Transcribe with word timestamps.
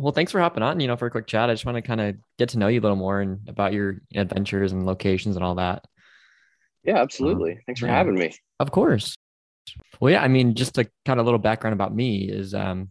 Well, 0.00 0.12
thanks 0.12 0.32
for 0.32 0.40
hopping 0.40 0.62
on, 0.62 0.80
you 0.80 0.88
know, 0.88 0.96
for 0.96 1.06
a 1.06 1.10
quick 1.10 1.26
chat. 1.26 1.50
I 1.50 1.52
just 1.52 1.66
want 1.66 1.76
to 1.76 1.82
kind 1.82 2.00
of 2.00 2.16
get 2.38 2.50
to 2.50 2.58
know 2.58 2.68
you 2.68 2.80
a 2.80 2.82
little 2.82 2.96
more 2.96 3.20
and 3.20 3.46
about 3.48 3.74
your 3.74 4.00
adventures 4.14 4.72
and 4.72 4.86
locations 4.86 5.36
and 5.36 5.44
all 5.44 5.56
that. 5.56 5.84
Yeah, 6.84 7.02
absolutely. 7.02 7.52
Um, 7.52 7.58
thanks 7.66 7.80
for 7.80 7.86
yeah. 7.86 7.96
having 7.96 8.14
me. 8.14 8.32
Of 8.58 8.70
course. 8.70 9.14
Well, 10.00 10.10
yeah, 10.10 10.22
I 10.22 10.28
mean, 10.28 10.54
just 10.54 10.78
a 10.78 10.88
kind 11.04 11.20
of 11.20 11.26
little 11.26 11.38
background 11.38 11.74
about 11.74 11.94
me 11.94 12.22
is, 12.30 12.54
um, 12.54 12.88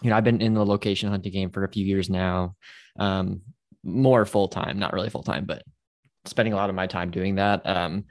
you 0.00 0.08
know, 0.08 0.16
I've 0.16 0.24
been 0.24 0.40
in 0.40 0.54
the 0.54 0.64
location 0.64 1.10
hunting 1.10 1.32
game 1.32 1.50
for 1.50 1.64
a 1.64 1.70
few 1.70 1.84
years 1.84 2.08
now, 2.08 2.56
um, 2.98 3.42
more 3.84 4.24
full 4.24 4.48
time, 4.48 4.78
not 4.78 4.94
really 4.94 5.10
full 5.10 5.22
time, 5.22 5.44
but 5.44 5.62
spending 6.24 6.54
a 6.54 6.56
lot 6.56 6.70
of 6.70 6.76
my 6.76 6.86
time 6.86 7.10
doing 7.10 7.34
that. 7.34 7.66
Um, 7.66 8.04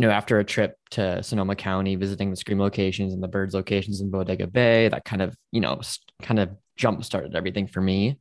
you 0.00 0.06
know, 0.06 0.12
after 0.12 0.38
a 0.38 0.44
trip 0.44 0.78
to 0.92 1.22
Sonoma 1.22 1.54
County, 1.54 1.94
visiting 1.94 2.30
the 2.30 2.36
Scream 2.36 2.58
locations 2.58 3.12
and 3.12 3.22
the 3.22 3.28
Birds 3.28 3.52
locations 3.52 4.00
in 4.00 4.10
Bodega 4.10 4.46
Bay, 4.46 4.88
that 4.88 5.04
kind 5.04 5.20
of, 5.20 5.36
you 5.52 5.60
know, 5.60 5.78
kind 6.22 6.40
of 6.40 6.48
jump 6.78 7.04
started 7.04 7.36
everything 7.36 7.66
for 7.66 7.82
me. 7.82 8.18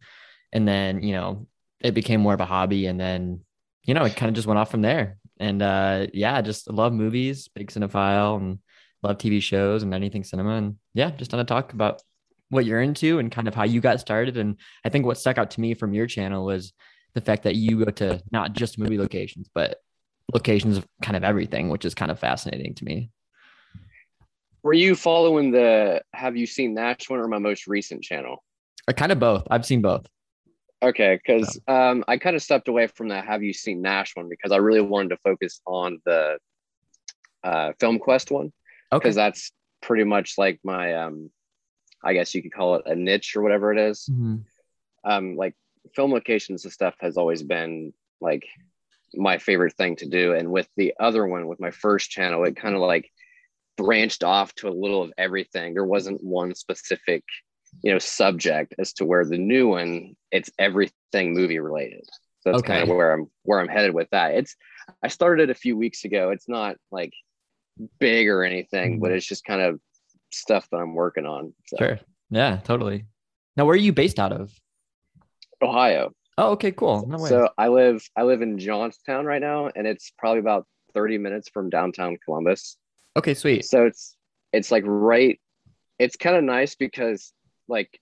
And 0.51 0.67
then, 0.67 1.01
you 1.01 1.13
know, 1.13 1.47
it 1.79 1.93
became 1.93 2.19
more 2.19 2.33
of 2.33 2.41
a 2.41 2.45
hobby. 2.45 2.87
And 2.87 2.99
then, 2.99 3.45
you 3.83 3.93
know, 3.93 4.03
it 4.03 4.17
kind 4.17 4.27
of 4.27 4.35
just 4.35 4.45
went 4.45 4.59
off 4.59 4.69
from 4.69 4.81
there. 4.81 5.19
And 5.39 5.61
uh, 5.61 6.07
yeah, 6.13 6.41
just 6.41 6.69
love 6.69 6.91
movies, 6.91 7.47
big 7.47 7.71
cinephile, 7.71 8.35
and 8.35 8.59
love 9.01 9.17
TV 9.17 9.41
shows 9.41 9.81
and 9.81 9.93
anything 9.93 10.25
cinema. 10.25 10.55
And 10.55 10.75
yeah, 10.93 11.11
just 11.11 11.31
want 11.31 11.47
to 11.47 11.53
talk 11.53 11.71
about 11.71 12.01
what 12.49 12.65
you're 12.65 12.81
into 12.81 13.19
and 13.19 13.31
kind 13.31 13.47
of 13.47 13.55
how 13.55 13.63
you 13.63 13.79
got 13.79 14.01
started. 14.01 14.35
And 14.35 14.57
I 14.83 14.89
think 14.89 15.05
what 15.05 15.17
stuck 15.17 15.37
out 15.37 15.51
to 15.51 15.61
me 15.61 15.75
from 15.75 15.93
your 15.93 16.07
channel 16.07 16.43
was 16.43 16.73
the 17.13 17.21
fact 17.21 17.43
that 17.43 17.55
you 17.55 17.85
go 17.85 17.91
to 17.91 18.21
not 18.33 18.51
just 18.51 18.77
movie 18.77 18.97
locations, 18.97 19.49
but 19.55 19.77
locations 20.33 20.77
of 20.77 20.85
kind 21.01 21.17
of 21.17 21.23
everything, 21.23 21.69
which 21.69 21.85
is 21.85 21.95
kind 21.95 22.11
of 22.11 22.19
fascinating 22.19 22.75
to 22.75 22.85
me. 22.85 23.09
Were 24.63 24.73
you 24.73 24.95
following 24.95 25.51
the 25.51 26.01
Have 26.13 26.35
You 26.35 26.45
Seen 26.45 26.73
Nash 26.73 27.09
one 27.09 27.19
or 27.19 27.27
my 27.27 27.37
most 27.37 27.67
recent 27.67 28.03
channel? 28.03 28.43
I 28.87 28.93
kind 28.93 29.11
of 29.11 29.19
both. 29.19 29.47
I've 29.49 29.65
seen 29.65 29.81
both. 29.81 30.05
Okay, 30.81 31.19
because 31.21 31.59
um, 31.67 32.03
I 32.07 32.17
kind 32.17 32.35
of 32.35 32.41
stepped 32.41 32.67
away 32.67 32.87
from 32.87 33.09
the 33.09 33.21
Have 33.21 33.43
You 33.43 33.53
Seen 33.53 33.81
Nash 33.81 34.15
one 34.15 34.29
because 34.29 34.51
I 34.51 34.57
really 34.57 34.81
wanted 34.81 35.09
to 35.09 35.17
focus 35.17 35.61
on 35.65 35.99
the 36.05 36.37
uh, 37.43 37.73
Film 37.79 37.99
Quest 37.99 38.31
one 38.31 38.51
because 38.91 39.17
okay. 39.17 39.25
that's 39.25 39.51
pretty 39.81 40.03
much 40.03 40.37
like 40.37 40.59
my 40.63 40.95
um, 40.95 41.29
I 42.03 42.13
guess 42.13 42.33
you 42.33 42.41
could 42.41 42.53
call 42.53 42.75
it 42.75 42.83
a 42.85 42.95
niche 42.95 43.35
or 43.35 43.41
whatever 43.41 43.71
it 43.71 43.79
is. 43.79 44.09
Mm-hmm. 44.11 44.37
Um, 45.03 45.35
like 45.35 45.55
film 45.95 46.11
locations 46.11 46.65
and 46.65 46.73
stuff 46.73 46.95
has 46.99 47.17
always 47.17 47.43
been 47.43 47.93
like 48.21 48.45
my 49.15 49.37
favorite 49.37 49.75
thing 49.75 49.95
to 49.97 50.07
do. 50.07 50.33
And 50.33 50.51
with 50.51 50.67
the 50.77 50.93
other 50.99 51.25
one, 51.25 51.47
with 51.47 51.59
my 51.59 51.71
first 51.71 52.09
channel, 52.09 52.43
it 52.43 52.55
kind 52.55 52.75
of 52.75 52.81
like 52.81 53.09
branched 53.77 54.23
off 54.23 54.53
to 54.55 54.67
a 54.67 54.71
little 54.71 55.01
of 55.03 55.13
everything. 55.17 55.73
There 55.73 55.85
wasn't 55.85 56.23
one 56.23 56.53
specific, 56.55 57.23
you 57.83 57.91
know, 57.91 57.99
subject 57.99 58.75
as 58.77 58.93
to 58.93 59.05
where 59.05 59.25
the 59.25 59.37
new 59.37 59.69
one, 59.69 60.15
it's 60.31 60.51
everything 60.59 61.33
movie 61.33 61.59
related. 61.59 62.03
So 62.41 62.51
that's 62.51 62.59
okay. 62.59 62.73
kind 62.79 62.83
of 62.83 62.95
where 62.95 63.13
I'm 63.13 63.27
where 63.43 63.59
I'm 63.59 63.67
headed 63.67 63.93
with 63.93 64.09
that. 64.11 64.35
It's 64.35 64.55
I 65.03 65.09
started 65.09 65.49
it 65.49 65.51
a 65.51 65.59
few 65.59 65.77
weeks 65.77 66.05
ago. 66.05 66.29
It's 66.29 66.47
not 66.47 66.77
like 66.91 67.13
big 67.99 68.27
or 68.27 68.43
anything, 68.43 68.93
mm-hmm. 68.93 69.01
but 69.01 69.11
it's 69.11 69.25
just 69.25 69.43
kind 69.43 69.61
of 69.61 69.79
stuff 70.31 70.67
that 70.71 70.77
I'm 70.77 70.93
working 70.93 71.25
on. 71.25 71.53
So. 71.67 71.77
Sure. 71.77 71.99
Yeah, 72.29 72.57
totally. 72.57 73.05
Now, 73.57 73.65
where 73.65 73.73
are 73.73 73.77
you 73.77 73.93
based 73.93 74.19
out 74.19 74.31
of? 74.31 74.53
Ohio. 75.61 76.11
Oh, 76.39 76.51
okay, 76.51 76.71
cool. 76.71 77.05
No 77.05 77.17
so 77.17 77.49
I 77.57 77.67
live 77.67 78.01
I 78.15 78.23
live 78.23 78.41
in 78.41 78.57
Johnstown 78.57 79.25
right 79.25 79.41
now, 79.41 79.69
and 79.75 79.85
it's 79.85 80.13
probably 80.17 80.39
about 80.39 80.65
30 80.93 81.17
minutes 81.17 81.49
from 81.49 81.69
downtown 81.69 82.17
Columbus. 82.23 82.77
Okay, 83.17 83.33
sweet. 83.33 83.65
So 83.65 83.85
it's 83.85 84.15
it's 84.53 84.71
like 84.71 84.83
right. 84.87 85.37
It's 85.99 86.15
kind 86.15 86.37
of 86.37 86.43
nice 86.45 86.75
because 86.75 87.33
like 87.67 87.99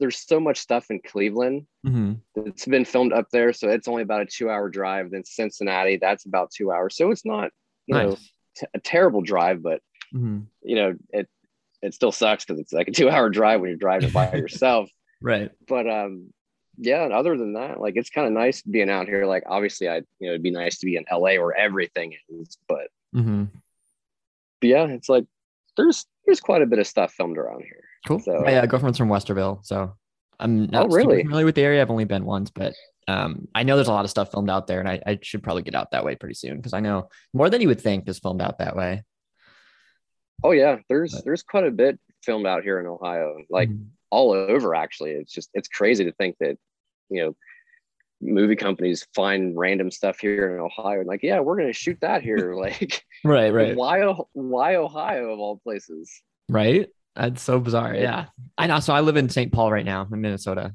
there's 0.00 0.18
so 0.18 0.40
much 0.40 0.58
stuff 0.58 0.86
in 0.90 1.00
Cleveland 1.06 1.66
mm-hmm. 1.86 2.14
that's 2.34 2.64
been 2.64 2.86
filmed 2.86 3.12
up 3.12 3.26
there, 3.30 3.52
so 3.52 3.68
it's 3.68 3.86
only 3.86 4.02
about 4.02 4.22
a 4.22 4.26
two 4.26 4.48
hour 4.48 4.70
drive. 4.70 5.10
Then 5.10 5.26
Cincinnati, 5.26 5.98
that's 5.98 6.24
about 6.24 6.52
two 6.52 6.72
hours. 6.72 6.96
So 6.96 7.10
it's 7.10 7.26
not 7.26 7.50
you 7.86 7.94
nice. 7.94 8.06
know 8.08 8.16
t- 8.56 8.66
a 8.72 8.80
terrible 8.80 9.20
drive, 9.20 9.62
but 9.62 9.80
mm-hmm. 10.14 10.40
you 10.62 10.76
know 10.76 10.94
it 11.10 11.28
it 11.82 11.92
still 11.92 12.12
sucks 12.12 12.46
because 12.46 12.60
it's 12.60 12.72
like 12.72 12.88
a 12.88 12.92
two 12.92 13.10
hour 13.10 13.28
drive 13.38 13.60
when 13.60 13.68
you're 13.68 13.76
driving 13.76 14.10
by 14.10 14.32
yourself. 14.34 14.88
right. 15.20 15.50
But 15.68 15.86
um, 15.86 16.32
yeah. 16.78 17.04
And 17.04 17.12
other 17.12 17.36
than 17.36 17.54
that, 17.54 17.80
like 17.80 17.94
it's 17.96 18.10
kind 18.10 18.26
of 18.26 18.32
nice 18.32 18.62
being 18.62 18.90
out 18.90 19.06
here. 19.06 19.26
Like 19.26 19.44
obviously, 19.46 19.88
I 19.88 19.96
you 19.96 20.26
know 20.26 20.30
it'd 20.30 20.42
be 20.42 20.50
nice 20.50 20.78
to 20.78 20.86
be 20.86 20.96
in 20.96 21.04
LA 21.10 21.40
where 21.40 21.56
everything 21.56 22.14
is, 22.28 22.58
but, 22.68 22.88
mm-hmm. 23.14 23.44
but 24.60 24.68
yeah, 24.68 24.86
it's 24.86 25.08
like 25.08 25.24
there's 25.76 26.06
there's 26.26 26.40
quite 26.40 26.62
a 26.62 26.66
bit 26.66 26.78
of 26.78 26.86
stuff 26.86 27.12
filmed 27.12 27.38
around 27.38 27.62
here. 27.62 27.84
Cool. 28.06 28.20
So, 28.20 28.40
my 28.44 28.56
uh, 28.56 28.66
girlfriend's 28.66 28.98
from 28.98 29.08
Westerville, 29.08 29.64
so 29.64 29.94
I'm 30.38 30.66
not 30.66 30.86
oh, 30.86 30.88
really 30.88 31.22
familiar 31.22 31.46
with 31.46 31.54
the 31.54 31.62
area. 31.62 31.80
I've 31.80 31.90
only 31.90 32.04
been 32.04 32.24
once, 32.24 32.50
but 32.50 32.74
um, 33.08 33.48
I 33.54 33.62
know 33.62 33.76
there's 33.76 33.88
a 33.88 33.92
lot 33.92 34.04
of 34.04 34.10
stuff 34.10 34.30
filmed 34.30 34.50
out 34.50 34.66
there, 34.66 34.80
and 34.80 34.88
I, 34.88 35.00
I 35.06 35.18
should 35.22 35.42
probably 35.42 35.62
get 35.62 35.74
out 35.74 35.90
that 35.92 36.04
way 36.04 36.14
pretty 36.14 36.34
soon 36.34 36.56
because 36.56 36.72
I 36.72 36.80
know 36.80 37.08
more 37.32 37.50
than 37.50 37.60
you 37.60 37.68
would 37.68 37.80
think 37.80 38.08
is 38.08 38.18
filmed 38.18 38.42
out 38.42 38.58
that 38.58 38.76
way. 38.76 39.02
Oh 40.42 40.52
yeah, 40.52 40.78
there's 40.88 41.14
but, 41.14 41.24
there's 41.24 41.42
quite 41.42 41.66
a 41.66 41.70
bit 41.70 41.98
filmed 42.22 42.46
out 42.46 42.62
here 42.62 42.80
in 42.80 42.86
Ohio, 42.86 43.36
like 43.50 43.68
mm-hmm. 43.68 43.84
All 44.14 44.32
over. 44.32 44.74
Actually, 44.74 45.12
it's 45.12 45.32
just 45.32 45.50
it's 45.54 45.68
crazy 45.68 46.04
to 46.04 46.12
think 46.12 46.36
that 46.38 46.56
you 47.10 47.22
know 47.22 47.36
movie 48.20 48.56
companies 48.56 49.06
find 49.14 49.56
random 49.56 49.90
stuff 49.90 50.18
here 50.18 50.54
in 50.54 50.60
Ohio 50.60 51.00
and 51.00 51.08
like, 51.08 51.22
yeah, 51.22 51.40
we're 51.40 51.56
gonna 51.56 51.72
shoot 51.72 51.98
that 52.00 52.22
here. 52.22 52.54
like, 52.58 53.04
right, 53.24 53.52
right. 53.52 53.76
Why, 53.76 54.14
why 54.32 54.76
Ohio 54.76 55.32
of 55.32 55.38
all 55.38 55.56
places? 55.58 56.22
Right. 56.48 56.88
That's 57.16 57.42
so 57.42 57.60
bizarre. 57.60 57.94
Yeah, 57.94 58.26
I 58.58 58.66
know. 58.66 58.80
So 58.80 58.92
I 58.92 59.00
live 59.00 59.16
in 59.16 59.28
St. 59.28 59.52
Paul 59.52 59.70
right 59.70 59.84
now 59.84 60.08
in 60.10 60.20
Minnesota. 60.20 60.74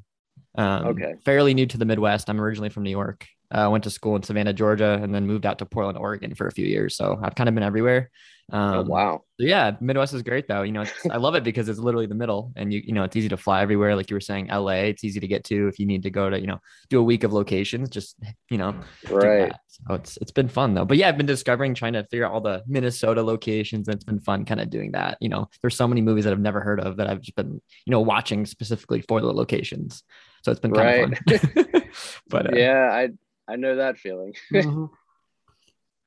Um, 0.54 0.86
okay. 0.86 1.14
Fairly 1.24 1.52
new 1.54 1.66
to 1.66 1.76
the 1.76 1.84
Midwest. 1.84 2.30
I'm 2.30 2.40
originally 2.40 2.70
from 2.70 2.82
New 2.82 2.90
York. 2.90 3.26
I 3.52 3.62
uh, 3.62 3.70
went 3.70 3.84
to 3.84 3.90
school 3.90 4.14
in 4.14 4.22
Savannah, 4.22 4.52
Georgia, 4.52 5.00
and 5.02 5.12
then 5.12 5.26
moved 5.26 5.44
out 5.44 5.58
to 5.58 5.66
Portland, 5.66 5.98
Oregon 5.98 6.34
for 6.34 6.46
a 6.46 6.52
few 6.52 6.66
years. 6.66 6.96
So 6.96 7.18
I've 7.22 7.34
kind 7.34 7.48
of 7.48 7.54
been 7.54 7.64
everywhere. 7.64 8.10
Oh, 8.52 8.58
um, 8.58 8.74
oh, 8.74 8.82
wow. 8.82 9.22
Yeah, 9.38 9.76
Midwest 9.80 10.14
is 10.14 10.22
great 10.22 10.48
though. 10.48 10.62
You 10.62 10.72
know, 10.72 10.84
I 11.10 11.16
love 11.16 11.34
it 11.34 11.44
because 11.44 11.68
it's 11.68 11.78
literally 11.78 12.06
the 12.06 12.14
middle, 12.14 12.52
and 12.56 12.72
you 12.72 12.82
you 12.84 12.92
know 12.92 13.04
it's 13.04 13.16
easy 13.16 13.28
to 13.28 13.36
fly 13.36 13.62
everywhere. 13.62 13.96
Like 13.96 14.10
you 14.10 14.16
were 14.16 14.20
saying, 14.20 14.48
LA, 14.48 14.90
it's 14.90 15.04
easy 15.04 15.20
to 15.20 15.26
get 15.26 15.44
to 15.44 15.68
if 15.68 15.78
you 15.78 15.86
need 15.86 16.02
to 16.02 16.10
go 16.10 16.28
to 16.30 16.40
you 16.40 16.46
know 16.46 16.58
do 16.88 17.00
a 17.00 17.02
week 17.02 17.24
of 17.24 17.32
locations. 17.32 17.88
Just 17.90 18.16
you 18.50 18.58
know, 18.58 18.74
right. 19.08 19.52
So 19.68 19.94
it's 19.94 20.16
it's 20.18 20.32
been 20.32 20.48
fun 20.48 20.74
though. 20.74 20.84
But 20.84 20.96
yeah, 20.96 21.08
I've 21.08 21.16
been 21.16 21.26
discovering 21.26 21.74
trying 21.74 21.94
to 21.94 22.04
figure 22.04 22.26
out 22.26 22.32
all 22.32 22.40
the 22.40 22.62
Minnesota 22.66 23.22
locations. 23.22 23.88
And 23.88 23.94
it's 23.94 24.04
been 24.04 24.20
fun 24.20 24.44
kind 24.44 24.60
of 24.60 24.70
doing 24.70 24.92
that. 24.92 25.16
You 25.20 25.28
know, 25.28 25.48
there's 25.62 25.76
so 25.76 25.88
many 25.88 26.00
movies 26.00 26.24
that 26.24 26.32
I've 26.32 26.40
never 26.40 26.60
heard 26.60 26.80
of 26.80 26.96
that 26.96 27.08
I've 27.08 27.20
just 27.20 27.36
been 27.36 27.60
you 27.86 27.90
know 27.90 28.00
watching 28.00 28.46
specifically 28.46 29.00
for 29.02 29.20
the 29.20 29.32
locations. 29.32 30.02
So 30.42 30.50
it's 30.50 30.60
been 30.60 30.72
kind 30.72 31.16
right. 31.26 31.34
of 31.34 31.40
fun. 31.40 31.82
but 32.28 32.52
uh, 32.52 32.56
yeah, 32.56 32.88
I 32.92 33.10
I 33.50 33.56
know 33.56 33.76
that 33.76 33.98
feeling. 33.98 34.34
Mm-hmm. 34.52 34.86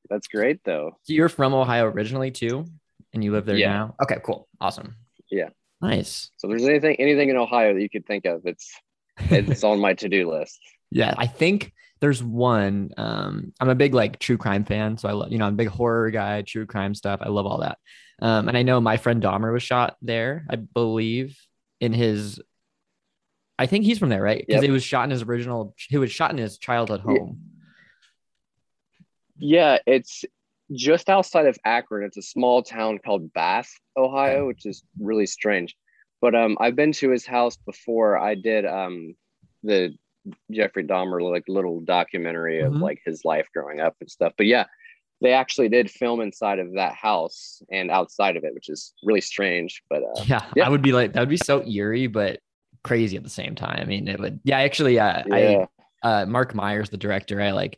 That's 0.10 0.28
great 0.28 0.60
though. 0.64 0.98
So 1.04 1.14
you're 1.14 1.30
from 1.30 1.54
Ohio 1.54 1.86
originally 1.86 2.30
too, 2.30 2.66
and 3.14 3.24
you 3.24 3.32
live 3.32 3.46
there 3.46 3.56
yeah. 3.56 3.72
now. 3.72 3.96
Okay, 4.04 4.18
cool, 4.24 4.48
awesome. 4.60 4.96
Yeah, 5.32 5.50
nice. 5.82 6.30
So 6.38 6.48
there's 6.48 6.66
anything 6.66 6.98
anything 7.00 7.30
in 7.30 7.38
Ohio 7.38 7.74
that 7.74 7.82
you 7.82 7.90
could 7.90 8.06
think 8.06 8.26
of, 8.26 8.42
it's 8.46 8.72
it's 9.18 9.64
on 9.64 9.80
my 9.80 9.94
to 9.96 10.10
do 10.10 10.30
list. 10.32 10.60
Yeah, 10.96 11.16
I 11.18 11.26
think 11.26 11.74
there's 12.02 12.22
one. 12.22 12.92
Um, 12.98 13.52
I'm 13.60 13.70
a 13.70 13.74
big 13.74 13.96
like 13.96 14.20
true 14.20 14.38
crime 14.38 14.64
fan, 14.64 14.96
so 14.96 15.10
I 15.10 15.14
love 15.14 15.32
you 15.32 15.40
know 15.40 15.48
I'm 15.48 15.54
a 15.54 15.58
big 15.58 15.70
horror 15.70 16.12
guy, 16.12 16.44
true 16.44 16.68
crime 16.68 16.94
stuff. 16.94 17.20
I 17.24 17.30
love 17.30 17.48
all 17.48 17.62
that. 17.62 17.80
Um, 18.22 18.48
and 18.48 18.56
I 18.56 18.62
know 18.62 18.80
my 18.80 18.98
friend 18.98 19.24
Dahmer 19.24 19.52
was 19.52 19.64
shot 19.64 19.98
there, 20.04 20.46
I 20.48 20.58
believe, 20.58 21.36
in 21.82 21.92
his. 21.94 22.40
I 23.64 23.68
think 23.68 23.86
he's 23.86 23.98
from 23.98 24.10
there, 24.10 24.22
right? 24.22 24.44
Because 24.46 24.62
yep. 24.62 24.70
he 24.70 24.72
was 24.72 24.84
shot 24.84 25.06
in 25.06 25.10
his 25.12 25.24
original. 25.24 25.74
He 25.78 25.98
was 25.98 26.12
shot 26.12 26.32
in 26.32 26.38
his 26.38 26.58
childhood 26.58 27.02
home. 27.02 27.16
Yeah 27.18 27.50
yeah, 29.38 29.78
it's 29.86 30.24
just 30.72 31.10
outside 31.10 31.48
of 31.48 31.58
Akron. 31.66 32.06
It's 32.06 32.18
a 32.18 32.22
small 32.22 32.64
town 32.64 33.00
called 33.04 33.34
Bath, 33.34 33.70
Ohio, 33.98 34.48
which 34.48 34.66
is 34.66 34.84
really 35.00 35.26
strange. 35.26 35.76
But 36.22 36.36
um, 36.36 36.58
I've 36.60 36.76
been 36.76 36.94
to 36.94 37.10
his 37.10 37.26
house 37.26 37.58
before. 37.58 38.18
I 38.18 38.36
did 38.36 38.66
um, 38.66 39.16
the 39.64 39.94
Jeffrey 40.52 40.86
Dahmer 40.86 41.22
like 41.30 41.44
little 41.48 41.82
documentary 41.82 42.62
of 42.62 42.72
mm-hmm. 42.72 42.82
like 42.82 43.02
his 43.06 43.26
life 43.26 43.48
growing 43.54 43.82
up 43.82 43.96
and 44.00 44.10
stuff. 44.10 44.34
But 44.38 44.48
yeah, 44.48 44.66
they 45.20 45.34
actually 45.34 45.68
did 45.68 45.92
film 45.92 46.22
inside 46.22 46.60
of 46.60 46.76
that 46.76 46.94
house 46.94 47.62
and 47.70 47.92
outside 47.92 48.38
of 48.38 48.46
it, 48.46 48.54
which 48.54 48.70
is 48.70 48.94
really 49.04 49.22
strange. 49.22 49.84
But 49.90 50.04
uh, 50.04 50.24
yeah, 50.26 50.46
yeah, 50.56 50.66
I 50.66 50.70
would 50.70 50.82
be 50.82 50.94
like 50.94 51.14
that 51.14 51.20
would 51.20 51.30
be 51.30 51.38
so 51.38 51.66
eerie, 51.68 52.08
but 52.08 52.40
crazy 52.84 53.18
at 53.18 53.24
the 53.24 53.30
same 53.30 53.56
time. 53.56 53.80
I 53.82 53.86
mean, 53.86 54.08
it 54.08 54.20
would. 54.20 54.40
Yeah, 54.44 54.60
actually, 54.60 55.00
uh, 55.00 55.24
yeah. 55.28 55.66
I 56.04 56.22
uh, 56.22 56.26
Marc 56.26 56.54
Meyers, 56.54 56.90
the 56.90 56.98
director, 56.98 57.42
I 57.42 57.52
like 57.52 57.78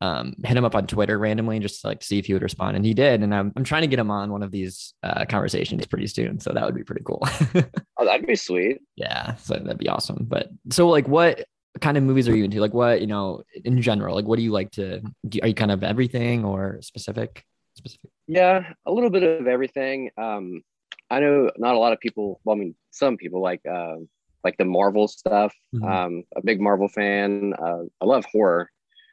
um, 0.00 0.34
hit 0.44 0.56
him 0.56 0.64
up 0.64 0.74
on 0.74 0.86
Twitter 0.86 1.18
randomly 1.18 1.56
and 1.56 1.62
just 1.62 1.80
to, 1.80 1.86
like 1.88 2.02
see 2.02 2.18
if 2.18 2.26
he 2.26 2.34
would 2.34 2.42
respond, 2.42 2.76
and 2.76 2.84
he 2.84 2.94
did. 2.94 3.22
And 3.22 3.34
I'm 3.34 3.52
I'm 3.56 3.64
trying 3.64 3.82
to 3.82 3.88
get 3.88 3.98
him 3.98 4.10
on 4.10 4.30
one 4.30 4.42
of 4.42 4.50
these 4.50 4.94
uh, 5.02 5.24
conversations 5.26 5.86
pretty 5.86 6.06
soon, 6.06 6.38
so 6.38 6.52
that 6.52 6.64
would 6.64 6.74
be 6.74 6.84
pretty 6.84 7.02
cool. 7.04 7.22
oh, 7.96 8.04
that'd 8.04 8.26
be 8.26 8.36
sweet. 8.36 8.78
Yeah, 8.96 9.36
so 9.36 9.54
that'd 9.54 9.78
be 9.78 9.88
awesome. 9.88 10.26
But 10.28 10.50
so 10.70 10.88
like, 10.88 11.08
what 11.08 11.46
kind 11.80 11.96
of 11.96 12.02
movies 12.02 12.28
are 12.28 12.36
you 12.36 12.44
into? 12.44 12.60
Like, 12.60 12.74
what 12.74 13.00
you 13.00 13.06
know 13.06 13.42
in 13.64 13.80
general? 13.80 14.14
Like, 14.14 14.26
what 14.26 14.36
do 14.36 14.42
you 14.42 14.52
like 14.52 14.70
to? 14.72 15.00
Do, 15.26 15.38
are 15.42 15.48
you 15.48 15.54
kind 15.54 15.70
of 15.70 15.82
everything 15.82 16.44
or 16.44 16.78
specific? 16.82 17.44
Specific? 17.74 18.10
Yeah, 18.26 18.72
a 18.84 18.92
little 18.92 19.10
bit 19.10 19.22
of 19.22 19.46
everything. 19.46 20.10
Um, 20.18 20.62
I 21.10 21.20
know 21.20 21.50
not 21.56 21.74
a 21.74 21.78
lot 21.78 21.92
of 21.92 22.00
people. 22.00 22.40
Well, 22.44 22.56
I 22.56 22.58
mean, 22.58 22.74
some 22.90 23.16
people 23.16 23.40
like 23.40 23.62
uh, 23.64 23.96
like 24.44 24.56
the 24.58 24.64
Marvel 24.64 25.08
stuff. 25.08 25.54
Mm-hmm. 25.74 25.84
Um, 25.84 26.22
a 26.36 26.42
big 26.42 26.60
Marvel 26.60 26.88
fan. 26.88 27.52
Uh, 27.54 27.84
I 28.00 28.04
love 28.04 28.24
horror. 28.30 28.70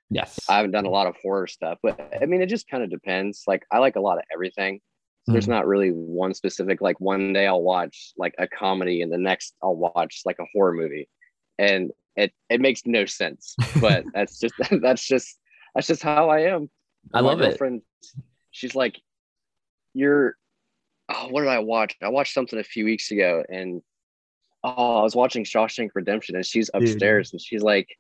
Yes. 0.10 0.40
I 0.48 0.58
haven't 0.58 0.72
done 0.72 0.86
a 0.86 0.92
lot 0.92 1.08
of 1.08 1.16
horror 1.22 1.48
stuff, 1.48 1.80
but 1.82 2.00
I 2.22 2.26
mean, 2.26 2.42
it 2.42 2.48
just 2.48 2.68
kind 2.68 2.84
of 2.84 2.90
depends. 2.90 3.44
Like, 3.48 3.64
I 3.72 3.80
like 3.80 3.96
a 3.96 4.02
lot 4.02 4.18
of 4.18 4.24
everything. 4.32 4.80
So 5.24 5.30
mm-hmm. 5.30 5.34
There's 5.34 5.48
not 5.48 5.68
really 5.68 5.90
one 5.90 6.34
specific, 6.34 6.82
like, 6.82 7.00
one 7.00 7.34
day 7.34 7.48
I'll 7.48 7.62
watch 7.62 8.14
like 8.18 8.36
a 8.38 8.48
comedy 8.48 9.02
and 9.02 9.12
the 9.12 9.18
next 9.18 9.56
I'll 9.64 9.76
watch 9.76 10.22
like 10.26 10.38
a 10.40 10.46
horror 10.54 10.74
movie. 10.74 11.10
And 11.58 11.92
it, 12.16 12.32
it 12.50 12.62
makes 12.62 12.82
no 12.86 13.06
sense, 13.06 13.56
but 13.82 14.04
that's 14.14 14.40
just, 14.40 14.54
that's 14.82 15.06
just, 15.06 15.40
that's 15.74 15.88
just 15.88 16.04
how 16.04 16.30
I 16.30 16.42
am. 16.42 16.70
I 17.14 17.22
love 17.22 17.42
it. 17.42 17.60
She's 18.52 18.76
like, 18.76 19.00
you're, 19.94 20.36
oh, 21.10 21.28
what 21.30 21.42
did 21.42 21.50
I 21.50 21.60
watch? 21.60 21.96
I 22.02 22.10
watched 22.10 22.34
something 22.34 22.60
a 22.60 22.64
few 22.64 22.86
weeks 22.86 23.10
ago 23.10 23.44
and 23.50 23.82
oh, 24.64 25.00
I 25.00 25.04
was 25.04 25.16
watching 25.16 25.44
Shawshank 25.44 25.90
Redemption 25.94 26.36
and 26.36 26.46
she's 26.46 26.70
upstairs 26.74 27.30
Dude. 27.30 27.36
and 27.36 27.42
she's 27.42 27.62
like, 27.62 27.98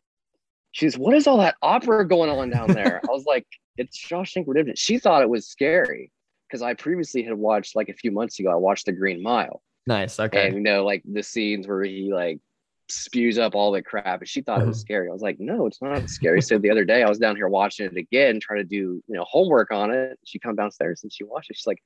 she's, 0.71 0.97
what 0.97 1.15
is 1.15 1.27
all 1.27 1.37
that 1.37 1.55
opera 1.61 2.07
going 2.07 2.29
on 2.29 2.49
down 2.49 2.71
there? 2.71 3.01
I 3.09 3.11
was 3.11 3.25
like, 3.25 3.45
it's 3.77 3.97
Shawshank 3.97 4.45
Redemption. 4.47 4.75
She 4.75 4.97
thought 4.97 5.21
it 5.21 5.29
was 5.29 5.47
scary 5.47 6.11
because 6.47 6.61
I 6.61 6.73
previously 6.73 7.23
had 7.23 7.33
watched 7.33 7.75
like 7.75 7.89
a 7.89 7.93
few 7.93 8.11
months 8.11 8.39
ago, 8.39 8.51
I 8.51 8.55
watched 8.55 8.85
The 8.85 8.91
Green 8.91 9.21
Mile. 9.21 9.61
Nice. 9.85 10.19
Okay. 10.19 10.47
And 10.47 10.55
you 10.55 10.61
know, 10.61 10.85
like 10.85 11.03
the 11.05 11.23
scenes 11.23 11.67
where 11.67 11.83
he 11.83 12.13
like 12.13 12.39
spews 12.89 13.37
up 13.37 13.55
all 13.55 13.71
the 13.71 13.81
crap 13.81 14.19
and 14.19 14.27
she 14.27 14.41
thought 14.41 14.61
it 14.61 14.67
was 14.67 14.77
uh-huh. 14.77 14.81
scary. 14.81 15.09
I 15.09 15.13
was 15.13 15.21
like, 15.21 15.39
no, 15.39 15.65
it's 15.65 15.81
not 15.81 16.09
scary. 16.09 16.41
so 16.41 16.57
the 16.57 16.69
other 16.69 16.85
day 16.85 17.03
I 17.03 17.09
was 17.09 17.19
down 17.19 17.35
here 17.35 17.49
watching 17.49 17.87
it 17.87 17.97
again, 17.97 18.39
trying 18.39 18.59
to 18.59 18.63
do, 18.63 18.75
you 18.75 19.15
know, 19.15 19.25
homework 19.25 19.71
on 19.71 19.91
it. 19.91 20.17
She 20.23 20.39
come 20.39 20.55
downstairs 20.55 21.03
and 21.03 21.11
she 21.11 21.23
watched 21.23 21.49
it. 21.49 21.57
She's 21.57 21.67
like, 21.67 21.81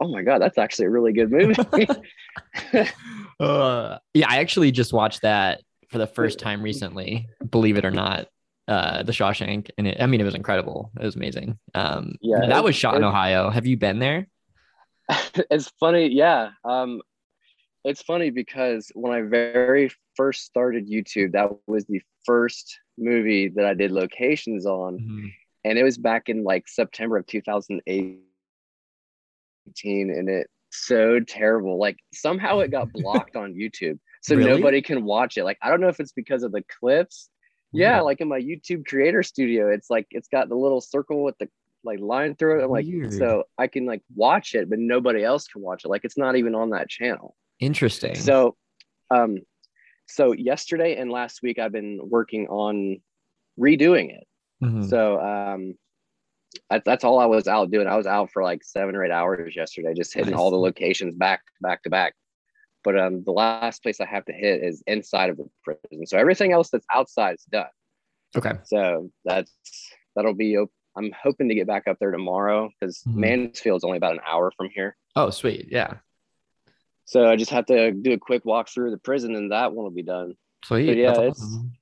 oh 0.00 0.08
my 0.08 0.22
god 0.22 0.40
that's 0.40 0.58
actually 0.58 0.86
a 0.86 0.90
really 0.90 1.12
good 1.12 1.30
movie 1.30 1.54
uh, 3.40 3.98
yeah 4.14 4.26
i 4.28 4.38
actually 4.38 4.70
just 4.70 4.92
watched 4.92 5.22
that 5.22 5.62
for 5.88 5.98
the 5.98 6.06
first 6.06 6.38
time 6.38 6.62
recently 6.62 7.28
believe 7.50 7.76
it 7.76 7.84
or 7.84 7.90
not. 7.90 8.28
Uh 8.68 9.02
the 9.04 9.12
shawshank 9.12 9.70
and 9.78 9.86
it, 9.86 9.96
i 10.00 10.06
mean 10.06 10.20
it 10.20 10.24
was 10.24 10.34
incredible. 10.34 10.90
It 11.00 11.04
was 11.04 11.16
amazing. 11.16 11.58
Um 11.74 12.16
yeah 12.20 12.46
that 12.46 12.64
was 12.64 12.74
shot 12.74 12.96
in 12.96 13.04
ohio. 13.04 13.50
Have 13.50 13.66
you 13.66 13.76
been 13.76 13.98
there? 13.98 14.26
It's 15.50 15.70
funny 15.78 16.08
yeah 16.08 16.50
um 16.64 17.00
it's 17.84 18.02
funny 18.02 18.30
because 18.30 18.90
when 18.96 19.12
i 19.12 19.22
very 19.22 19.88
first 20.16 20.44
started 20.44 20.90
youtube 20.90 21.30
that 21.32 21.52
was 21.68 21.84
the 21.84 22.02
first 22.24 22.80
movie 22.98 23.48
that 23.48 23.64
i 23.64 23.74
did 23.74 23.92
locations 23.92 24.66
on 24.66 24.98
mm-hmm. 24.98 25.26
and 25.64 25.78
it 25.78 25.84
was 25.84 25.96
back 25.96 26.28
in 26.28 26.42
like 26.42 26.66
september 26.66 27.18
of 27.18 27.26
2018, 27.26 30.10
and 30.10 30.28
it's 30.28 30.50
so 30.84 31.20
terrible. 31.20 31.78
Like 31.78 31.98
somehow 32.12 32.60
it 32.60 32.70
got 32.70 32.92
blocked 32.92 33.36
on 33.36 33.54
YouTube. 33.54 33.98
So 34.22 34.34
really? 34.34 34.50
nobody 34.50 34.82
can 34.82 35.04
watch 35.04 35.36
it. 35.36 35.44
Like 35.44 35.58
I 35.62 35.70
don't 35.70 35.80
know 35.80 35.88
if 35.88 36.00
it's 36.00 36.12
because 36.12 36.42
of 36.42 36.52
the 36.52 36.62
clips. 36.80 37.30
Yeah, 37.72 38.00
like 38.00 38.20
in 38.20 38.28
my 38.28 38.40
YouTube 38.40 38.86
creator 38.86 39.22
studio, 39.22 39.70
it's 39.70 39.90
like 39.90 40.06
it's 40.10 40.28
got 40.28 40.48
the 40.48 40.54
little 40.54 40.80
circle 40.80 41.22
with 41.22 41.36
the 41.38 41.48
like 41.84 42.00
line 42.00 42.34
through 42.34 42.60
it. 42.60 42.64
I'm 42.64 42.70
like, 42.70 42.86
Weird. 42.86 43.12
so 43.12 43.44
I 43.58 43.66
can 43.66 43.86
like 43.86 44.02
watch 44.14 44.54
it, 44.54 44.68
but 44.68 44.78
nobody 44.78 45.22
else 45.22 45.46
can 45.46 45.62
watch 45.62 45.84
it. 45.84 45.88
Like 45.88 46.04
it's 46.04 46.18
not 46.18 46.36
even 46.36 46.54
on 46.54 46.70
that 46.70 46.88
channel. 46.88 47.36
Interesting. 47.60 48.14
So 48.14 48.56
um 49.10 49.38
so 50.06 50.32
yesterday 50.32 50.96
and 50.96 51.10
last 51.10 51.42
week 51.42 51.58
I've 51.58 51.72
been 51.72 52.00
working 52.02 52.46
on 52.48 53.00
redoing 53.58 54.10
it. 54.10 54.26
Mm-hmm. 54.62 54.82
So 54.84 55.20
um 55.20 55.74
that's 56.84 57.04
all 57.04 57.18
I 57.18 57.26
was 57.26 57.48
out 57.48 57.70
doing. 57.70 57.86
I 57.86 57.96
was 57.96 58.06
out 58.06 58.30
for 58.30 58.42
like 58.42 58.64
seven 58.64 58.94
or 58.94 59.04
eight 59.04 59.10
hours 59.10 59.54
yesterday, 59.54 59.94
just 59.94 60.14
hitting 60.14 60.30
nice. 60.30 60.38
all 60.38 60.50
the 60.50 60.56
locations 60.56 61.14
back 61.14 61.42
back 61.60 61.82
to 61.84 61.90
back. 61.90 62.14
But 62.84 62.98
um, 62.98 63.24
the 63.24 63.32
last 63.32 63.82
place 63.82 64.00
I 64.00 64.06
have 64.06 64.24
to 64.26 64.32
hit 64.32 64.62
is 64.62 64.82
inside 64.86 65.30
of 65.30 65.36
the 65.36 65.48
prison. 65.64 66.06
So 66.06 66.18
everything 66.18 66.52
else 66.52 66.70
that's 66.70 66.86
outside 66.92 67.34
is 67.34 67.44
done. 67.50 67.66
Okay. 68.36 68.52
So 68.64 69.10
that's 69.24 69.52
that'll 70.14 70.34
be. 70.34 70.56
I'm 70.98 71.12
hoping 71.22 71.48
to 71.48 71.54
get 71.54 71.66
back 71.66 71.88
up 71.88 71.98
there 72.00 72.10
tomorrow 72.10 72.70
because 72.80 73.02
mm-hmm. 73.06 73.20
Mansfield's 73.20 73.84
only 73.84 73.98
about 73.98 74.12
an 74.12 74.20
hour 74.26 74.50
from 74.56 74.70
here. 74.74 74.96
Oh, 75.14 75.30
sweet. 75.30 75.68
Yeah. 75.70 75.94
So 77.04 77.28
I 77.28 77.36
just 77.36 77.50
have 77.50 77.66
to 77.66 77.92
do 77.92 78.12
a 78.12 78.18
quick 78.18 78.44
walk 78.44 78.68
through 78.68 78.92
the 78.92 78.98
prison, 78.98 79.36
and 79.36 79.52
that 79.52 79.72
one 79.72 79.84
will 79.84 79.90
be 79.90 80.02
done. 80.02 80.34
Sweet. 80.64 80.86
But 80.86 80.96
yeah, 80.96 81.12
that's 81.12 81.38
it's 81.38 81.42
awesome 81.42 81.72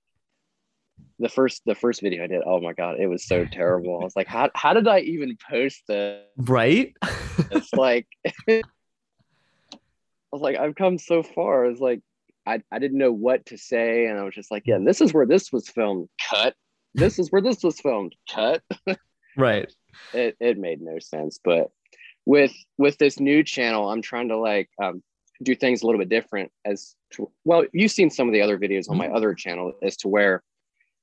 the 1.25 1.29
first 1.31 1.63
the 1.65 1.75
first 1.75 2.03
video 2.03 2.23
I 2.23 2.27
did, 2.27 2.43
oh 2.45 2.61
my 2.61 2.75
god, 2.75 3.01
it 3.01 3.07
was 3.07 3.27
so 3.27 3.47
terrible. 3.47 3.99
I 3.99 4.05
was 4.05 4.15
like, 4.15 4.27
how 4.27 4.51
how 4.55 4.75
did 4.75 4.87
I 4.87 5.01
even 5.01 5.39
post 5.51 5.83
this? 5.89 6.23
Right? 6.37 6.95
it's 7.51 7.73
like 7.73 8.07
I 8.49 8.63
was 10.31 10.43
like, 10.43 10.59
I've 10.59 10.75
come 10.75 10.99
so 10.99 11.23
far. 11.23 11.65
It's 11.65 11.81
like 11.81 12.03
I, 12.47 12.63
I 12.71 12.79
didn't 12.79 12.99
know 12.99 13.11
what 13.11 13.47
to 13.47 13.57
say, 13.57 14.05
and 14.05 14.19
I 14.19 14.25
was 14.25 14.35
just 14.35 14.51
like, 14.51 14.65
yeah, 14.67 14.77
this 14.85 15.01
is 15.01 15.15
where 15.15 15.25
this 15.25 15.51
was 15.51 15.67
filmed. 15.67 16.11
Cut. 16.29 16.55
This 16.95 17.19
is 17.19 17.33
where 17.33 17.41
this 17.41 17.65
was 17.65 17.81
filmed. 17.81 18.15
Cut. 18.31 18.63
right. 19.39 19.73
It 20.13 20.37
it 20.41 20.59
made 20.59 20.83
no 20.83 20.99
sense, 20.99 21.41
but 21.43 21.71
with 22.27 22.53
with 22.77 22.99
this 22.99 23.19
new 23.19 23.43
channel, 23.43 23.89
I'm 23.89 24.03
trying 24.03 24.29
to 24.29 24.37
like 24.37 24.69
um, 24.83 25.03
do 25.43 25.55
things 25.55 25.83
a 25.83 25.87
little 25.87 25.99
bit 26.01 26.11
different. 26.11 26.53
As 26.67 26.97
to, 27.13 27.31
well, 27.45 27.65
you've 27.73 27.93
seen 27.93 28.11
some 28.11 28.29
of 28.29 28.35
the 28.35 28.43
other 28.43 28.59
videos 28.59 28.91
on 28.91 28.99
my 28.99 29.07
mm-hmm. 29.07 29.17
other 29.17 29.33
channel 29.33 29.73
as 29.83 29.97
to 29.99 30.09
where 30.09 30.43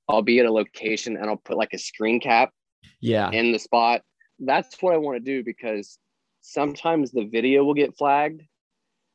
I'll 0.08 0.22
be 0.22 0.40
at 0.40 0.46
a 0.46 0.52
location 0.52 1.18
and 1.18 1.28
I'll 1.28 1.38
put 1.38 1.58
like 1.58 1.74
a 1.74 1.78
screen 1.78 2.20
cap 2.20 2.52
yeah 3.00 3.30
in 3.32 3.52
the 3.52 3.60
spot. 3.60 4.02
That's 4.40 4.82
what 4.82 4.94
I 4.94 4.98
want 4.98 5.18
to 5.18 5.24
do 5.24 5.44
because 5.44 6.00
sometimes 6.42 7.12
the 7.12 7.26
video 7.26 7.64
will 7.64 7.74
get 7.74 7.96
flagged 7.96 8.42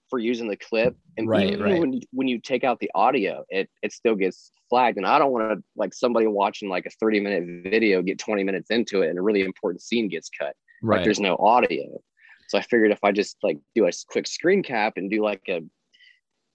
for 0.08 0.18
using 0.18 0.48
the 0.48 0.56
clip. 0.56 0.96
And 1.16 1.28
right, 1.28 1.50
even 1.50 1.62
right. 1.62 1.80
when 1.80 2.00
when 2.12 2.28
you 2.28 2.40
take 2.40 2.64
out 2.64 2.78
the 2.80 2.90
audio, 2.94 3.44
it 3.48 3.68
it 3.82 3.92
still 3.92 4.14
gets 4.14 4.52
flagged. 4.68 4.96
And 4.96 5.06
I 5.06 5.18
don't 5.18 5.32
want 5.32 5.58
to 5.58 5.64
like 5.76 5.94
somebody 5.94 6.26
watching 6.26 6.68
like 6.68 6.86
a 6.86 6.90
30 6.90 7.20
minute 7.20 7.70
video 7.70 8.02
get 8.02 8.18
20 8.18 8.44
minutes 8.44 8.70
into 8.70 9.02
it 9.02 9.10
and 9.10 9.18
a 9.18 9.22
really 9.22 9.42
important 9.42 9.82
scene 9.82 10.08
gets 10.08 10.28
cut. 10.28 10.54
Right. 10.82 10.98
Like 10.98 11.04
there's 11.04 11.20
no 11.20 11.36
audio. 11.36 12.00
So 12.48 12.58
I 12.58 12.62
figured 12.62 12.92
if 12.92 13.02
I 13.02 13.12
just 13.12 13.36
like 13.42 13.58
do 13.74 13.86
a 13.86 13.90
quick 14.08 14.26
screen 14.26 14.62
cap 14.62 14.94
and 14.96 15.10
do 15.10 15.22
like 15.22 15.42
a, 15.48 15.60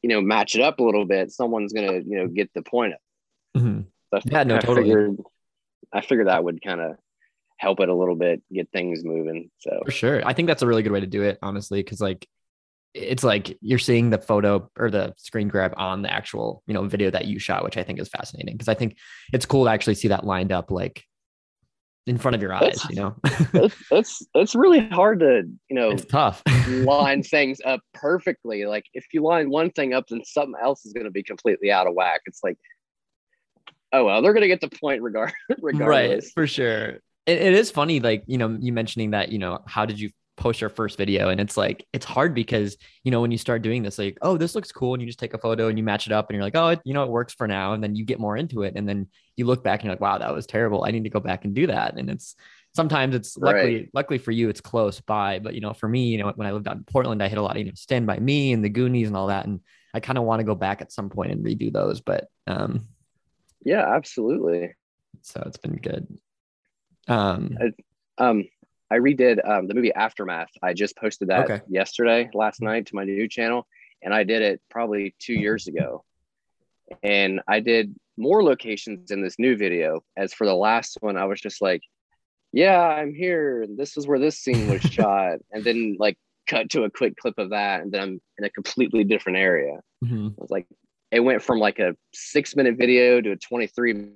you 0.01 0.09
know, 0.09 0.21
match 0.21 0.55
it 0.55 0.61
up 0.61 0.79
a 0.79 0.83
little 0.83 1.05
bit, 1.05 1.31
someone's 1.31 1.73
gonna, 1.73 1.99
you 1.99 2.17
know, 2.17 2.27
get 2.27 2.49
the 2.53 2.61
point 2.61 2.93
of 2.93 2.99
it. 2.99 3.59
Mm-hmm. 3.59 3.81
So 4.13 4.19
yeah, 4.25 4.43
no, 4.43 4.55
I 4.55 4.59
totally. 4.59 4.89
Figured, 4.89 5.17
I 5.93 6.01
figured 6.01 6.27
that 6.27 6.43
would 6.43 6.61
kind 6.61 6.81
of 6.81 6.95
help 7.57 7.79
it 7.79 7.89
a 7.89 7.93
little 7.93 8.15
bit, 8.15 8.41
get 8.51 8.69
things 8.71 9.03
moving. 9.03 9.49
So 9.59 9.81
for 9.85 9.91
sure, 9.91 10.21
I 10.25 10.33
think 10.33 10.47
that's 10.47 10.61
a 10.61 10.67
really 10.67 10.83
good 10.83 10.91
way 10.91 10.99
to 10.99 11.07
do 11.07 11.21
it, 11.21 11.37
honestly, 11.41 11.81
because 11.81 12.01
like 12.01 12.27
it's 12.93 13.23
like 13.23 13.57
you're 13.61 13.79
seeing 13.79 14.09
the 14.09 14.17
photo 14.17 14.69
or 14.77 14.89
the 14.89 15.13
screen 15.17 15.47
grab 15.47 15.73
on 15.77 16.01
the 16.01 16.11
actual 16.11 16.61
you 16.67 16.73
know 16.73 16.83
video 16.85 17.09
that 17.11 17.25
you 17.25 17.39
shot, 17.39 17.63
which 17.63 17.77
I 17.77 17.83
think 17.83 17.99
is 17.99 18.09
fascinating 18.09 18.55
because 18.55 18.67
I 18.67 18.73
think 18.73 18.97
it's 19.31 19.45
cool 19.45 19.65
to 19.65 19.71
actually 19.71 19.95
see 19.95 20.09
that 20.09 20.25
lined 20.25 20.51
up 20.51 20.71
like 20.71 21.03
in 22.07 22.17
front 22.17 22.35
of 22.35 22.41
your 22.41 22.53
eyes. 22.53 22.83
You 22.89 22.95
know, 22.95 23.15
it's, 23.53 23.75
it's 23.91 24.27
it's 24.33 24.55
really 24.55 24.87
hard 24.89 25.19
to 25.19 25.43
you 25.69 25.75
know 25.75 25.91
it's 25.91 26.05
tough 26.05 26.41
line 26.67 27.23
things 27.23 27.59
up 27.63 27.81
perfectly. 27.93 28.65
Like 28.65 28.85
if 28.93 29.05
you 29.13 29.23
line 29.23 29.49
one 29.49 29.69
thing 29.71 29.93
up, 29.93 30.05
then 30.09 30.23
something 30.25 30.55
else 30.61 30.85
is 30.85 30.93
going 30.93 31.05
to 31.05 31.11
be 31.11 31.23
completely 31.23 31.71
out 31.71 31.87
of 31.87 31.93
whack. 31.93 32.21
It's 32.25 32.41
like 32.43 32.57
oh 33.91 34.05
well, 34.05 34.21
they're 34.21 34.33
gonna 34.33 34.47
get 34.47 34.61
the 34.61 34.69
point 34.69 35.01
regard 35.01 35.33
regardless. 35.61 36.25
Right, 36.25 36.33
for 36.33 36.47
sure. 36.47 36.99
It, 37.25 37.41
it 37.41 37.53
is 37.53 37.71
funny, 37.71 37.99
like 37.99 38.23
you 38.27 38.37
know, 38.37 38.57
you 38.59 38.73
mentioning 38.73 39.11
that, 39.11 39.31
you 39.31 39.39
know, 39.39 39.59
how 39.67 39.85
did 39.85 39.99
you 39.99 40.09
post 40.37 40.61
your 40.61 40.69
first 40.69 40.97
video? 40.97 41.29
And 41.29 41.39
it's 41.39 41.55
like 41.55 41.85
it's 41.93 42.05
hard 42.05 42.33
because 42.33 42.77
you 43.03 43.11
know 43.11 43.21
when 43.21 43.31
you 43.31 43.37
start 43.37 43.61
doing 43.61 43.83
this, 43.83 43.97
like, 43.97 44.17
oh, 44.21 44.37
this 44.37 44.55
looks 44.55 44.71
cool, 44.71 44.93
and 44.93 45.01
you 45.01 45.07
just 45.07 45.19
take 45.19 45.33
a 45.33 45.37
photo 45.37 45.67
and 45.67 45.77
you 45.77 45.83
match 45.83 46.07
it 46.07 46.13
up, 46.13 46.29
and 46.29 46.35
you're 46.35 46.43
like, 46.43 46.55
oh, 46.55 46.69
it, 46.69 46.79
you 46.83 46.93
know, 46.93 47.03
it 47.03 47.09
works 47.09 47.33
for 47.33 47.47
now, 47.47 47.73
and 47.73 47.83
then 47.83 47.95
you 47.95 48.05
get 48.05 48.19
more 48.19 48.37
into 48.37 48.63
it, 48.63 48.73
and 48.75 48.87
then 48.87 49.07
you 49.37 49.45
look 49.45 49.63
back 49.63 49.79
and 49.79 49.85
you're 49.85 49.93
like, 49.93 50.01
wow, 50.01 50.17
that 50.17 50.33
was 50.33 50.45
terrible. 50.45 50.83
I 50.83 50.91
need 50.91 51.03
to 51.03 51.09
go 51.09 51.19
back 51.19 51.45
and 51.45 51.53
do 51.53 51.67
that, 51.67 51.97
and 51.97 52.09
it's 52.09 52.35
sometimes 52.75 53.15
it's 53.15 53.37
luckily 53.37 53.75
right. 53.75 53.89
luckily 53.93 54.17
for 54.17 54.31
you 54.31 54.49
it's 54.49 54.61
close 54.61 55.01
by 55.01 55.39
but 55.39 55.53
you 55.53 55.61
know 55.61 55.73
for 55.73 55.89
me 55.89 56.05
you 56.05 56.17
know 56.17 56.31
when 56.35 56.47
i 56.47 56.51
lived 56.51 56.67
out 56.67 56.77
in 56.77 56.83
portland 56.83 57.21
i 57.21 57.27
hit 57.27 57.37
a 57.37 57.41
lot 57.41 57.51
of 57.51 57.57
you 57.57 57.65
know 57.65 57.71
stand 57.75 58.07
by 58.07 58.17
me 58.17 58.53
and 58.53 58.63
the 58.63 58.69
goonies 58.69 59.07
and 59.07 59.17
all 59.17 59.27
that 59.27 59.45
and 59.45 59.59
i 59.93 59.99
kind 59.99 60.17
of 60.17 60.23
want 60.23 60.39
to 60.39 60.45
go 60.45 60.55
back 60.55 60.81
at 60.81 60.91
some 60.91 61.09
point 61.09 61.31
and 61.31 61.45
redo 61.45 61.71
those 61.71 61.99
but 62.01 62.27
um 62.47 62.87
yeah, 63.63 63.95
absolutely. 63.95 64.73
So 65.21 65.43
it's 65.45 65.57
been 65.57 65.77
good. 65.77 66.07
Um, 67.07 67.57
I, 67.59 68.23
um, 68.23 68.45
I 68.89 68.97
redid 68.97 69.47
um, 69.47 69.67
the 69.67 69.73
movie 69.73 69.93
Aftermath. 69.93 70.49
I 70.61 70.73
just 70.73 70.97
posted 70.97 71.29
that 71.29 71.49
okay. 71.49 71.61
yesterday, 71.67 72.29
last 72.33 72.61
night 72.61 72.87
to 72.87 72.95
my 72.95 73.03
new 73.03 73.27
channel, 73.27 73.67
and 74.01 74.13
I 74.13 74.23
did 74.23 74.41
it 74.41 74.61
probably 74.69 75.15
two 75.19 75.33
years 75.33 75.67
ago. 75.67 76.03
And 77.01 77.41
I 77.47 77.61
did 77.61 77.95
more 78.17 78.43
locations 78.43 79.11
in 79.11 79.21
this 79.21 79.39
new 79.39 79.55
video. 79.55 80.03
As 80.17 80.33
for 80.33 80.45
the 80.45 80.53
last 80.53 80.97
one, 80.99 81.15
I 81.15 81.25
was 81.25 81.39
just 81.39 81.61
like, 81.61 81.81
"Yeah, 82.51 82.81
I'm 82.81 83.13
here, 83.13 83.61
and 83.61 83.77
this 83.77 83.95
is 83.95 84.07
where 84.07 84.19
this 84.19 84.37
scene 84.37 84.69
was 84.69 84.81
shot," 84.91 85.39
and 85.51 85.63
then 85.63 85.95
like 85.99 86.17
cut 86.47 86.69
to 86.71 86.83
a 86.83 86.91
quick 86.91 87.15
clip 87.15 87.37
of 87.37 87.51
that, 87.51 87.81
and 87.81 87.91
then 87.91 88.01
I'm 88.01 88.21
in 88.37 88.43
a 88.43 88.49
completely 88.49 89.05
different 89.05 89.37
area. 89.37 89.79
Mm-hmm. 90.03 90.27
I 90.27 90.41
was 90.41 90.51
like, 90.51 90.67
it 91.11 91.19
went 91.19 91.41
from 91.41 91.59
like 91.59 91.79
a 91.79 91.95
six 92.13 92.55
minute 92.55 92.77
video 92.77 93.21
to 93.21 93.31
a 93.31 93.35
23 93.35 94.09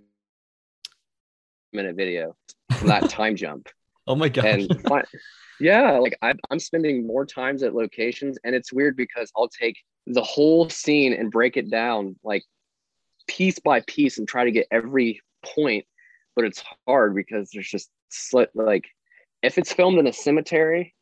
minute 1.74 1.96
video 1.96 2.36
from 2.78 2.88
that 2.88 3.10
time 3.10 3.36
jump. 3.36 3.70
Oh 4.08 4.16
my 4.16 4.30
god! 4.30 4.46
And 4.46 4.84
yeah, 5.60 5.92
like 5.94 6.18
I, 6.22 6.34
I'm 6.52 6.60
spending 6.60 7.08
more 7.08 7.26
times 7.26 7.64
at 7.64 7.74
locations, 7.74 8.38
and 8.44 8.56
it's 8.56 8.72
weird 8.72 8.96
because 8.96 9.32
I'll 9.36 9.50
take 9.50 9.78
the 10.08 10.24
whole 10.24 10.70
scene 10.70 11.14
and 11.14 11.32
break 11.32 11.58
it 11.58 11.70
down 11.70 12.16
like 12.24 12.44
piece 13.28 13.60
by 13.60 13.82
piece 13.82 14.18
and 14.18 14.28
try 14.28 14.44
to 14.44 14.52
get 14.52 14.68
every 14.72 15.22
point 15.44 15.86
but 16.36 16.46
it's 16.46 16.64
hard 16.88 17.16
because 17.16 17.50
there's 17.52 17.68
just 17.68 17.90
like 18.54 18.86
if 19.42 19.58
it's 19.58 19.74
filmed 19.74 19.98
in 19.98 20.08
a 20.08 20.14
cemetery 20.14 20.94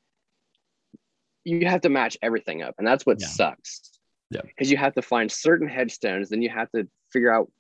you 1.44 1.68
have 1.68 1.82
to 1.82 1.90
match 1.90 2.18
everything 2.22 2.62
up 2.62 2.76
and 2.78 2.88
that's 2.88 3.06
what 3.06 3.20
yeah. 3.20 3.28
sucks 3.28 3.93
yeah 4.34 4.42
because 4.42 4.70
you 4.70 4.78
have 4.78 4.94
to 4.94 5.02
find 5.02 5.32
certain 5.32 5.68
headstones 5.68 6.30
then 6.30 6.42
you 6.42 6.50
have 6.50 6.70
to 6.72 6.88
figure 7.12 7.32
out 7.32 7.52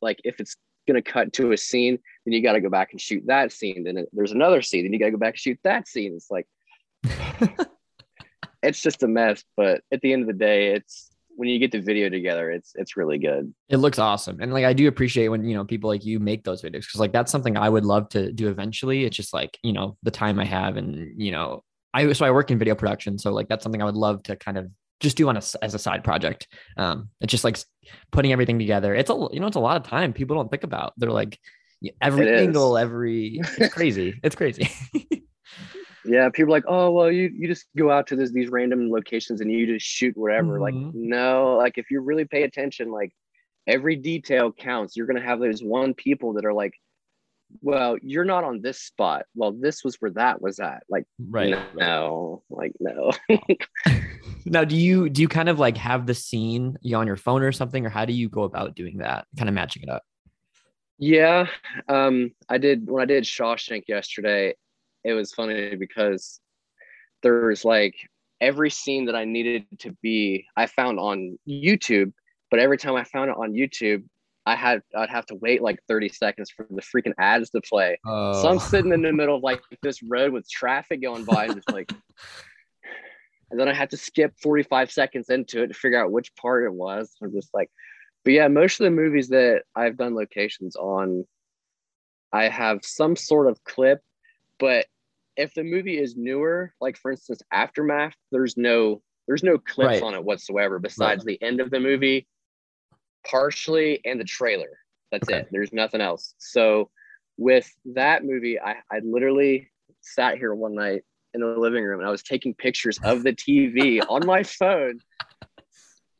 like 0.00 0.20
if 0.24 0.40
it's 0.40 0.56
going 0.86 1.02
to 1.02 1.10
cut 1.10 1.32
to 1.32 1.52
a 1.52 1.56
scene 1.56 1.98
then 2.24 2.32
you 2.32 2.42
got 2.42 2.52
to 2.52 2.60
go 2.60 2.70
back 2.70 2.92
and 2.92 3.00
shoot 3.00 3.22
that 3.26 3.52
scene 3.52 3.84
then 3.84 4.06
there's 4.12 4.32
another 4.32 4.62
scene 4.62 4.84
then 4.84 4.92
you 4.92 4.98
got 4.98 5.06
to 5.06 5.12
go 5.12 5.18
back 5.18 5.34
and 5.34 5.38
shoot 5.38 5.58
that 5.62 5.86
scene 5.86 6.14
it's 6.14 6.30
like 6.30 6.46
it's 8.62 8.80
just 8.80 9.02
a 9.02 9.08
mess 9.08 9.44
but 9.56 9.82
at 9.92 10.00
the 10.00 10.12
end 10.12 10.22
of 10.22 10.28
the 10.28 10.34
day 10.34 10.74
it's 10.74 11.10
when 11.38 11.48
you 11.48 11.60
get 11.60 11.70
the 11.70 11.80
video 11.80 12.08
together, 12.08 12.50
it's 12.50 12.72
it's 12.74 12.96
really 12.96 13.16
good. 13.16 13.54
It 13.68 13.76
looks 13.76 14.00
awesome, 14.00 14.40
and 14.40 14.52
like 14.52 14.64
I 14.64 14.72
do 14.72 14.88
appreciate 14.88 15.28
when 15.28 15.44
you 15.44 15.54
know 15.54 15.64
people 15.64 15.88
like 15.88 16.04
you 16.04 16.18
make 16.18 16.42
those 16.42 16.62
videos 16.62 16.80
because 16.80 16.98
like 16.98 17.12
that's 17.12 17.30
something 17.30 17.56
I 17.56 17.68
would 17.68 17.84
love 17.84 18.08
to 18.10 18.32
do 18.32 18.48
eventually. 18.48 19.04
It's 19.04 19.16
just 19.16 19.32
like 19.32 19.56
you 19.62 19.72
know 19.72 19.96
the 20.02 20.10
time 20.10 20.40
I 20.40 20.44
have, 20.44 20.76
and 20.76 21.12
you 21.16 21.30
know 21.30 21.62
I 21.94 22.12
so 22.12 22.26
I 22.26 22.32
work 22.32 22.50
in 22.50 22.58
video 22.58 22.74
production, 22.74 23.18
so 23.18 23.32
like 23.32 23.48
that's 23.48 23.62
something 23.62 23.80
I 23.80 23.84
would 23.84 23.94
love 23.94 24.24
to 24.24 24.34
kind 24.34 24.58
of 24.58 24.68
just 25.00 25.16
do 25.16 25.28
on 25.28 25.36
a 25.36 25.42
as 25.62 25.74
a 25.74 25.78
side 25.78 26.04
project. 26.04 26.48
Um, 26.76 27.10
it's 27.20 27.30
just 27.30 27.44
like 27.44 27.58
putting 28.10 28.32
everything 28.32 28.58
together. 28.58 28.94
It's 28.94 29.10
a 29.10 29.28
you 29.32 29.40
know 29.40 29.46
it's 29.46 29.56
a 29.56 29.60
lot 29.60 29.76
of 29.76 29.84
time 29.84 30.12
people 30.12 30.36
don't 30.36 30.50
think 30.50 30.64
about. 30.64 30.94
They're 30.96 31.10
like 31.10 31.38
every 32.00 32.34
angle, 32.34 32.76
every 32.76 33.40
it's 33.58 33.74
crazy. 33.74 34.18
it's 34.22 34.36
crazy. 34.36 34.70
Yeah, 36.04 36.30
people 36.30 36.50
like, 36.50 36.64
oh 36.66 36.90
well, 36.90 37.12
you 37.12 37.30
you 37.34 37.46
just 37.48 37.66
go 37.76 37.90
out 37.90 38.06
to 38.06 38.16
this 38.16 38.32
these 38.32 38.48
random 38.48 38.90
locations 38.90 39.42
and 39.42 39.52
you 39.52 39.66
just 39.66 39.84
shoot 39.84 40.16
whatever. 40.16 40.58
Mm-hmm. 40.58 40.62
Like, 40.62 40.94
no, 40.94 41.56
like 41.56 41.76
if 41.76 41.90
you 41.90 42.00
really 42.00 42.24
pay 42.24 42.44
attention, 42.44 42.90
like 42.90 43.12
every 43.66 43.94
detail 43.94 44.50
counts. 44.50 44.96
You're 44.96 45.06
gonna 45.06 45.22
have 45.22 45.38
those 45.38 45.62
one 45.62 45.94
people 45.94 46.32
that 46.34 46.44
are 46.44 46.52
like, 46.52 46.72
well, 47.62 47.96
you're 48.02 48.24
not 48.24 48.44
on 48.44 48.60
this 48.60 48.80
spot. 48.80 49.24
Well, 49.34 49.52
this 49.52 49.82
was 49.84 49.96
where 49.96 50.10
that 50.12 50.40
was 50.40 50.60
at. 50.60 50.82
Like, 50.88 51.04
right? 51.28 51.56
No, 51.74 52.42
like 52.50 52.72
no. 52.80 53.12
now, 54.44 54.64
do 54.64 54.76
you 54.76 55.08
do 55.08 55.22
you 55.22 55.28
kind 55.28 55.48
of 55.48 55.58
like 55.58 55.76
have 55.76 56.06
the 56.06 56.14
scene 56.14 56.76
you 56.82 56.96
on 56.96 57.06
your 57.06 57.16
phone 57.16 57.42
or 57.42 57.52
something, 57.52 57.86
or 57.86 57.90
how 57.90 58.04
do 58.04 58.12
you 58.12 58.28
go 58.28 58.42
about 58.42 58.74
doing 58.74 58.98
that? 58.98 59.26
Kind 59.36 59.48
of 59.48 59.54
matching 59.54 59.82
it 59.82 59.88
up. 59.88 60.02
Yeah, 60.98 61.46
um, 61.88 62.32
I 62.48 62.58
did 62.58 62.90
when 62.90 63.02
I 63.02 63.06
did 63.06 63.24
Shawshank 63.24 63.84
yesterday 63.88 64.54
it 65.04 65.12
was 65.12 65.32
funny 65.32 65.76
because 65.76 66.40
there's 67.22 67.64
like 67.64 67.94
every 68.40 68.70
scene 68.70 69.06
that 69.06 69.16
I 69.16 69.24
needed 69.24 69.66
to 69.80 69.96
be, 70.02 70.46
I 70.56 70.66
found 70.66 70.98
on 70.98 71.38
YouTube. 71.48 72.12
But 72.50 72.60
every 72.60 72.78
time 72.78 72.94
I 72.94 73.04
found 73.04 73.30
it 73.30 73.36
on 73.36 73.52
YouTube, 73.52 74.04
I 74.48 74.56
had 74.56 74.80
I'd 74.96 75.10
have 75.10 75.26
to 75.26 75.34
wait 75.34 75.60
like 75.60 75.78
30 75.88 76.08
seconds 76.08 76.50
for 76.50 76.66
the 76.70 76.80
freaking 76.80 77.12
ads 77.18 77.50
to 77.50 77.60
play. 77.60 77.98
Oh. 78.06 78.40
So 78.40 78.48
I'm 78.48 78.56
oh. 78.56 78.60
sitting 78.60 78.94
in 78.94 79.02
the 79.02 79.12
middle 79.12 79.36
of 79.36 79.42
like 79.42 79.60
this 79.82 80.02
road 80.02 80.32
with 80.32 80.48
traffic 80.48 81.02
going 81.02 81.24
by 81.24 81.44
and 81.44 81.54
just 81.56 81.70
like 81.70 81.92
and 83.50 83.60
then 83.60 83.68
I 83.68 83.74
had 83.74 83.90
to 83.90 83.98
skip 83.98 84.32
45 84.42 84.90
seconds 84.90 85.28
into 85.28 85.62
it 85.62 85.68
to 85.68 85.74
figure 85.74 86.02
out 86.02 86.12
which 86.12 86.34
part 86.34 86.64
it 86.64 86.72
was. 86.72 87.14
I'm 87.22 87.30
just 87.32 87.50
like, 87.52 87.70
but 88.24 88.32
yeah, 88.32 88.48
most 88.48 88.80
of 88.80 88.84
the 88.84 88.90
movies 88.90 89.28
that 89.28 89.64
I've 89.76 89.98
done 89.98 90.14
locations 90.14 90.76
on, 90.76 91.26
I 92.32 92.48
have 92.48 92.80
some 92.84 93.16
sort 93.16 93.48
of 93.48 93.62
clip, 93.64 94.00
but 94.58 94.86
if 95.36 95.52
the 95.52 95.62
movie 95.64 95.98
is 95.98 96.16
newer, 96.16 96.72
like 96.80 96.96
for 96.96 97.10
instance 97.10 97.42
Aftermath, 97.52 98.14
there's 98.32 98.56
no 98.56 99.02
there's 99.26 99.42
no 99.42 99.58
clips 99.58 100.00
right. 100.00 100.02
on 100.02 100.14
it 100.14 100.24
whatsoever 100.24 100.78
besides 100.78 101.26
right. 101.26 101.38
the 101.38 101.46
end 101.46 101.60
of 101.60 101.70
the 101.70 101.80
movie, 101.80 102.26
partially 103.28 104.00
and 104.04 104.20
the 104.20 104.24
trailer. 104.24 104.78
That's 105.10 105.28
okay. 105.28 105.40
it. 105.40 105.48
There's 105.50 105.72
nothing 105.72 106.00
else. 106.00 106.34
So 106.38 106.90
with 107.36 107.70
that 107.94 108.24
movie, 108.24 108.60
I, 108.60 108.76
I 108.90 109.00
literally 109.02 109.70
sat 110.00 110.38
here 110.38 110.54
one 110.54 110.74
night 110.74 111.02
in 111.34 111.40
the 111.40 111.46
living 111.46 111.84
room 111.84 112.00
and 112.00 112.08
I 112.08 112.10
was 112.10 112.22
taking 112.22 112.54
pictures 112.54 112.98
of 113.02 113.22
the 113.22 113.32
TV 113.32 114.00
on 114.08 114.26
my 114.26 114.42
phone. 114.42 114.98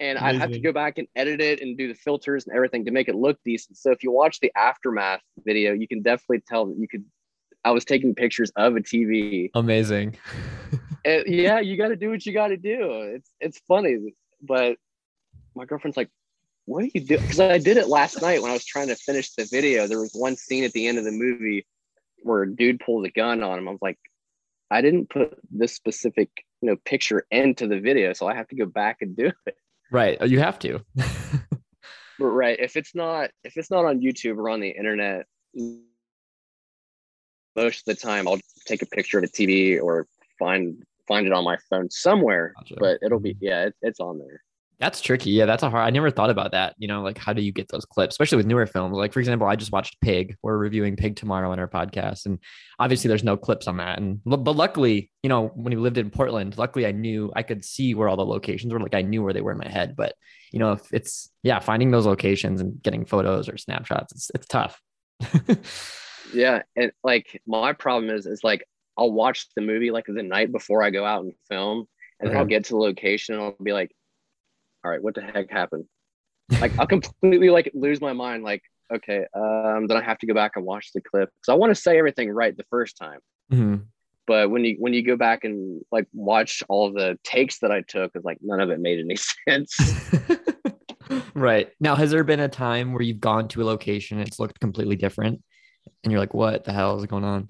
And 0.00 0.16
I'd 0.16 0.36
have 0.36 0.52
to 0.52 0.60
go 0.60 0.72
back 0.72 0.98
and 0.98 1.08
edit 1.16 1.40
it 1.40 1.60
and 1.60 1.76
do 1.76 1.88
the 1.88 1.94
filters 1.94 2.46
and 2.46 2.54
everything 2.54 2.84
to 2.84 2.92
make 2.92 3.08
it 3.08 3.16
look 3.16 3.36
decent. 3.44 3.78
So 3.78 3.90
if 3.90 4.04
you 4.04 4.12
watch 4.12 4.38
the 4.38 4.52
aftermath 4.56 5.22
video, 5.44 5.72
you 5.72 5.88
can 5.88 6.02
definitely 6.02 6.44
tell 6.46 6.66
that 6.66 6.78
you 6.78 6.86
could 6.86 7.04
I 7.64 7.72
was 7.72 7.84
taking 7.84 8.14
pictures 8.14 8.52
of 8.56 8.76
a 8.76 8.80
TV. 8.80 9.50
Amazing. 9.54 10.16
and, 11.04 11.24
yeah, 11.26 11.58
you 11.58 11.76
got 11.76 11.88
to 11.88 11.96
do 11.96 12.10
what 12.10 12.24
you 12.24 12.32
got 12.32 12.48
to 12.48 12.56
do. 12.56 13.12
It's 13.14 13.30
it's 13.40 13.60
funny, 13.66 14.14
but 14.40 14.76
my 15.54 15.64
girlfriend's 15.64 15.96
like, 15.96 16.10
"What 16.68 16.84
are 16.84 16.88
you 16.92 17.00
doing? 17.00 17.22
Because 17.22 17.40
I 17.40 17.56
did 17.58 17.78
it 17.78 17.88
last 17.88 18.20
night 18.20 18.42
when 18.42 18.50
I 18.50 18.54
was 18.54 18.64
trying 18.64 18.88
to 18.88 18.94
finish 18.94 19.32
the 19.32 19.48
video. 19.50 19.86
There 19.86 20.00
was 20.00 20.12
one 20.12 20.36
scene 20.36 20.64
at 20.64 20.72
the 20.72 20.86
end 20.86 20.98
of 20.98 21.04
the 21.04 21.12
movie 21.12 21.66
where 22.22 22.42
a 22.42 22.54
dude 22.54 22.80
pulls 22.80 23.06
a 23.06 23.10
gun 23.10 23.42
on 23.42 23.58
him. 23.58 23.68
I 23.68 23.70
was 23.70 23.80
like, 23.80 23.98
I 24.70 24.82
didn't 24.82 25.08
put 25.08 25.38
this 25.50 25.74
specific 25.74 26.30
you 26.60 26.68
know 26.68 26.76
picture 26.84 27.26
into 27.30 27.66
the 27.66 27.80
video, 27.80 28.12
so 28.12 28.26
I 28.26 28.34
have 28.34 28.48
to 28.48 28.56
go 28.56 28.66
back 28.66 28.98
and 29.00 29.16
do 29.16 29.32
it. 29.46 29.56
Right, 29.90 30.20
you 30.28 30.40
have 30.40 30.58
to. 30.58 30.84
right, 32.20 32.58
if 32.60 32.76
it's 32.76 32.94
not 32.94 33.30
if 33.44 33.56
it's 33.56 33.70
not 33.70 33.86
on 33.86 34.00
YouTube 34.02 34.36
or 34.36 34.50
on 34.50 34.60
the 34.60 34.68
internet, 34.68 35.24
most 37.56 37.80
of 37.80 37.84
the 37.86 37.94
time 37.94 38.28
I'll 38.28 38.40
take 38.66 38.82
a 38.82 38.86
picture 38.86 39.16
of 39.18 39.24
a 39.24 39.28
TV 39.28 39.80
or 39.82 40.06
find 40.38 40.84
find 41.06 41.26
it 41.26 41.32
on 41.32 41.44
my 41.44 41.56
phone 41.70 41.90
somewhere, 41.90 42.52
gotcha. 42.58 42.76
but 42.78 42.98
it'll 43.02 43.20
be 43.20 43.34
mm-hmm. 43.34 43.44
yeah, 43.44 43.64
it, 43.66 43.74
it's 43.80 44.00
on 44.00 44.18
there. 44.18 44.42
That's 44.80 45.00
tricky. 45.00 45.30
Yeah, 45.30 45.46
that's 45.46 45.64
a 45.64 45.70
hard. 45.70 45.84
I 45.84 45.90
never 45.90 46.10
thought 46.10 46.30
about 46.30 46.52
that. 46.52 46.74
You 46.78 46.86
know, 46.86 47.02
like 47.02 47.18
how 47.18 47.32
do 47.32 47.42
you 47.42 47.50
get 47.50 47.68
those 47.68 47.84
clips, 47.84 48.14
especially 48.14 48.36
with 48.36 48.46
newer 48.46 48.64
films? 48.64 48.96
Like 48.96 49.12
for 49.12 49.18
example, 49.18 49.48
I 49.48 49.56
just 49.56 49.72
watched 49.72 50.00
Pig. 50.00 50.36
We're 50.42 50.56
reviewing 50.56 50.94
Pig 50.94 51.16
tomorrow 51.16 51.50
on 51.50 51.58
our 51.58 51.66
podcast, 51.66 52.26
and 52.26 52.38
obviously 52.78 53.08
there's 53.08 53.24
no 53.24 53.36
clips 53.36 53.66
on 53.66 53.78
that. 53.78 53.98
And 53.98 54.20
but 54.24 54.44
luckily, 54.54 55.10
you 55.22 55.28
know, 55.28 55.48
when 55.48 55.74
we 55.74 55.80
lived 55.80 55.98
in 55.98 56.10
Portland, 56.10 56.56
luckily 56.58 56.86
I 56.86 56.92
knew 56.92 57.32
I 57.34 57.42
could 57.42 57.64
see 57.64 57.94
where 57.94 58.08
all 58.08 58.16
the 58.16 58.24
locations 58.24 58.72
were. 58.72 58.78
Like 58.78 58.94
I 58.94 59.02
knew 59.02 59.22
where 59.22 59.32
they 59.32 59.40
were 59.40 59.52
in 59.52 59.58
my 59.58 59.68
head. 59.68 59.96
But 59.96 60.14
you 60.52 60.60
know, 60.60 60.72
if 60.72 60.92
it's 60.92 61.30
yeah, 61.42 61.58
finding 61.58 61.90
those 61.90 62.06
locations 62.06 62.60
and 62.60 62.80
getting 62.80 63.04
photos 63.04 63.48
or 63.48 63.56
snapshots, 63.56 64.12
it's 64.12 64.30
it's 64.34 64.46
tough. 64.46 64.80
yeah 66.32 66.62
and 66.76 66.92
like 67.02 67.40
my 67.46 67.72
problem 67.72 68.14
is 68.14 68.26
is 68.26 68.44
like 68.44 68.64
i'll 68.96 69.12
watch 69.12 69.46
the 69.54 69.62
movie 69.62 69.90
like 69.90 70.06
the 70.06 70.22
night 70.22 70.52
before 70.52 70.82
i 70.82 70.90
go 70.90 71.04
out 71.04 71.24
and 71.24 71.32
film 71.48 71.86
and 72.20 72.30
then 72.30 72.36
i'll 72.36 72.44
get 72.44 72.64
to 72.64 72.70
the 72.70 72.78
location 72.78 73.34
and 73.34 73.44
i'll 73.44 73.56
be 73.62 73.72
like 73.72 73.90
all 74.84 74.90
right 74.90 75.02
what 75.02 75.14
the 75.14 75.22
heck 75.22 75.50
happened 75.50 75.84
like 76.60 76.76
i'll 76.78 76.86
completely 76.86 77.50
like 77.50 77.70
lose 77.74 78.00
my 78.00 78.12
mind 78.12 78.42
like 78.42 78.62
okay 78.92 79.26
um 79.34 79.86
then 79.86 79.96
i 79.96 80.02
have 80.02 80.18
to 80.18 80.26
go 80.26 80.34
back 80.34 80.52
and 80.56 80.64
watch 80.64 80.90
the 80.94 81.00
clip 81.00 81.28
because 81.28 81.52
i 81.52 81.56
want 81.56 81.70
to 81.70 81.80
say 81.80 81.98
everything 81.98 82.30
right 82.30 82.56
the 82.56 82.64
first 82.70 82.96
time 82.96 83.20
mm-hmm. 83.52 83.76
but 84.26 84.50
when 84.50 84.64
you 84.64 84.76
when 84.78 84.94
you 84.94 85.02
go 85.02 85.16
back 85.16 85.44
and 85.44 85.82
like 85.92 86.06
watch 86.12 86.62
all 86.68 86.92
the 86.92 87.18
takes 87.22 87.58
that 87.58 87.70
i 87.70 87.82
took 87.82 88.10
it's 88.14 88.24
like 88.24 88.38
none 88.40 88.60
of 88.60 88.70
it 88.70 88.80
made 88.80 88.98
any 88.98 89.16
sense 89.48 89.76
right 91.34 91.70
now 91.80 91.94
has 91.94 92.10
there 92.10 92.24
been 92.24 92.40
a 92.40 92.48
time 92.48 92.92
where 92.92 93.02
you've 93.02 93.20
gone 93.20 93.46
to 93.48 93.62
a 93.62 93.64
location 93.64 94.18
and 94.18 94.26
it's 94.26 94.38
looked 94.38 94.58
completely 94.60 94.96
different 94.96 95.42
and 96.02 96.12
you're 96.12 96.20
like, 96.20 96.34
what 96.34 96.64
the 96.64 96.72
hell 96.72 96.98
is 96.98 97.06
going 97.06 97.24
on? 97.24 97.48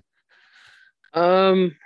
Um, 1.15 1.77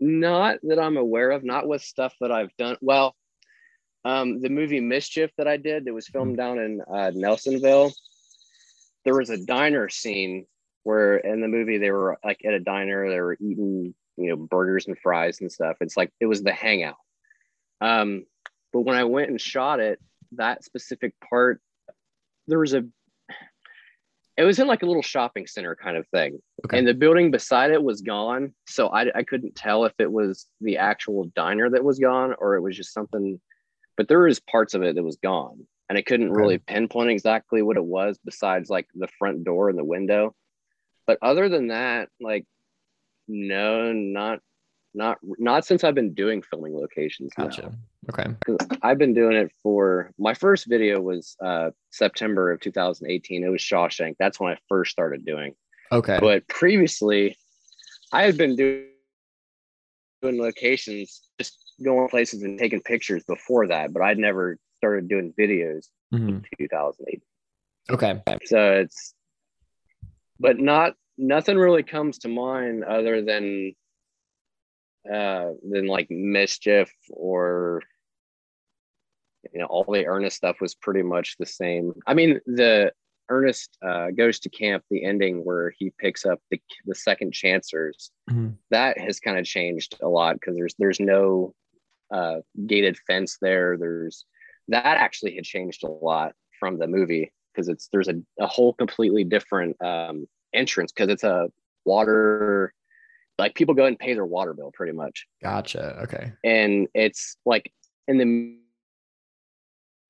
not 0.00 0.58
that 0.62 0.78
I'm 0.78 0.96
aware 0.96 1.30
of, 1.30 1.44
not 1.44 1.66
with 1.66 1.82
stuff 1.82 2.14
that 2.20 2.32
I've 2.32 2.54
done. 2.56 2.76
Well, 2.80 3.14
um, 4.04 4.40
the 4.40 4.48
movie 4.48 4.80
Mischief 4.80 5.30
that 5.38 5.46
I 5.46 5.56
did 5.56 5.84
that 5.84 5.94
was 5.94 6.08
filmed 6.08 6.36
down 6.36 6.58
in 6.58 6.80
uh, 6.80 7.12
Nelsonville, 7.14 7.92
there 9.04 9.14
was 9.14 9.30
a 9.30 9.44
diner 9.44 9.88
scene 9.88 10.46
where 10.84 11.18
in 11.18 11.40
the 11.40 11.48
movie 11.48 11.78
they 11.78 11.90
were 11.90 12.18
like 12.24 12.40
at 12.44 12.54
a 12.54 12.60
diner, 12.60 13.08
they 13.08 13.20
were 13.20 13.36
eating, 13.40 13.94
you 14.16 14.28
know, 14.28 14.36
burgers 14.36 14.86
and 14.86 14.98
fries 14.98 15.40
and 15.40 15.50
stuff. 15.50 15.76
It's 15.80 15.96
like 15.96 16.10
it 16.20 16.26
was 16.26 16.42
the 16.42 16.52
hangout. 16.52 16.96
Um, 17.80 18.24
but 18.72 18.80
when 18.80 18.96
I 18.96 19.04
went 19.04 19.30
and 19.30 19.40
shot 19.40 19.80
it, 19.80 20.00
that 20.32 20.64
specific 20.64 21.14
part, 21.20 21.60
there 22.48 22.58
was 22.58 22.74
a 22.74 22.84
it 24.36 24.44
was 24.44 24.58
in 24.58 24.66
like 24.66 24.82
a 24.82 24.86
little 24.86 25.02
shopping 25.02 25.46
center 25.46 25.76
kind 25.76 25.96
of 25.96 26.08
thing 26.08 26.38
okay. 26.64 26.78
and 26.78 26.88
the 26.88 26.94
building 26.94 27.30
beside 27.30 27.70
it 27.70 27.82
was 27.82 28.00
gone 28.00 28.52
so 28.66 28.88
I, 28.88 29.06
I 29.14 29.22
couldn't 29.22 29.54
tell 29.54 29.84
if 29.84 29.92
it 29.98 30.10
was 30.10 30.46
the 30.60 30.78
actual 30.78 31.24
diner 31.36 31.68
that 31.70 31.84
was 31.84 31.98
gone 31.98 32.34
or 32.38 32.56
it 32.56 32.62
was 32.62 32.76
just 32.76 32.94
something 32.94 33.38
but 33.96 34.08
there 34.08 34.20
was 34.20 34.40
parts 34.40 34.74
of 34.74 34.82
it 34.82 34.94
that 34.94 35.02
was 35.02 35.16
gone 35.16 35.66
and 35.88 35.98
i 35.98 36.02
couldn't 36.02 36.32
really 36.32 36.58
pinpoint 36.58 37.10
exactly 37.10 37.62
what 37.62 37.76
it 37.76 37.84
was 37.84 38.18
besides 38.24 38.70
like 38.70 38.86
the 38.94 39.08
front 39.18 39.44
door 39.44 39.68
and 39.68 39.78
the 39.78 39.84
window 39.84 40.34
but 41.06 41.18
other 41.22 41.48
than 41.48 41.68
that 41.68 42.08
like 42.20 42.46
no 43.28 43.92
not 43.92 44.40
not 44.94 45.18
not 45.22 45.64
since 45.64 45.84
I've 45.84 45.94
been 45.94 46.14
doing 46.14 46.42
filming 46.42 46.74
locations. 46.74 47.32
Gotcha. 47.34 47.62
Now. 47.62 47.72
Okay. 48.10 48.58
I've 48.82 48.98
been 48.98 49.14
doing 49.14 49.36
it 49.36 49.52
for 49.62 50.12
my 50.18 50.34
first 50.34 50.66
video 50.66 51.00
was 51.00 51.36
uh, 51.42 51.70
September 51.90 52.50
of 52.50 52.60
2018. 52.60 53.44
It 53.44 53.48
was 53.48 53.60
Shawshank. 53.60 54.16
That's 54.18 54.38
when 54.38 54.52
I 54.52 54.58
first 54.68 54.90
started 54.90 55.24
doing. 55.24 55.54
Okay. 55.90 56.18
But 56.20 56.46
previously, 56.48 57.36
I 58.12 58.24
had 58.24 58.36
been 58.36 58.56
doing 58.56 58.86
doing 60.20 60.40
locations 60.40 61.22
just 61.38 61.58
going 61.82 62.08
places 62.08 62.42
and 62.42 62.58
taking 62.58 62.80
pictures 62.80 63.24
before 63.24 63.68
that, 63.68 63.92
but 63.92 64.02
I'd 64.02 64.18
never 64.18 64.58
started 64.78 65.08
doing 65.08 65.32
videos 65.38 65.88
mm-hmm. 66.12 66.28
in 66.28 66.44
2008. 66.58 67.22
Okay. 67.90 68.22
So 68.46 68.72
it's, 68.74 69.14
but 70.38 70.58
not, 70.58 70.94
nothing 71.18 71.58
really 71.58 71.82
comes 71.82 72.18
to 72.18 72.28
mind 72.28 72.84
other 72.84 73.22
than, 73.22 73.74
uh, 75.12 75.50
than 75.68 75.86
like 75.86 76.10
mischief 76.10 76.92
or, 77.10 77.82
you 79.52 79.60
know, 79.60 79.66
all 79.66 79.84
the 79.84 80.06
Ernest 80.06 80.36
stuff 80.36 80.60
was 80.60 80.74
pretty 80.74 81.02
much 81.02 81.36
the 81.38 81.46
same. 81.46 81.92
I 82.06 82.14
mean, 82.14 82.40
the 82.46 82.92
Ernest 83.28 83.76
uh, 83.84 84.10
goes 84.10 84.38
to 84.40 84.50
camp, 84.50 84.84
the 84.90 85.04
ending 85.04 85.44
where 85.44 85.72
he 85.78 85.92
picks 85.98 86.26
up 86.26 86.40
the 86.50 86.60
the 86.86 86.94
second 86.94 87.32
chancers, 87.32 88.10
mm-hmm. 88.30 88.50
that 88.70 88.98
has 88.98 89.20
kind 89.20 89.38
of 89.38 89.44
changed 89.44 89.96
a 90.02 90.08
lot 90.08 90.34
because 90.34 90.54
there's 90.54 90.74
there's 90.78 91.00
no 91.00 91.54
uh, 92.12 92.40
gated 92.66 92.98
fence 93.06 93.38
there. 93.40 93.76
There's 93.76 94.24
that 94.68 94.98
actually 94.98 95.34
had 95.34 95.44
changed 95.44 95.84
a 95.84 95.88
lot 95.88 96.34
from 96.60 96.78
the 96.78 96.86
movie 96.86 97.32
because 97.52 97.68
it's 97.68 97.88
there's 97.92 98.08
a, 98.08 98.14
a 98.40 98.46
whole 98.46 98.72
completely 98.74 99.24
different 99.24 99.80
um, 99.82 100.26
entrance 100.54 100.92
because 100.92 101.10
it's 101.10 101.24
a 101.24 101.48
water 101.84 102.72
like 103.38 103.54
people 103.54 103.74
go 103.74 103.86
and 103.86 103.98
pay 103.98 104.14
their 104.14 104.26
water 104.26 104.54
bill 104.54 104.70
pretty 104.72 104.92
much. 104.92 105.26
Gotcha. 105.42 106.00
Okay. 106.02 106.32
And 106.44 106.86
it's 106.94 107.36
like 107.44 107.72
in 108.06 108.18
the 108.18 108.56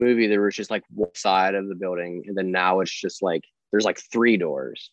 movie 0.00 0.26
there 0.26 0.42
was 0.42 0.56
just 0.56 0.70
like 0.70 0.82
one 0.92 1.14
side 1.14 1.54
of 1.54 1.68
the 1.68 1.74
building 1.74 2.24
and 2.26 2.36
then 2.36 2.50
now 2.50 2.80
it's 2.80 2.92
just 2.92 3.22
like 3.22 3.44
there's 3.70 3.84
like 3.84 4.00
three 4.12 4.36
doors 4.36 4.90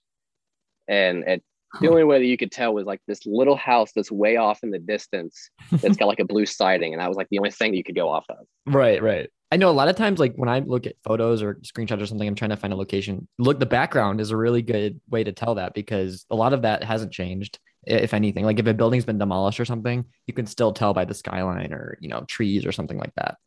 and 0.88 1.24
it 1.24 1.44
the 1.80 1.90
only 1.90 2.04
way 2.04 2.20
that 2.20 2.26
you 2.26 2.38
could 2.38 2.52
tell 2.52 2.74
was 2.74 2.86
like 2.86 3.02
this 3.08 3.26
little 3.26 3.56
house 3.56 3.92
that's 3.96 4.12
way 4.12 4.38
off 4.38 4.60
in 4.64 4.72
the 4.72 4.80
distance 4.80 5.50
that's 5.72 5.98
got 5.98 6.08
like 6.08 6.20
a 6.20 6.26
blue 6.26 6.46
siding 6.46 6.94
and 6.94 7.02
that 7.02 7.08
was 7.08 7.18
like 7.18 7.28
the 7.30 7.38
only 7.38 7.52
thing 7.52 7.74
you 7.74 7.84
could 7.84 7.96
go 7.96 8.10
off 8.10 8.26
of. 8.30 8.38
Right 8.66 9.02
right. 9.02 9.30
I 9.52 9.58
know 9.58 9.70
a 9.70 9.72
lot 9.72 9.88
of 9.88 9.96
times 9.96 10.20
like 10.20 10.36
when 10.36 10.50
i 10.50 10.60
look 10.60 10.86
at 10.86 10.96
photos 11.04 11.42
or 11.42 11.56
screenshots 11.56 12.02
or 12.02 12.06
something 12.06 12.28
i'm 12.28 12.36
trying 12.36 12.50
to 12.50 12.58
find 12.58 12.74
a 12.74 12.76
location. 12.76 13.28
Look 13.38 13.60
the 13.60 13.66
background 13.66 14.22
is 14.22 14.32
a 14.32 14.38
really 14.38 14.62
good 14.62 15.00
way 15.10 15.24
to 15.24 15.32
tell 15.32 15.56
that 15.56 15.74
because 15.74 16.26
a 16.30 16.36
lot 16.36 16.54
of 16.54 16.64
that 16.64 16.84
hasn't 16.84 17.12
changed 17.12 17.60
if 17.86 18.14
anything. 18.14 18.46
Like 18.46 18.60
if 18.60 18.68
a 18.68 18.74
building's 18.74 19.06
been 19.06 19.20
demolished 19.20 19.60
or 19.60 19.66
something 19.66 20.06
you 20.26 20.34
can 20.34 20.46
still 20.46 20.74
tell 20.74 20.94
by 20.94 21.06
the 21.06 21.14
skyline 21.14 21.74
or 21.74 21.98
you 22.02 22.10
know 22.10 22.24
trees 22.28 22.66
or 22.66 22.72
something 22.72 22.98
like 22.98 23.14
that. 23.16 23.38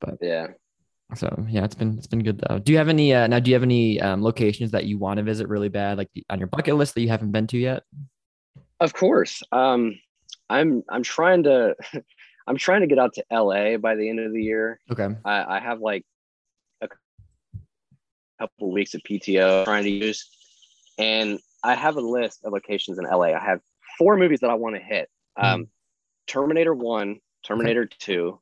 But 0.00 0.18
yeah. 0.20 0.48
So 1.14 1.46
yeah, 1.48 1.64
it's 1.64 1.74
been 1.74 1.96
it's 1.96 2.06
been 2.06 2.22
good 2.22 2.42
though. 2.46 2.58
Do 2.58 2.72
you 2.72 2.78
have 2.78 2.88
any 2.88 3.14
uh, 3.14 3.26
now? 3.26 3.38
Do 3.38 3.50
you 3.50 3.54
have 3.54 3.62
any 3.62 4.00
um, 4.00 4.22
locations 4.22 4.72
that 4.72 4.84
you 4.84 4.98
want 4.98 5.16
to 5.16 5.22
visit 5.22 5.48
really 5.48 5.70
bad, 5.70 5.96
like 5.96 6.10
on 6.28 6.38
your 6.38 6.48
bucket 6.48 6.76
list 6.76 6.94
that 6.94 7.00
you 7.00 7.08
haven't 7.08 7.32
been 7.32 7.46
to 7.46 7.58
yet? 7.58 7.84
Of 8.80 8.92
course. 8.92 9.42
Um, 9.50 9.98
I'm 10.50 10.82
I'm 10.88 11.02
trying 11.02 11.44
to 11.44 11.76
I'm 12.46 12.56
trying 12.56 12.82
to 12.82 12.86
get 12.86 12.98
out 12.98 13.14
to 13.14 13.24
LA 13.32 13.78
by 13.78 13.94
the 13.94 14.08
end 14.08 14.20
of 14.20 14.32
the 14.32 14.42
year. 14.42 14.80
Okay. 14.90 15.08
I, 15.24 15.56
I 15.56 15.60
have 15.60 15.80
like 15.80 16.04
a 16.82 16.88
couple 18.38 18.70
weeks 18.70 18.94
of 18.94 19.02
PTO 19.02 19.64
trying 19.64 19.84
to 19.84 19.90
use, 19.90 20.28
and 20.98 21.38
I 21.62 21.74
have 21.74 21.96
a 21.96 22.00
list 22.00 22.44
of 22.44 22.52
locations 22.52 22.98
in 22.98 23.04
LA. 23.04 23.32
I 23.34 23.38
have 23.38 23.60
four 23.98 24.16
movies 24.16 24.40
that 24.40 24.50
I 24.50 24.54
want 24.54 24.76
to 24.76 24.82
hit. 24.82 25.08
Um, 25.36 25.64
mm. 25.64 25.68
Terminator 26.26 26.74
One, 26.74 27.20
Terminator 27.44 27.82
okay. 27.82 27.96
Two, 27.98 28.40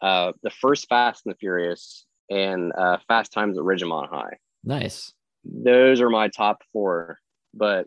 uh, 0.00 0.32
the 0.42 0.50
first 0.50 0.88
Fast 0.88 1.26
and 1.26 1.34
the 1.34 1.38
Furious, 1.38 2.04
and 2.30 2.72
uh, 2.76 2.98
Fast 3.08 3.32
Times 3.32 3.56
at 3.56 3.64
Ridgemont 3.64 4.08
High. 4.08 4.36
Nice. 4.64 5.12
Those 5.44 6.00
are 6.00 6.10
my 6.10 6.28
top 6.28 6.62
four. 6.72 7.20
But 7.54 7.86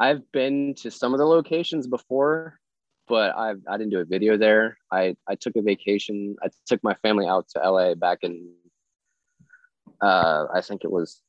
I've 0.00 0.30
been 0.32 0.74
to 0.78 0.90
some 0.90 1.14
of 1.14 1.18
the 1.18 1.26
locations 1.26 1.86
before, 1.86 2.58
but 3.06 3.34
I 3.36 3.54
I 3.68 3.78
didn't 3.78 3.90
do 3.90 4.00
a 4.00 4.04
video 4.04 4.36
there. 4.36 4.76
I 4.92 5.16
I 5.26 5.34
took 5.34 5.56
a 5.56 5.62
vacation. 5.62 6.36
I 6.42 6.48
took 6.66 6.82
my 6.84 6.94
family 7.02 7.26
out 7.26 7.48
to 7.50 7.70
LA 7.70 7.94
back 7.94 8.18
in. 8.22 8.52
Uh, 10.00 10.46
I 10.54 10.60
think 10.60 10.84
it 10.84 10.90
was 10.90 11.20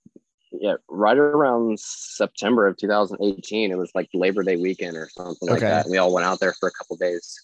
yeah, 0.52 0.76
right 0.90 1.18
around 1.18 1.80
September 1.80 2.68
of 2.68 2.78
2018. 2.78 3.72
It 3.72 3.78
was 3.78 3.92
like 3.96 4.10
Labor 4.14 4.44
Day 4.44 4.58
weekend 4.58 4.98
or 4.98 5.08
something 5.10 5.50
okay. 5.50 5.52
like 5.52 5.60
that. 5.62 5.88
We 5.90 5.98
all 5.98 6.14
went 6.14 6.26
out 6.26 6.40
there 6.40 6.54
for 6.60 6.68
a 6.68 6.72
couple 6.72 6.98
days 6.98 7.40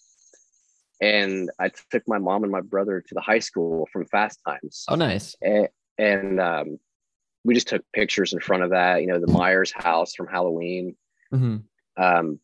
and 1.01 1.49
I 1.59 1.71
took 1.91 2.03
my 2.07 2.17
mom 2.17 2.43
and 2.43 2.51
my 2.51 2.61
brother 2.61 3.01
to 3.01 3.13
the 3.13 3.21
high 3.21 3.39
school 3.39 3.87
from 3.91 4.05
Fast 4.05 4.39
Times. 4.47 4.85
Oh, 4.87 4.95
nice. 4.95 5.35
And, 5.41 5.67
and 5.97 6.39
um, 6.39 6.79
we 7.43 7.53
just 7.53 7.67
took 7.67 7.83
pictures 7.93 8.33
in 8.33 8.39
front 8.39 8.63
of 8.63 8.71
that, 8.71 9.01
you 9.01 9.07
know, 9.07 9.19
the 9.19 9.31
Myers 9.31 9.71
house 9.71 10.15
from 10.15 10.27
Halloween, 10.27 10.95
mm-hmm. 11.33 11.57
um, 12.01 12.39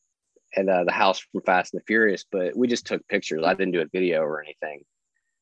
and 0.55 0.69
uh, 0.69 0.83
the 0.83 0.91
house 0.91 1.19
from 1.19 1.41
Fast 1.41 1.73
and 1.73 1.81
the 1.81 1.85
Furious. 1.85 2.25
But 2.29 2.55
we 2.55 2.67
just 2.67 2.85
took 2.85 3.07
pictures. 3.07 3.43
I 3.45 3.53
didn't 3.53 3.73
do 3.73 3.81
a 3.81 3.87
video 3.87 4.21
or 4.21 4.43
anything. 4.43 4.83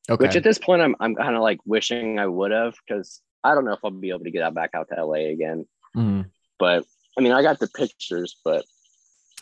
Okay. 0.08 0.26
Which 0.26 0.36
at 0.36 0.42
this 0.42 0.58
point, 0.58 0.82
I'm 0.82 0.96
I'm 0.98 1.14
kind 1.14 1.36
of 1.36 1.42
like 1.42 1.58
wishing 1.64 2.18
I 2.18 2.26
would 2.26 2.52
have 2.52 2.74
because 2.86 3.20
I 3.44 3.54
don't 3.54 3.64
know 3.64 3.72
if 3.72 3.80
I'll 3.84 3.90
be 3.90 4.10
able 4.10 4.24
to 4.24 4.30
get 4.30 4.42
out 4.42 4.54
back 4.54 4.70
out 4.74 4.88
to 4.88 5.04
LA 5.04 5.30
again. 5.30 5.66
Mm-hmm. 5.96 6.22
But 6.58 6.84
I 7.18 7.20
mean, 7.20 7.32
I 7.32 7.42
got 7.42 7.58
the 7.58 7.68
pictures, 7.68 8.36
but 8.44 8.64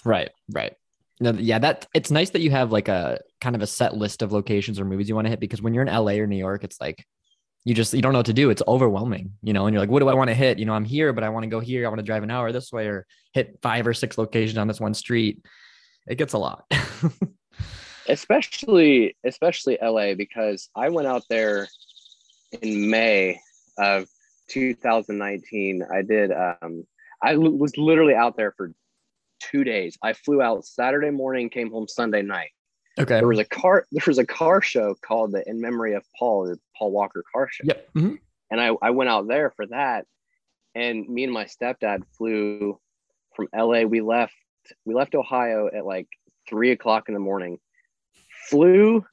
right, 0.04 0.30
right. 0.50 0.74
No, 1.20 1.32
yeah, 1.32 1.58
that 1.58 1.86
it's 1.94 2.10
nice 2.10 2.30
that 2.30 2.40
you 2.40 2.50
have 2.50 2.70
like 2.70 2.88
a 2.88 3.20
kind 3.40 3.56
of 3.56 3.62
a 3.62 3.66
set 3.66 3.96
list 3.96 4.22
of 4.22 4.32
locations 4.32 4.78
or 4.78 4.84
movies 4.84 5.08
you 5.08 5.14
want 5.14 5.26
to 5.26 5.30
hit 5.30 5.40
because 5.40 5.60
when 5.60 5.74
you're 5.74 5.84
in 5.84 5.92
LA 5.92 6.12
or 6.12 6.26
New 6.26 6.36
York, 6.36 6.62
it's 6.62 6.80
like 6.80 7.04
you 7.64 7.74
just 7.74 7.92
you 7.92 8.00
don't 8.00 8.12
know 8.12 8.20
what 8.20 8.26
to 8.26 8.32
do. 8.32 8.50
It's 8.50 8.62
overwhelming, 8.68 9.32
you 9.42 9.52
know, 9.52 9.66
and 9.66 9.74
you're 9.74 9.80
like, 9.80 9.90
what 9.90 10.00
do 10.00 10.08
I 10.08 10.14
want 10.14 10.28
to 10.28 10.34
hit? 10.34 10.58
You 10.58 10.64
know, 10.64 10.74
I'm 10.74 10.84
here, 10.84 11.12
but 11.12 11.24
I 11.24 11.28
want 11.28 11.44
to 11.44 11.48
go 11.48 11.60
here. 11.60 11.84
I 11.84 11.88
want 11.88 11.98
to 11.98 12.04
drive 12.04 12.22
an 12.22 12.30
hour 12.30 12.52
this 12.52 12.72
way 12.72 12.86
or 12.86 13.06
hit 13.32 13.58
five 13.62 13.86
or 13.86 13.94
six 13.94 14.16
locations 14.16 14.58
on 14.58 14.68
this 14.68 14.80
one 14.80 14.94
street. 14.94 15.44
It 16.06 16.16
gets 16.16 16.34
a 16.34 16.38
lot. 16.38 16.64
especially 18.08 19.16
especially 19.24 19.78
LA 19.82 20.14
because 20.14 20.70
I 20.74 20.88
went 20.88 21.08
out 21.08 21.24
there 21.28 21.68
in 22.62 22.90
May 22.90 23.40
of 23.76 24.06
2019. 24.48 25.82
I 25.92 26.02
did 26.02 26.32
um 26.32 26.86
I 27.22 27.36
was 27.36 27.76
literally 27.76 28.14
out 28.14 28.36
there 28.36 28.52
for 28.56 28.72
two 29.38 29.64
days. 29.64 29.96
I 30.02 30.12
flew 30.12 30.42
out 30.42 30.64
Saturday 30.64 31.10
morning, 31.10 31.50
came 31.50 31.70
home 31.70 31.88
Sunday 31.88 32.22
night. 32.22 32.50
Okay. 32.98 33.18
There 33.18 33.28
was 33.28 33.38
a 33.38 33.44
car. 33.44 33.86
There 33.92 34.02
was 34.06 34.18
a 34.18 34.26
car 34.26 34.60
show 34.60 34.96
called 35.00 35.32
the 35.32 35.42
In 35.46 35.60
Memory 35.60 35.94
of 35.94 36.04
Paul, 36.18 36.46
the 36.46 36.58
Paul 36.76 36.90
Walker 36.92 37.24
Car 37.32 37.48
Show. 37.50 37.64
Yep. 37.66 37.88
Mm-hmm. 37.96 38.14
And 38.50 38.60
I 38.60 38.70
I 38.82 38.90
went 38.90 39.10
out 39.10 39.28
there 39.28 39.50
for 39.50 39.66
that, 39.66 40.06
and 40.74 41.08
me 41.08 41.24
and 41.24 41.32
my 41.32 41.44
stepdad 41.44 42.02
flew 42.16 42.80
from 43.36 43.48
LA. 43.54 43.82
We 43.82 44.00
left 44.00 44.34
we 44.84 44.94
left 44.94 45.14
Ohio 45.14 45.68
at 45.72 45.86
like 45.86 46.08
three 46.48 46.72
o'clock 46.72 47.08
in 47.08 47.14
the 47.14 47.20
morning. 47.20 47.58
Flew 48.48 49.04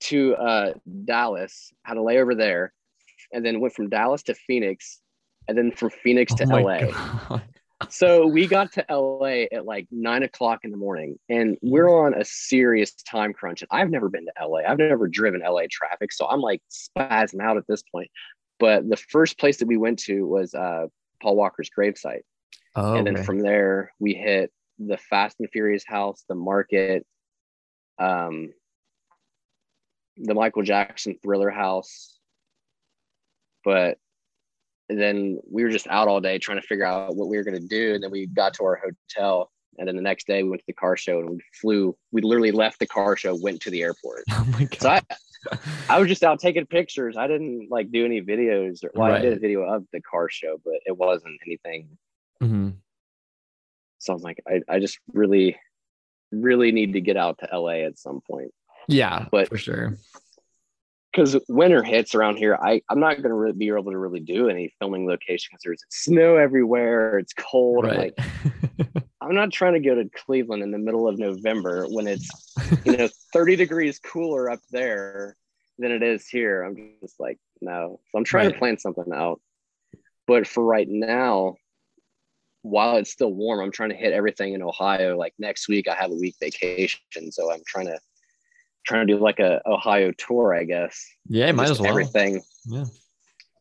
to 0.00 0.34
uh, 0.34 0.72
Dallas, 1.04 1.72
had 1.84 1.96
a 1.96 2.00
layover 2.00 2.36
there, 2.36 2.72
and 3.32 3.44
then 3.44 3.60
went 3.60 3.74
from 3.74 3.88
Dallas 3.88 4.22
to 4.24 4.34
Phoenix, 4.34 5.00
and 5.48 5.56
then 5.56 5.72
from 5.72 5.90
Phoenix 5.90 6.32
oh 6.34 6.36
to 6.36 6.46
LA. 6.46 6.90
God 6.90 7.42
so 7.88 8.26
we 8.26 8.46
got 8.46 8.72
to 8.72 8.84
LA 8.90 9.44
at 9.52 9.64
like 9.64 9.86
nine 9.90 10.22
o'clock 10.22 10.60
in 10.64 10.70
the 10.70 10.76
morning, 10.76 11.18
and 11.28 11.56
we're 11.62 11.88
on 11.88 12.14
a 12.14 12.24
serious 12.24 12.92
time 12.92 13.32
crunch. 13.32 13.62
And 13.62 13.68
I've 13.70 13.90
never 13.90 14.08
been 14.08 14.26
to 14.26 14.46
LA. 14.46 14.60
I've 14.68 14.78
never 14.78 15.08
driven 15.08 15.40
LA 15.40 15.62
traffic, 15.70 16.12
so 16.12 16.26
I'm 16.26 16.40
like 16.40 16.62
spazzing 16.70 17.42
out 17.42 17.56
at 17.56 17.66
this 17.68 17.82
point. 17.82 18.10
But 18.58 18.88
the 18.88 18.96
first 18.96 19.38
place 19.38 19.58
that 19.58 19.66
we 19.66 19.76
went 19.76 19.98
to 20.00 20.26
was 20.26 20.54
uh, 20.54 20.86
Paul 21.20 21.36
Walker's 21.36 21.70
gravesite, 21.76 22.22
oh, 22.76 22.94
and 22.94 23.06
then 23.06 23.16
okay. 23.16 23.24
from 23.24 23.40
there 23.40 23.92
we 23.98 24.14
hit 24.14 24.52
the 24.78 24.98
Fast 24.98 25.36
and 25.40 25.48
Furious 25.50 25.84
house, 25.86 26.24
the 26.28 26.34
market, 26.34 27.06
um, 27.98 28.52
the 30.16 30.34
Michael 30.34 30.62
Jackson 30.62 31.16
Thriller 31.22 31.50
house. 31.50 32.18
But 33.64 33.98
then 35.00 35.38
we 35.50 35.62
were 35.62 35.70
just 35.70 35.86
out 35.88 36.08
all 36.08 36.20
day 36.20 36.38
trying 36.38 36.60
to 36.60 36.66
figure 36.66 36.84
out 36.84 37.16
what 37.16 37.28
we 37.28 37.36
were 37.36 37.44
going 37.44 37.60
to 37.60 37.66
do. 37.66 37.94
And 37.94 38.02
then 38.02 38.10
we 38.10 38.26
got 38.26 38.54
to 38.54 38.64
our 38.64 38.80
hotel. 38.82 39.50
And 39.78 39.88
then 39.88 39.96
the 39.96 40.02
next 40.02 40.26
day 40.26 40.42
we 40.42 40.50
went 40.50 40.60
to 40.60 40.66
the 40.66 40.74
car 40.74 40.96
show 40.96 41.20
and 41.20 41.30
we 41.30 41.40
flew. 41.60 41.96
We 42.10 42.20
literally 42.20 42.50
left 42.50 42.78
the 42.78 42.86
car 42.86 43.16
show, 43.16 43.34
went 43.34 43.60
to 43.62 43.70
the 43.70 43.82
airport. 43.82 44.24
Oh 44.32 44.44
my 44.52 44.64
God. 44.64 44.80
So 44.80 44.90
I, 44.90 45.02
I 45.88 45.98
was 45.98 46.08
just 46.08 46.22
out 46.22 46.40
taking 46.40 46.66
pictures. 46.66 47.16
I 47.16 47.26
didn't 47.26 47.68
like 47.70 47.90
do 47.90 48.04
any 48.04 48.20
videos. 48.20 48.84
Or, 48.84 48.90
well, 48.94 49.08
right. 49.08 49.18
I 49.18 49.22
did 49.22 49.32
a 49.34 49.40
video 49.40 49.62
of 49.62 49.84
the 49.92 50.00
car 50.00 50.28
show, 50.28 50.60
but 50.64 50.74
it 50.84 50.96
wasn't 50.96 51.38
anything. 51.46 51.88
Mm-hmm. 52.42 52.70
So 53.98 54.12
I 54.12 54.14
was 54.14 54.22
like, 54.22 54.42
I, 54.48 54.60
I 54.68 54.78
just 54.78 54.98
really, 55.12 55.56
really 56.32 56.72
need 56.72 56.94
to 56.94 57.00
get 57.00 57.16
out 57.16 57.38
to 57.38 57.56
LA 57.56 57.84
at 57.86 57.98
some 57.98 58.20
point. 58.28 58.52
Yeah, 58.88 59.26
but 59.30 59.48
for 59.48 59.56
sure 59.56 59.96
because 61.12 61.36
winter 61.48 61.82
hits 61.82 62.14
around 62.14 62.36
here, 62.36 62.56
I 62.60 62.82
I'm 62.88 63.00
not 63.00 63.16
going 63.16 63.28
to 63.28 63.34
really 63.34 63.52
be 63.52 63.68
able 63.68 63.90
to 63.90 63.98
really 63.98 64.20
do 64.20 64.48
any 64.48 64.72
filming 64.78 65.06
locations. 65.06 65.60
There's 65.62 65.84
snow 65.90 66.36
everywhere. 66.36 67.18
It's 67.18 67.34
cold. 67.34 67.84
Right. 67.84 68.14
I'm 68.16 68.78
like, 68.78 69.04
I'm 69.20 69.34
not 69.34 69.52
trying 69.52 69.74
to 69.74 69.80
go 69.80 69.94
to 69.94 70.08
Cleveland 70.24 70.62
in 70.62 70.70
the 70.70 70.78
middle 70.78 71.06
of 71.06 71.18
November 71.18 71.86
when 71.88 72.06
it's 72.06 72.54
you 72.84 72.96
know 72.96 73.08
30 73.32 73.56
degrees 73.56 73.98
cooler 73.98 74.50
up 74.50 74.60
there 74.70 75.36
than 75.78 75.92
it 75.92 76.02
is 76.02 76.26
here. 76.28 76.62
I'm 76.62 76.94
just 77.00 77.20
like 77.20 77.38
no. 77.60 78.00
So 78.10 78.18
I'm 78.18 78.24
trying 78.24 78.46
right. 78.46 78.52
to 78.54 78.58
plan 78.58 78.78
something 78.78 79.12
out. 79.14 79.40
But 80.26 80.46
for 80.46 80.64
right 80.64 80.88
now, 80.88 81.56
while 82.62 82.96
it's 82.96 83.10
still 83.10 83.32
warm, 83.32 83.60
I'm 83.60 83.72
trying 83.72 83.90
to 83.90 83.96
hit 83.96 84.12
everything 84.12 84.54
in 84.54 84.62
Ohio. 84.62 85.16
Like 85.16 85.34
next 85.38 85.68
week, 85.68 85.88
I 85.88 85.94
have 85.94 86.10
a 86.10 86.14
week 86.16 86.36
vacation, 86.40 87.30
so 87.30 87.52
I'm 87.52 87.62
trying 87.66 87.86
to 87.86 87.98
trying 88.84 89.06
to 89.06 89.14
do 89.14 89.20
like 89.20 89.38
a 89.38 89.60
Ohio 89.66 90.12
tour, 90.12 90.54
I 90.54 90.64
guess. 90.64 91.04
Yeah, 91.28 91.52
might 91.52 91.70
as 91.70 91.80
well. 91.80 91.90
Everything. 91.90 92.42
Yeah. 92.66 92.84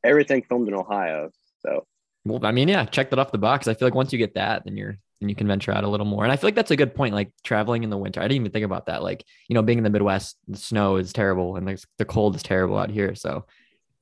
Everything 0.04 0.44
filmed 0.44 0.68
in 0.68 0.74
Ohio. 0.74 1.32
So. 1.60 1.86
Well, 2.26 2.46
I 2.46 2.52
mean, 2.52 2.68
yeah, 2.68 2.86
check 2.86 3.10
that 3.10 3.20
off 3.20 3.32
the 3.32 3.38
box. 3.38 3.68
I 3.68 3.74
feel 3.74 3.88
like 3.88 3.96
once 3.96 4.14
you 4.14 4.20
get 4.20 4.36
that, 4.36 4.64
then 4.66 4.78
you're 4.78 4.98
then 5.20 5.30
you 5.30 5.36
can 5.36 5.48
venture 5.48 5.72
out 5.72 5.84
a 5.84 5.88
little 5.88 6.06
more. 6.06 6.24
And 6.24 6.32
I 6.32 6.36
feel 6.36 6.48
like 6.48 6.56
that's 6.56 6.72
a 6.72 6.76
good 6.76 6.96
point. 6.96 7.14
Like 7.14 7.32
traveling 7.44 7.84
in 7.84 7.90
the 7.90 7.98
winter, 7.98 8.20
I 8.20 8.24
didn't 8.24 8.42
even 8.42 8.52
think 8.52 8.66
about 8.66 8.88
that. 8.88 9.04
Like 9.04 9.24
you 9.48 9.54
know, 9.54 9.62
being 9.62 9.78
in 9.78 9.84
the 9.84 9.90
Midwest, 9.90 10.38
the 10.48 10.58
snow 10.58 10.98
is 10.98 11.14
terrible 11.14 11.56
and 11.56 11.68
the, 11.68 11.84
the 11.98 12.06
cold 12.06 12.36
is 12.36 12.44
terrible 12.44 12.78
out 12.78 12.90
here. 12.90 13.16
So 13.16 13.46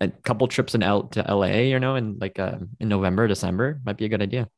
a 0.02 0.10
couple 0.10 0.48
trips 0.48 0.76
in 0.76 0.84
out 0.84 1.14
to 1.14 1.22
LA, 1.22 1.48
you 1.48 1.80
know, 1.80 1.96
in 1.96 2.18
like 2.20 2.40
uh, 2.40 2.58
in 2.80 2.88
November, 2.88 3.28
December 3.28 3.80
might 3.86 3.98
be 3.98 4.06
a 4.06 4.10
good 4.10 4.22
idea. 4.22 4.50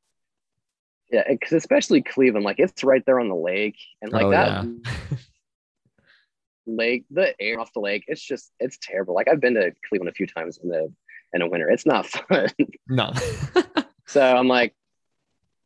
Yeah, 1.11 1.23
because 1.27 1.51
especially 1.53 2.01
Cleveland, 2.01 2.45
like 2.45 2.59
it's 2.59 2.83
right 2.83 3.03
there 3.05 3.19
on 3.19 3.27
the 3.27 3.35
lake, 3.35 3.77
and 4.01 4.11
like 4.11 4.23
oh, 4.23 4.31
that 4.31 4.65
yeah. 4.65 5.17
lake, 6.65 7.05
the 7.11 7.39
air 7.41 7.59
off 7.59 7.73
the 7.73 7.79
lake, 7.79 8.05
it's 8.07 8.21
just 8.21 8.51
it's 8.59 8.77
terrible. 8.81 9.15
Like 9.15 9.27
I've 9.27 9.41
been 9.41 9.55
to 9.55 9.73
Cleveland 9.87 10.09
a 10.09 10.13
few 10.13 10.27
times 10.27 10.59
in 10.61 10.69
the 10.69 10.91
in 11.33 11.39
the 11.39 11.47
winter. 11.47 11.69
It's 11.69 11.85
not 11.85 12.05
fun. 12.29 12.49
No. 12.87 13.13
so 14.07 14.21
I'm 14.21 14.47
like, 14.47 14.75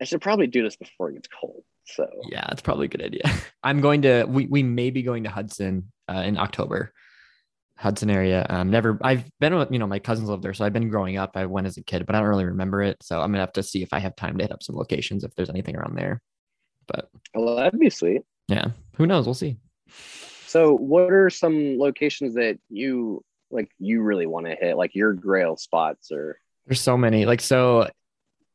I 0.01 0.05
should 0.05 0.21
probably 0.21 0.47
do 0.47 0.63
this 0.63 0.75
before 0.75 1.09
it 1.09 1.15
gets 1.15 1.27
cold. 1.27 1.63
So 1.85 2.07
yeah, 2.29 2.47
it's 2.51 2.61
probably 2.61 2.85
a 2.85 2.89
good 2.89 3.03
idea. 3.03 3.23
I'm 3.63 3.81
going 3.81 4.03
to 4.03 4.25
we 4.25 4.47
we 4.47 4.63
may 4.63 4.89
be 4.89 5.03
going 5.03 5.23
to 5.23 5.29
Hudson 5.29 5.91
uh, 6.07 6.23
in 6.25 6.37
October. 6.37 6.93
Hudson 7.77 8.09
area. 8.09 8.45
Um, 8.49 8.71
never, 8.71 8.97
I've 9.01 9.25
been 9.41 9.53
with, 9.53 9.69
you 9.69 9.79
know, 9.79 9.85
my 9.85 9.99
cousins 9.99 10.29
live 10.29 10.41
there. 10.41 10.53
So 10.53 10.63
I've 10.63 10.71
been 10.71 10.87
growing 10.87 11.17
up. 11.17 11.31
I 11.35 11.45
went 11.45 11.67
as 11.67 11.75
a 11.75 11.83
kid, 11.83 12.05
but 12.05 12.15
I 12.15 12.19
don't 12.19 12.29
really 12.29 12.45
remember 12.45 12.81
it. 12.81 12.95
So 13.03 13.19
I'm 13.19 13.31
gonna 13.31 13.41
have 13.41 13.51
to 13.53 13.63
see 13.63 13.83
if 13.83 13.89
I 13.91 13.99
have 13.99 14.15
time 14.15 14.37
to 14.37 14.43
hit 14.45 14.53
up 14.53 14.63
some 14.63 14.77
locations 14.77 15.25
if 15.25 15.35
there's 15.35 15.49
anything 15.49 15.75
around 15.75 15.97
there. 15.97 16.21
But 16.87 17.09
well, 17.33 17.57
that'd 17.57 17.77
be 17.77 17.89
sweet. 17.89 18.21
Yeah. 18.47 18.67
Who 18.95 19.07
knows? 19.07 19.25
We'll 19.25 19.33
see. 19.33 19.57
So 20.47 20.75
what 20.75 21.11
are 21.11 21.29
some 21.29 21.77
locations 21.77 22.35
that 22.35 22.59
you 22.69 23.23
like 23.51 23.69
you 23.79 24.01
really 24.01 24.25
want 24.25 24.47
to 24.47 24.55
hit, 24.55 24.77
like 24.77 24.95
your 24.95 25.13
grail 25.13 25.57
spots 25.57 26.11
or 26.11 26.39
there's 26.65 26.81
so 26.81 26.97
many. 26.97 27.25
Like 27.25 27.41
so 27.41 27.89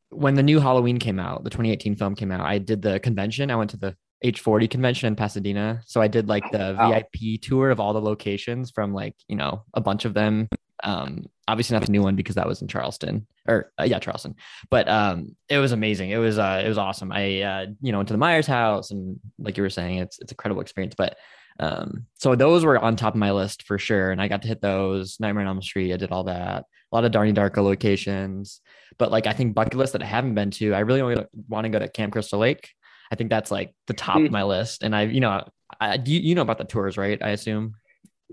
when 0.09 0.35
the 0.35 0.43
new 0.43 0.59
Halloween 0.59 0.99
came 0.99 1.19
out, 1.19 1.43
the 1.43 1.49
2018 1.49 1.95
film 1.95 2.15
came 2.15 2.31
out, 2.31 2.41
I 2.41 2.57
did 2.57 2.81
the 2.81 2.99
convention. 2.99 3.49
I 3.49 3.55
went 3.55 3.69
to 3.71 3.77
the 3.77 3.95
H40 4.23 4.69
convention 4.69 5.07
in 5.07 5.15
Pasadena. 5.15 5.81
So 5.85 6.01
I 6.01 6.07
did 6.07 6.27
like 6.27 6.43
the 6.51 6.75
wow. 6.77 6.91
VIP 6.91 7.41
tour 7.41 7.71
of 7.71 7.79
all 7.79 7.93
the 7.93 8.01
locations 8.01 8.69
from 8.69 8.93
like, 8.93 9.15
you 9.27 9.35
know, 9.35 9.63
a 9.73 9.81
bunch 9.81 10.05
of 10.05 10.13
them. 10.13 10.47
Um, 10.83 11.25
obviously 11.47 11.75
not 11.75 11.85
the 11.85 11.91
new 11.91 12.01
one 12.01 12.15
because 12.15 12.35
that 12.35 12.47
was 12.47 12.61
in 12.61 12.67
Charleston 12.67 13.27
or 13.47 13.71
uh, 13.79 13.83
yeah, 13.83 13.99
Charleston, 13.99 14.35
but 14.71 14.87
um, 14.87 15.35
it 15.47 15.59
was 15.59 15.73
amazing. 15.73 16.09
It 16.09 16.17
was, 16.17 16.39
uh, 16.39 16.61
it 16.63 16.67
was 16.67 16.79
awesome. 16.79 17.11
I, 17.11 17.41
uh, 17.41 17.65
you 17.81 17.91
know, 17.91 17.99
went 17.99 18.07
to 18.07 18.15
the 18.15 18.19
Myers 18.19 18.47
house 18.47 18.89
and 18.89 19.19
like 19.37 19.57
you 19.57 19.63
were 19.63 19.69
saying, 19.69 19.99
it's, 19.99 20.19
it's 20.19 20.31
a 20.31 20.33
incredible 20.33 20.61
experience, 20.61 20.95
but 20.97 21.17
um, 21.59 22.05
so 22.15 22.35
those 22.35 22.65
were 22.65 22.79
on 22.79 22.95
top 22.95 23.13
of 23.13 23.19
my 23.19 23.31
list 23.31 23.63
for 23.63 23.77
sure. 23.77 24.11
And 24.11 24.21
I 24.21 24.27
got 24.27 24.41
to 24.41 24.47
hit 24.47 24.61
those 24.61 25.19
Nightmare 25.19 25.43
on 25.43 25.47
Elm 25.47 25.61
Street. 25.61 25.93
I 25.93 25.97
did 25.97 26.11
all 26.11 26.23
that, 26.25 26.63
a 26.91 26.95
lot 26.95 27.05
of 27.05 27.11
Donnie 27.11 27.33
Darko 27.33 27.63
locations, 27.63 28.61
but 28.97 29.11
like, 29.11 29.27
I 29.27 29.33
think 29.33 29.53
bucket 29.53 29.75
list 29.75 29.93
that 29.93 30.03
I 30.03 30.07
haven't 30.07 30.35
been 30.35 30.51
to, 30.51 30.73
I 30.73 30.79
really 30.79 31.01
only 31.01 31.25
want 31.47 31.65
to 31.65 31.69
go 31.69 31.79
to 31.79 31.87
Camp 31.87 32.13
Crystal 32.13 32.39
Lake. 32.39 32.69
I 33.11 33.15
think 33.15 33.29
that's 33.29 33.51
like 33.51 33.75
the 33.87 33.93
top 33.93 34.17
of 34.17 34.27
hmm. 34.27 34.31
my 34.31 34.43
list. 34.43 34.83
And 34.83 34.95
I, 34.95 35.03
you 35.03 35.19
know, 35.19 35.45
I, 35.79 35.99
you, 36.05 36.19
you 36.19 36.35
know 36.35 36.41
about 36.41 36.57
the 36.57 36.63
tours, 36.63 36.97
right? 36.97 37.21
I 37.21 37.29
assume. 37.29 37.75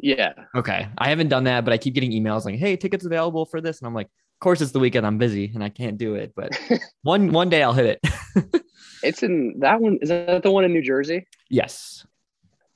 Yeah. 0.01 0.33
Okay. 0.55 0.89
I 0.97 1.09
haven't 1.09 1.29
done 1.29 1.45
that, 1.45 1.65
but 1.65 1.73
I 1.73 1.79
keep 1.79 1.95
getting 1.95 2.13
emails 2.13 2.45
like, 2.45 2.57
"Hey, 2.57 2.77
tickets 2.77 3.05
available 3.05 3.45
for 3.45 3.61
this," 3.61 3.81
and 3.81 3.87
I'm 3.87 3.95
like, 3.95 4.07
"Of 4.07 4.41
course, 4.41 4.61
it's 4.61 4.73
the 4.73 4.79
weekend. 4.79 5.07
I'm 5.07 5.19
busy 5.19 5.51
and 5.53 5.63
I 5.63 5.69
can't 5.69 5.99
do 5.99 6.15
it, 6.15 6.33
but 6.37 6.59
one 7.03 7.33
one 7.33 7.49
day 7.49 7.63
I'll 7.63 7.73
hit 7.73 7.99
it." 8.03 8.65
it's 9.03 9.23
in 9.23 9.59
that 9.61 9.81
one. 9.81 9.99
Is 10.01 10.09
that 10.09 10.43
the 10.43 10.51
one 10.51 10.65
in 10.65 10.73
New 10.73 10.83
Jersey? 10.83 11.27
Yes. 11.51 12.07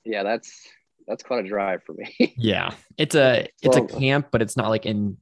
Yeah, 0.04 0.22
that's 0.22 0.68
that's 1.06 1.22
quite 1.22 1.44
a 1.44 1.48
drive 1.48 1.82
for 1.84 1.94
me. 1.94 2.34
yeah, 2.36 2.74
it's 2.96 3.14
a 3.14 3.48
it's 3.62 3.76
a 3.76 3.84
camp, 3.84 4.28
but 4.30 4.42
it's 4.42 4.56
not 4.56 4.68
like 4.68 4.86
in. 4.86 5.16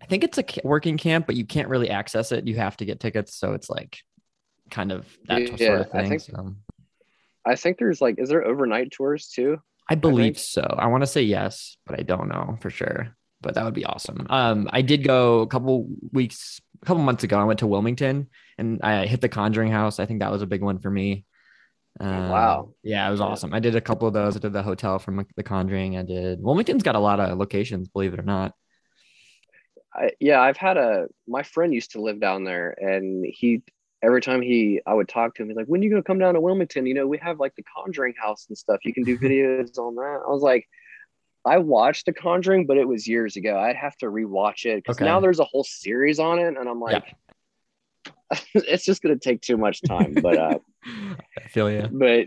I 0.00 0.06
think 0.06 0.24
it's 0.24 0.38
a 0.38 0.44
working 0.64 0.96
camp, 0.96 1.26
but 1.26 1.36
you 1.36 1.44
can't 1.44 1.68
really 1.68 1.90
access 1.90 2.32
it. 2.32 2.46
You 2.46 2.56
have 2.56 2.78
to 2.78 2.86
get 2.86 2.98
tickets, 2.98 3.36
so 3.36 3.52
it's 3.52 3.68
like 3.68 3.98
kind 4.70 4.90
of 4.90 5.06
that 5.28 5.42
yeah, 5.58 5.66
sort 5.66 5.80
of 5.80 5.90
thing. 5.90 6.00
I 6.00 6.08
think, 6.08 6.20
so. 6.22 6.54
I 7.44 7.56
think 7.56 7.78
there's 7.78 8.00
like, 8.00 8.18
is 8.18 8.30
there 8.30 8.44
overnight 8.44 8.90
tours 8.90 9.28
too? 9.28 9.60
I 9.88 9.94
believe 9.94 10.36
I 10.36 10.40
so. 10.40 10.62
I 10.62 10.86
want 10.86 11.02
to 11.02 11.06
say 11.06 11.22
yes, 11.22 11.76
but 11.86 11.98
I 11.98 12.02
don't 12.02 12.28
know 12.28 12.58
for 12.60 12.70
sure. 12.70 13.14
But 13.42 13.54
that 13.54 13.64
would 13.64 13.74
be 13.74 13.84
awesome. 13.84 14.26
Um, 14.30 14.68
I 14.72 14.82
did 14.82 15.04
go 15.04 15.40
a 15.40 15.46
couple 15.46 15.88
weeks, 16.10 16.60
a 16.82 16.86
couple 16.86 17.02
months 17.02 17.22
ago. 17.22 17.38
I 17.38 17.44
went 17.44 17.58
to 17.60 17.66
Wilmington 17.66 18.28
and 18.58 18.80
I 18.82 19.06
hit 19.06 19.20
the 19.20 19.28
Conjuring 19.28 19.70
House. 19.70 20.00
I 20.00 20.06
think 20.06 20.20
that 20.20 20.32
was 20.32 20.42
a 20.42 20.46
big 20.46 20.62
one 20.62 20.78
for 20.78 20.90
me. 20.90 21.26
Oh, 22.00 22.06
um, 22.06 22.28
wow. 22.28 22.74
Yeah, 22.82 23.06
it 23.08 23.10
was 23.10 23.20
awesome. 23.20 23.54
I 23.54 23.60
did 23.60 23.74
a 23.74 23.80
couple 23.80 24.06
of 24.06 24.14
those. 24.14 24.36
I 24.36 24.40
did 24.40 24.52
the 24.52 24.62
hotel 24.62 24.98
from 24.98 25.26
The 25.36 25.42
Conjuring. 25.42 25.96
I 25.96 26.02
did 26.02 26.42
Wilmington's 26.42 26.82
got 26.82 26.94
a 26.94 27.00
lot 27.00 27.20
of 27.20 27.38
locations, 27.38 27.88
believe 27.88 28.12
it 28.12 28.20
or 28.20 28.24
not. 28.24 28.52
I, 29.94 30.10
yeah, 30.20 30.40
I've 30.40 30.58
had 30.58 30.76
a 30.76 31.06
my 31.26 31.42
friend 31.42 31.72
used 31.72 31.92
to 31.92 32.02
live 32.02 32.20
down 32.20 32.44
there, 32.44 32.76
and 32.78 33.24
he 33.26 33.62
every 34.02 34.20
time 34.20 34.42
he 34.42 34.80
I 34.86 34.92
would 34.92 35.08
talk 35.08 35.34
to 35.34 35.42
him, 35.42 35.48
he's 35.48 35.56
like, 35.56 35.66
when 35.66 35.80
are 35.80 35.84
you 35.84 35.90
gonna 35.90 36.02
come 36.02 36.18
down 36.18 36.34
to 36.34 36.40
Wilmington? 36.40 36.86
You 36.86 36.94
know, 36.94 37.06
we 37.06 37.18
have 37.18 37.40
like 37.40 37.54
the 37.56 37.64
Conjuring 37.76 38.14
house 38.20 38.46
and 38.48 38.58
stuff. 38.58 38.80
You 38.84 38.92
can 38.92 39.04
do 39.04 39.18
videos 39.18 39.78
on 39.78 39.94
that. 39.94 40.20
I 40.26 40.30
was 40.30 40.42
like, 40.42 40.68
I 41.46 41.58
watched 41.58 42.06
The 42.06 42.12
Conjuring, 42.12 42.66
but 42.66 42.76
it 42.76 42.86
was 42.86 43.06
years 43.06 43.36
ago. 43.36 43.58
I'd 43.58 43.76
have 43.76 43.96
to 43.98 44.06
rewatch 44.06 44.66
it 44.66 44.76
because 44.76 44.96
okay. 44.96 45.06
now 45.06 45.20
there's 45.20 45.40
a 45.40 45.44
whole 45.44 45.64
series 45.64 46.18
on 46.18 46.38
it, 46.40 46.56
and 46.58 46.68
I'm 46.68 46.80
like, 46.80 47.04
yeah. 48.30 48.38
it's 48.54 48.84
just 48.84 49.02
gonna 49.02 49.16
take 49.16 49.40
too 49.40 49.56
much 49.56 49.80
time. 49.80 50.12
But 50.12 50.36
uh, 50.36 50.58
I 50.86 51.48
feel 51.48 51.70
you. 51.70 51.88
But 51.90 52.26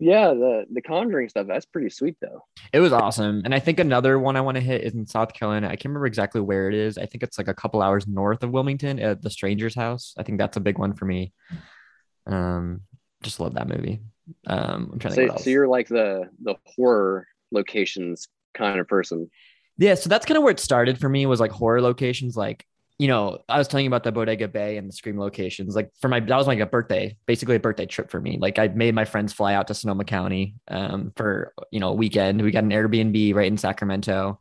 yeah, 0.00 0.28
the 0.28 0.64
the 0.72 0.80
Conjuring 0.80 1.28
stuff 1.28 1.46
that's 1.48 1.66
pretty 1.66 1.90
sweet 1.90 2.16
though. 2.20 2.44
It 2.72 2.80
was 2.80 2.92
awesome, 2.92 3.42
and 3.44 3.54
I 3.54 3.58
think 3.58 3.80
another 3.80 4.18
one 4.18 4.36
I 4.36 4.40
want 4.40 4.56
to 4.56 4.60
hit 4.60 4.82
is 4.82 4.94
in 4.94 5.06
South 5.06 5.32
Carolina. 5.32 5.66
I 5.66 5.70
can't 5.70 5.86
remember 5.86 6.06
exactly 6.06 6.40
where 6.40 6.68
it 6.68 6.74
is. 6.74 6.98
I 6.98 7.06
think 7.06 7.24
it's 7.24 7.38
like 7.38 7.48
a 7.48 7.54
couple 7.54 7.82
hours 7.82 8.06
north 8.06 8.42
of 8.44 8.50
Wilmington 8.50 9.00
at 9.00 9.22
the 9.22 9.30
Stranger's 9.30 9.74
House. 9.74 10.14
I 10.16 10.22
think 10.22 10.38
that's 10.38 10.56
a 10.56 10.60
big 10.60 10.78
one 10.78 10.94
for 10.94 11.04
me. 11.04 11.32
Um, 12.26 12.82
just 13.22 13.40
love 13.40 13.54
that 13.54 13.68
movie. 13.68 14.00
Um, 14.46 14.90
I'm 14.92 14.98
trying 14.98 15.14
so, 15.14 15.26
to. 15.26 15.38
So 15.38 15.50
you're 15.50 15.68
like 15.68 15.88
the 15.88 16.30
the 16.42 16.54
horror 16.64 17.26
locations 17.50 18.28
kind 18.54 18.78
of 18.78 18.86
person. 18.86 19.30
Yeah, 19.78 19.94
so 19.94 20.08
that's 20.08 20.26
kind 20.26 20.36
of 20.36 20.44
where 20.44 20.52
it 20.52 20.60
started 20.60 20.98
for 20.98 21.08
me. 21.08 21.26
Was 21.26 21.40
like 21.40 21.50
horror 21.50 21.82
locations, 21.82 22.36
like 22.36 22.66
you 22.98 23.06
know, 23.06 23.38
I 23.48 23.58
was 23.58 23.68
telling 23.68 23.84
you 23.84 23.90
about 23.90 24.02
the 24.02 24.10
Bodega 24.10 24.48
Bay 24.48 24.76
and 24.76 24.88
the 24.88 24.92
Scream 24.92 25.18
locations. 25.18 25.76
Like 25.76 25.90
for 26.00 26.08
my, 26.08 26.18
that 26.18 26.36
was 26.36 26.48
like 26.48 26.58
a 26.58 26.66
birthday, 26.66 27.16
basically 27.26 27.54
a 27.54 27.60
birthday 27.60 27.86
trip 27.86 28.10
for 28.10 28.20
me. 28.20 28.38
Like 28.40 28.58
I 28.58 28.68
made 28.68 28.94
my 28.94 29.04
friends 29.04 29.32
fly 29.32 29.54
out 29.54 29.68
to 29.68 29.74
Sonoma 29.74 30.04
County 30.04 30.56
um, 30.66 31.12
for, 31.14 31.52
you 31.70 31.78
know, 31.78 31.90
a 31.90 31.94
weekend. 31.94 32.42
We 32.42 32.50
got 32.50 32.64
an 32.64 32.70
Airbnb 32.70 33.34
right 33.34 33.46
in 33.46 33.56
Sacramento 33.56 34.40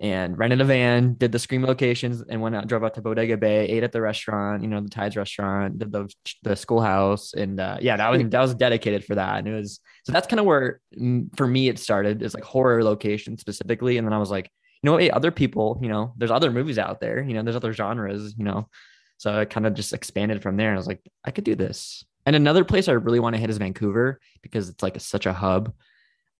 and 0.00 0.38
rented 0.38 0.60
a 0.60 0.64
van, 0.64 1.16
did 1.18 1.32
the 1.32 1.38
Scream 1.38 1.64
locations 1.64 2.22
and 2.22 2.40
went 2.40 2.54
out, 2.54 2.66
drove 2.66 2.82
out 2.82 2.94
to 2.94 3.02
Bodega 3.02 3.36
Bay, 3.36 3.66
ate 3.66 3.82
at 3.82 3.92
the 3.92 4.00
restaurant, 4.00 4.62
you 4.62 4.68
know, 4.68 4.80
the 4.80 4.88
Tides 4.88 5.16
restaurant, 5.16 5.78
did 5.78 5.92
the, 5.92 6.08
the 6.44 6.56
schoolhouse. 6.56 7.34
And 7.34 7.60
uh, 7.60 7.76
yeah, 7.80 7.96
that 7.98 8.08
was, 8.08 8.22
that 8.22 8.40
was 8.40 8.54
dedicated 8.54 9.04
for 9.04 9.16
that. 9.16 9.40
And 9.40 9.48
it 9.48 9.54
was, 9.54 9.80
so 10.04 10.12
that's 10.12 10.28
kind 10.28 10.40
of 10.40 10.46
where 10.46 10.80
mm, 10.98 11.28
for 11.36 11.46
me 11.46 11.68
it 11.68 11.78
started 11.78 12.22
is 12.22 12.32
like 12.32 12.44
horror 12.44 12.82
location 12.82 13.36
specifically. 13.36 13.98
And 13.98 14.06
then 14.06 14.14
I 14.14 14.18
was 14.18 14.30
like, 14.30 14.50
you 14.82 14.90
know, 14.90 14.96
hey, 14.96 15.10
other 15.10 15.30
people, 15.30 15.78
you 15.82 15.88
know, 15.88 16.12
there's 16.16 16.30
other 16.30 16.50
movies 16.50 16.78
out 16.78 17.00
there, 17.00 17.22
you 17.22 17.34
know, 17.34 17.42
there's 17.42 17.56
other 17.56 17.72
genres, 17.72 18.34
you 18.36 18.44
know. 18.44 18.68
So 19.18 19.40
I 19.40 19.44
kind 19.44 19.66
of 19.66 19.74
just 19.74 19.92
expanded 19.92 20.42
from 20.42 20.56
there 20.56 20.68
and 20.68 20.76
I 20.76 20.78
was 20.78 20.86
like, 20.86 21.00
I 21.24 21.32
could 21.32 21.44
do 21.44 21.56
this. 21.56 22.04
And 22.24 22.36
another 22.36 22.64
place 22.64 22.88
I 22.88 22.92
really 22.92 23.20
want 23.20 23.34
to 23.34 23.40
hit 23.40 23.50
is 23.50 23.58
Vancouver 23.58 24.20
because 24.42 24.68
it's 24.68 24.82
like 24.82 24.96
a, 24.96 25.00
such 25.00 25.26
a 25.26 25.32
hub. 25.32 25.72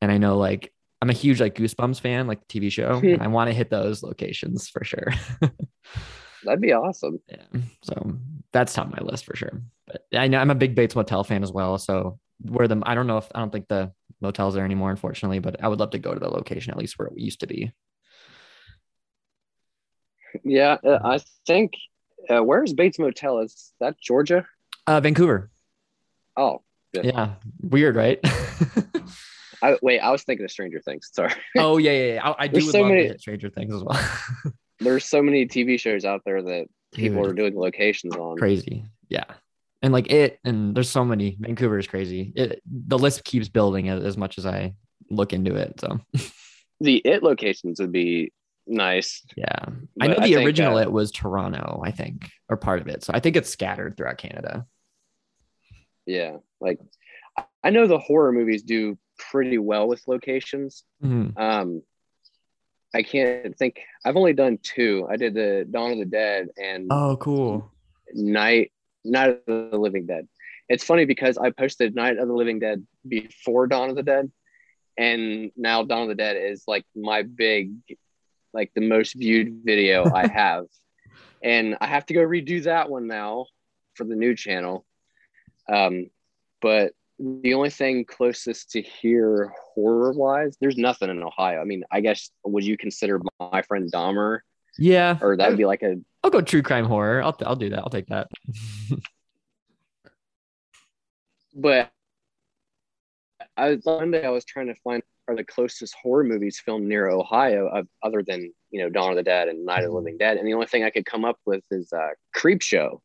And 0.01 0.13
I 0.13 0.19
know 0.19 0.37
like 0.37 0.73
I'm 1.01 1.11
a 1.11 1.15
huge 1.15 1.41
like 1.41 1.55
Goosebumps 1.55 2.01
fan, 2.01 2.27
like 2.27 2.47
the 2.47 2.61
TV 2.61 2.71
show. 2.71 3.01
I 3.21 3.27
want 3.29 3.49
to 3.49 3.55
hit 3.55 3.71
those 3.71 4.03
locations 4.03 4.69
for 4.69 4.85
sure. 4.85 5.09
That'd 6.45 6.61
be 6.61 6.73
awesome. 6.73 7.21
Yeah. 7.29 7.61
So 7.83 8.19
that's 8.53 8.73
top 8.73 8.87
of 8.87 8.93
my 8.93 9.05
list 9.05 9.25
for 9.25 9.35
sure. 9.35 9.61
But 9.87 10.05
I 10.15 10.29
know 10.29 10.39
I'm 10.39 10.51
a 10.51 10.57
big 10.57 10.75
Bates 10.75 10.95
Motel 10.95 11.25
fan 11.25 11.43
as 11.43 11.53
well. 11.53 11.79
So 11.79 12.19
where 12.43 12.69
the 12.69 12.81
I 12.85 12.95
don't 12.95 13.07
know 13.07 13.19
if 13.19 13.29
I 13.35 13.41
don't 13.41 13.51
think 13.51 13.69
the 13.69 13.93
motel's 14.21 14.55
there 14.55 14.65
anymore, 14.65 14.91
unfortunately, 14.91 15.39
but 15.39 15.63
I 15.63 15.69
would 15.69 15.81
love 15.81 15.91
to 15.91 15.99
go 15.99 16.15
to 16.15 16.21
the 16.21 16.29
location 16.29 16.71
at 16.71 16.79
least 16.79 16.99
where 16.99 17.09
it 17.09 17.19
used 17.19 17.41
to 17.41 17.47
be. 17.47 17.73
Yeah, 20.45 20.77
uh, 20.85 20.99
I 21.05 21.21
think 21.47 21.75
uh, 22.29 22.43
where's 22.43 22.73
Bates 22.73 22.99
Motel? 22.99 23.39
Is 23.41 23.73
that 23.81 24.01
Georgia? 24.01 24.47
Uh, 24.87 25.01
Vancouver. 25.01 25.51
Oh, 26.37 26.63
good. 26.95 27.05
yeah. 27.05 27.35
Weird, 27.61 27.97
right? 27.97 28.21
I, 29.63 29.77
wait, 29.83 29.99
I 30.01 30.11
was 30.11 30.23
thinking 30.23 30.45
of 30.45 30.51
Stranger 30.51 30.81
Things. 30.81 31.11
Sorry. 31.13 31.33
Oh 31.57 31.79
yeah, 31.79 31.93
yeah. 31.93 32.15
yeah. 32.15 32.29
I, 32.29 32.45
I 32.45 32.47
do 32.47 32.61
so 32.61 32.85
many 32.85 33.17
Stranger 33.19 33.51
Things 33.51 33.75
as 33.75 33.83
well. 33.83 34.01
there's 34.81 35.05
so 35.05 35.23
many 35.23 35.47
TV 35.47 35.81
shows 35.81 36.05
out 36.05 36.23
there 36.25 36.43
that 36.43 36.67
people 36.95 37.23
Dude. 37.23 37.31
are 37.31 37.35
doing 37.35 37.59
locations 37.59 38.15
on. 38.15 38.37
Crazy, 38.37 38.85
yeah. 39.09 39.25
And 39.83 39.93
like 39.93 40.11
it, 40.11 40.39
and 40.45 40.75
there's 40.75 40.91
so 40.91 41.05
many. 41.05 41.37
Vancouver 41.41 41.79
is 41.79 41.87
crazy. 41.87 42.33
It, 42.37 42.63
the 42.67 42.99
list 42.99 43.25
keeps 43.25 43.49
building 43.49 43.89
as, 43.89 44.03
as 44.05 44.17
much 44.17 44.39
as 44.39 44.47
I 44.47 44.75
look 45.11 45.33
into 45.33 45.55
it. 45.55 45.81
So 45.81 46.01
the 46.81 46.97
it 47.05 47.23
locations 47.23 47.81
would 47.81 47.93
be 47.93 48.33
nice. 48.69 49.25
Yeah. 49.37 49.65
But 49.97 50.05
I 50.05 50.07
know 50.09 50.27
the 50.27 50.37
I 50.37 50.45
original 50.45 50.77
uh, 50.77 50.83
it 50.83 50.93
was 50.93 51.11
Toronto, 51.11 51.81
I 51.85 51.91
think, 51.91 52.31
or 52.49 52.57
part 52.57 52.81
of 52.81 52.89
it. 52.89 53.03
So 53.05 53.13
I 53.15 53.21
think 53.21 53.37
it's 53.37 53.51
scattered 53.51 53.97
throughout 53.97 54.19
Canada. 54.19 54.67
Yeah. 56.07 56.37
Like 56.61 56.79
I 57.63 57.71
know 57.71 57.87
the 57.87 57.99
horror 57.99 58.33
movies 58.33 58.63
do 58.63 58.99
pretty 59.19 59.59
well 59.59 59.89
with 59.89 60.07
locations. 60.07 60.85
Mhm. 61.03 61.37
Um, 61.39 61.83
I 62.95 63.03
can't 63.03 63.57
think. 63.59 63.81
I've 64.05 64.17
only 64.17 64.33
done 64.33 64.59
two. 64.63 65.07
I 65.11 65.17
did 65.17 65.35
the 65.35 65.67
Dawn 65.71 65.93
of 65.93 65.99
the 65.99 66.05
Dead 66.07 66.49
and 66.57 66.89
Oh, 66.91 67.17
cool. 67.21 67.71
Night 68.15 68.73
Night 69.05 69.31
of 69.47 69.71
the 69.71 69.79
Living 69.79 70.07
Dead. 70.07 70.27
It's 70.69 70.85
funny 70.85 71.05
because 71.05 71.37
I 71.39 71.51
posted 71.51 71.95
Night 71.95 72.19
of 72.19 72.29
the 72.29 72.35
Living 72.35 72.59
Dead 72.59 72.87
before 73.07 73.67
Dawn 73.67 73.91
of 73.91 73.97
the 73.97 74.03
Dead, 74.03 74.31
and 74.97 75.51
now 75.57 75.83
Dawn 75.83 76.03
of 76.03 76.09
the 76.09 76.15
Dead 76.15 76.37
is 76.37 76.65
like 76.67 76.85
my 76.97 77.23
big, 77.23 77.73
like 78.53 78.73
the 78.75 78.81
most 78.87 79.15
viewed 79.15 79.61
video 79.65 80.11
I 80.15 80.27
have, 80.29 80.65
and 81.43 81.77
I 81.81 81.87
have 81.87 82.07
to 82.07 82.15
go 82.15 82.21
redo 82.21 82.63
that 82.65 82.91
one 82.91 83.07
now 83.07 83.47
for 83.95 84.05
the 84.05 84.15
new 84.17 84.35
channel. 84.35 84.85
Um, 85.69 86.11
but 86.61 86.93
the 87.19 87.55
only 87.55 87.71
thing 87.71 88.05
closest 88.05 88.71
to 88.71 88.83
here 88.83 89.53
horror 89.75 90.13
wise, 90.13 90.57
there's 90.61 90.77
nothing 90.77 91.11
in 91.11 91.23
Ohio. 91.23 91.61
I 91.61 91.65
mean, 91.65 91.85
I 91.91 92.01
guess 92.01 92.31
would 92.45 92.65
you 92.65 92.77
consider 92.77 93.21
my 93.41 93.63
friend 93.63 93.91
Dahmer, 93.93 94.41
Yeah. 94.79 95.19
or 95.21 95.37
that 95.37 95.49
would 95.49 95.59
be 95.59 95.65
like 95.67 95.83
a 95.83 95.97
I'll 96.23 96.31
go 96.31 96.41
true 96.41 96.63
crime 96.63 96.85
horror. 96.85 97.23
I'll 97.23 97.37
I'll 97.45 97.57
do 97.57 97.71
that. 97.71 97.79
I'll 97.81 97.91
take 97.91 98.07
that. 98.09 98.29
but 101.55 101.91
I 103.57 103.71
was 103.71 103.85
one 103.85 104.11
day 104.11 104.25
I 104.25 104.31
was 104.31 104.45
trying 104.45 104.67
to 104.69 104.75
find 104.85 105.03
are 105.29 105.37
the 105.37 105.45
closest 105.45 105.95
horror 106.03 106.25
movies 106.25 106.59
filmed 106.59 106.87
near 106.87 107.09
Ohio 107.09 107.69
of, 107.69 107.87
other 108.03 108.23
than 108.27 108.53
you 108.71 108.83
know 108.83 108.89
Dawn 108.91 109.11
of 109.11 109.17
the 109.17 109.23
Dead 109.23 109.49
and 109.49 109.65
Night 109.65 109.85
of 109.85 109.91
the 109.91 109.97
Living 109.97 110.19
Dead, 110.19 110.37
and 110.39 110.47
the 110.47 110.55
only 110.55 110.67
thing 110.67 110.85
I 110.85 110.91
could 110.91 111.07
come 111.07 111.25
up 111.25 111.39
with 111.47 111.63
is 111.71 111.93
uh, 111.93 112.11
Creepshow 112.37 113.01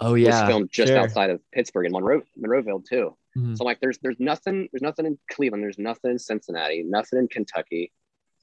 Oh 0.00 0.12
was 0.12 0.20
yeah. 0.22 0.46
filmed 0.46 0.70
just 0.70 0.88
sure. 0.88 0.98
outside 0.98 1.30
of 1.30 1.40
Pittsburgh 1.52 1.86
in 1.86 1.92
Monroe 1.92 2.22
Monroeville 2.38 2.84
too. 2.84 3.16
Mhm. 3.36 3.56
So 3.56 3.64
like, 3.64 3.80
there's 3.80 3.98
there's 3.98 4.18
nothing 4.18 4.68
there's 4.72 4.82
nothing 4.82 5.06
in 5.06 5.18
Cleveland, 5.30 5.62
there's 5.62 5.78
nothing 5.78 6.10
in 6.10 6.18
Cincinnati, 6.18 6.82
nothing 6.82 7.18
in 7.18 7.28
Kentucky, 7.28 7.92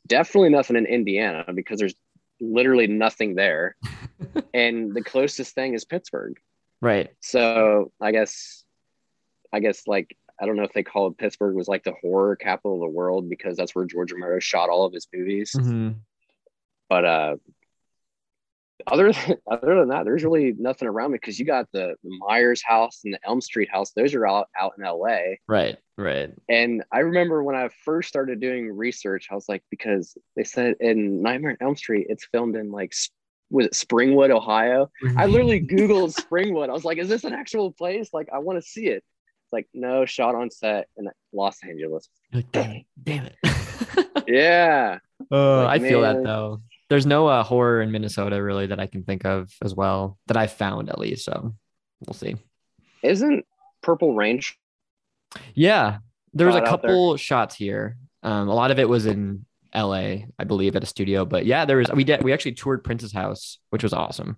definitely 0.07 0.49
nothing 0.49 0.75
in 0.75 0.85
Indiana 0.85 1.45
because 1.53 1.79
there's 1.79 1.95
literally 2.39 2.87
nothing 2.87 3.35
there, 3.35 3.75
and 4.53 4.93
the 4.93 5.03
closest 5.03 5.53
thing 5.53 5.73
is 5.73 5.85
Pittsburgh. 5.85 6.39
Right. 6.81 7.11
So 7.21 7.91
I 8.01 8.11
guess, 8.11 8.63
I 9.53 9.59
guess 9.59 9.87
like 9.87 10.17
I 10.43 10.45
don't 10.45 10.58
know 10.58 10.63
if 10.63 10.73
they 10.73 10.84
call 10.84 11.08
it 11.08 11.17
Pittsburgh 11.17 11.56
was 11.56 11.69
like 11.69 11.86
the 11.86 11.93
horror 12.01 12.36
capital 12.36 12.73
of 12.75 12.82
the 12.82 12.93
world 12.93 13.29
because 13.29 13.56
that's 13.56 13.73
where 13.73 13.86
George 13.86 14.12
Romero 14.12 14.39
shot 14.41 14.69
all 14.69 14.86
of 14.86 14.91
his 14.91 15.08
movies. 15.13 15.56
Mhm. 15.58 15.95
But 16.89 17.06
uh, 17.06 17.36
other 18.86 19.13
than, 19.13 19.38
other 19.49 19.79
than 19.79 19.88
that, 19.88 20.03
there's 20.03 20.25
really 20.25 20.53
nothing 20.58 20.89
around 20.89 21.12
me 21.12 21.17
because 21.17 21.39
you 21.39 21.45
got 21.45 21.71
the, 21.71 21.95
the 22.03 22.17
Myers 22.27 22.62
house 22.62 22.99
and 23.06 23.13
the 23.13 23.19
Elm 23.25 23.39
Street 23.39 23.69
house; 23.71 23.93
those 23.93 24.13
are 24.15 24.27
out 24.27 24.49
out 24.60 24.73
in 24.77 24.84
L.A. 24.84 25.39
Right. 25.47 25.77
Right. 25.97 26.32
And 26.49 26.84
I 26.91 26.99
remember 26.99 27.41
when 27.41 27.56
I 27.56 27.69
first 27.86 28.10
started 28.10 28.41
doing 28.41 28.69
research, 28.75 29.27
I 29.32 29.36
was 29.36 29.47
like, 29.47 29.63
because 29.69 30.17
they 30.36 30.43
said 30.43 30.75
in 30.82 31.21
Nightmare 31.21 31.51
on 31.51 31.58
Elm 31.62 31.75
Street, 31.77 32.08
it's 32.10 32.25
filmed 32.25 32.58
in 32.58 32.69
like 32.69 32.93
was 33.49 33.67
it 33.67 33.73
Springwood, 33.73 34.32
Ohio? 34.32 34.89
I 35.15 35.27
literally 35.27 35.62
Googled 35.62 36.15
Springwood. 36.19 36.69
I 36.69 36.73
was 36.73 36.84
like, 36.84 36.97
is 36.97 37.08
this 37.08 37.23
an 37.23 37.34
actual 37.34 37.71
place? 37.71 38.10
Like, 38.12 38.27
I 38.34 38.39
want 38.39 38.58
to 38.58 38.67
see 38.67 38.88
it. 38.88 39.03
It's 39.53 39.67
like, 39.67 39.67
no, 39.73 40.05
shot 40.05 40.33
on 40.35 40.49
set 40.49 40.87
in 40.97 41.07
Los 41.31 41.63
Angeles. 41.63 42.09
Like, 42.33 42.51
damn 42.51 42.71
it. 42.71 42.85
Damn 43.03 43.25
it. 43.27 43.35
Yeah. 44.27 44.99
Oh, 45.31 45.63
Like, 45.65 45.81
I 45.81 45.87
feel 45.87 46.01
that 46.01 46.23
though. 46.23 46.61
There's 46.89 47.05
no 47.05 47.27
uh, 47.27 47.43
horror 47.43 47.81
in 47.81 47.91
Minnesota 47.91 48.41
really 48.41 48.67
that 48.67 48.79
I 48.79 48.87
can 48.87 49.03
think 49.03 49.25
of 49.25 49.51
as 49.61 49.75
well 49.75 50.17
that 50.27 50.37
I 50.37 50.47
found 50.47 50.89
at 50.89 50.97
least. 50.97 51.25
So 51.25 51.53
we'll 52.07 52.13
see. 52.13 52.35
Isn't 53.03 53.45
Purple 53.81 54.15
Rain? 54.15 54.39
sh- 54.39 54.53
Yeah, 55.53 55.97
there 56.33 56.47
was 56.47 56.55
a 56.55 56.59
Shot 56.59 56.67
out 56.67 56.81
there. 56.81 56.89
couple 56.91 57.17
shots 57.17 57.55
here. 57.55 57.97
Um, 58.23 58.47
a 58.47 58.53
lot 58.55 58.71
of 58.71 58.79
it 58.79 58.87
was 58.87 59.05
in 59.05 59.45
L.A., 59.73 60.27
I 60.39 60.43
believe, 60.45 60.75
at 60.77 60.83
a 60.83 60.87
studio. 60.87 61.25
But 61.25 61.45
yeah, 61.45 61.65
there 61.65 61.77
was. 61.77 61.91
We 61.91 62.05
did. 62.05 62.23
We 62.23 62.31
actually 62.31 62.53
toured 62.53 62.83
Prince's 62.83 63.11
house, 63.11 63.57
which 63.71 63.83
was 63.83 63.91
awesome. 63.93 64.37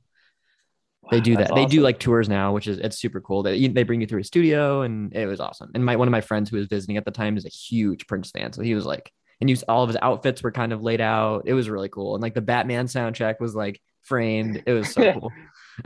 They 1.12 1.22
do 1.22 1.36
that. 1.38 1.50
that's 1.50 1.56
They 1.56 1.65
do 1.65 1.82
like 1.82 2.00
tours 2.00 2.28
now, 2.28 2.54
which 2.54 2.68
is 2.68 2.80
it's 2.80 2.98
super 2.98 3.22
cool. 3.22 3.44
They 3.44 3.68
they 3.68 3.84
bring 3.84 4.02
you 4.02 4.08
through 4.08 4.22
a 4.22 4.24
studio, 4.24 4.82
and 4.82 5.13
it 5.15 5.28
was 5.28 5.39
awesome. 5.39 5.72
And 5.76 5.86
my 5.86 5.96
one 5.96 6.08
of 6.08 6.12
my 6.12 6.22
friends 6.22 6.50
who 6.50 6.58
was 6.58 6.68
visiting 6.68 6.98
at 6.98 7.06
the 7.06 7.12
time 7.12 7.38
is 7.38 7.46
a 7.46 7.50
huge 7.50 8.08
Prince 8.08 8.32
fan, 8.32 8.54
so 8.54 8.62
he 8.62 8.74
was 8.74 8.86
like, 8.86 9.12
and 9.39 9.50
used 9.50 9.63
all 9.68 9.84
of 9.84 9.89
his 9.89 9.98
outfits 10.02 10.41
were 10.41 10.52
kind 10.52 10.74
of 10.74 10.82
laid 10.82 11.02
out. 11.02 11.44
It 11.46 11.54
was 11.54 11.70
really 11.70 11.89
cool, 11.89 12.15
and 12.15 12.22
like 12.22 12.34
the 12.34 12.41
Batman 12.41 12.88
soundtrack 12.88 13.39
was 13.39 13.56
like 13.56 13.80
framed. 14.04 14.63
It 14.65 14.74
was 14.74 14.91
so 14.91 15.13
cool. 15.13 15.32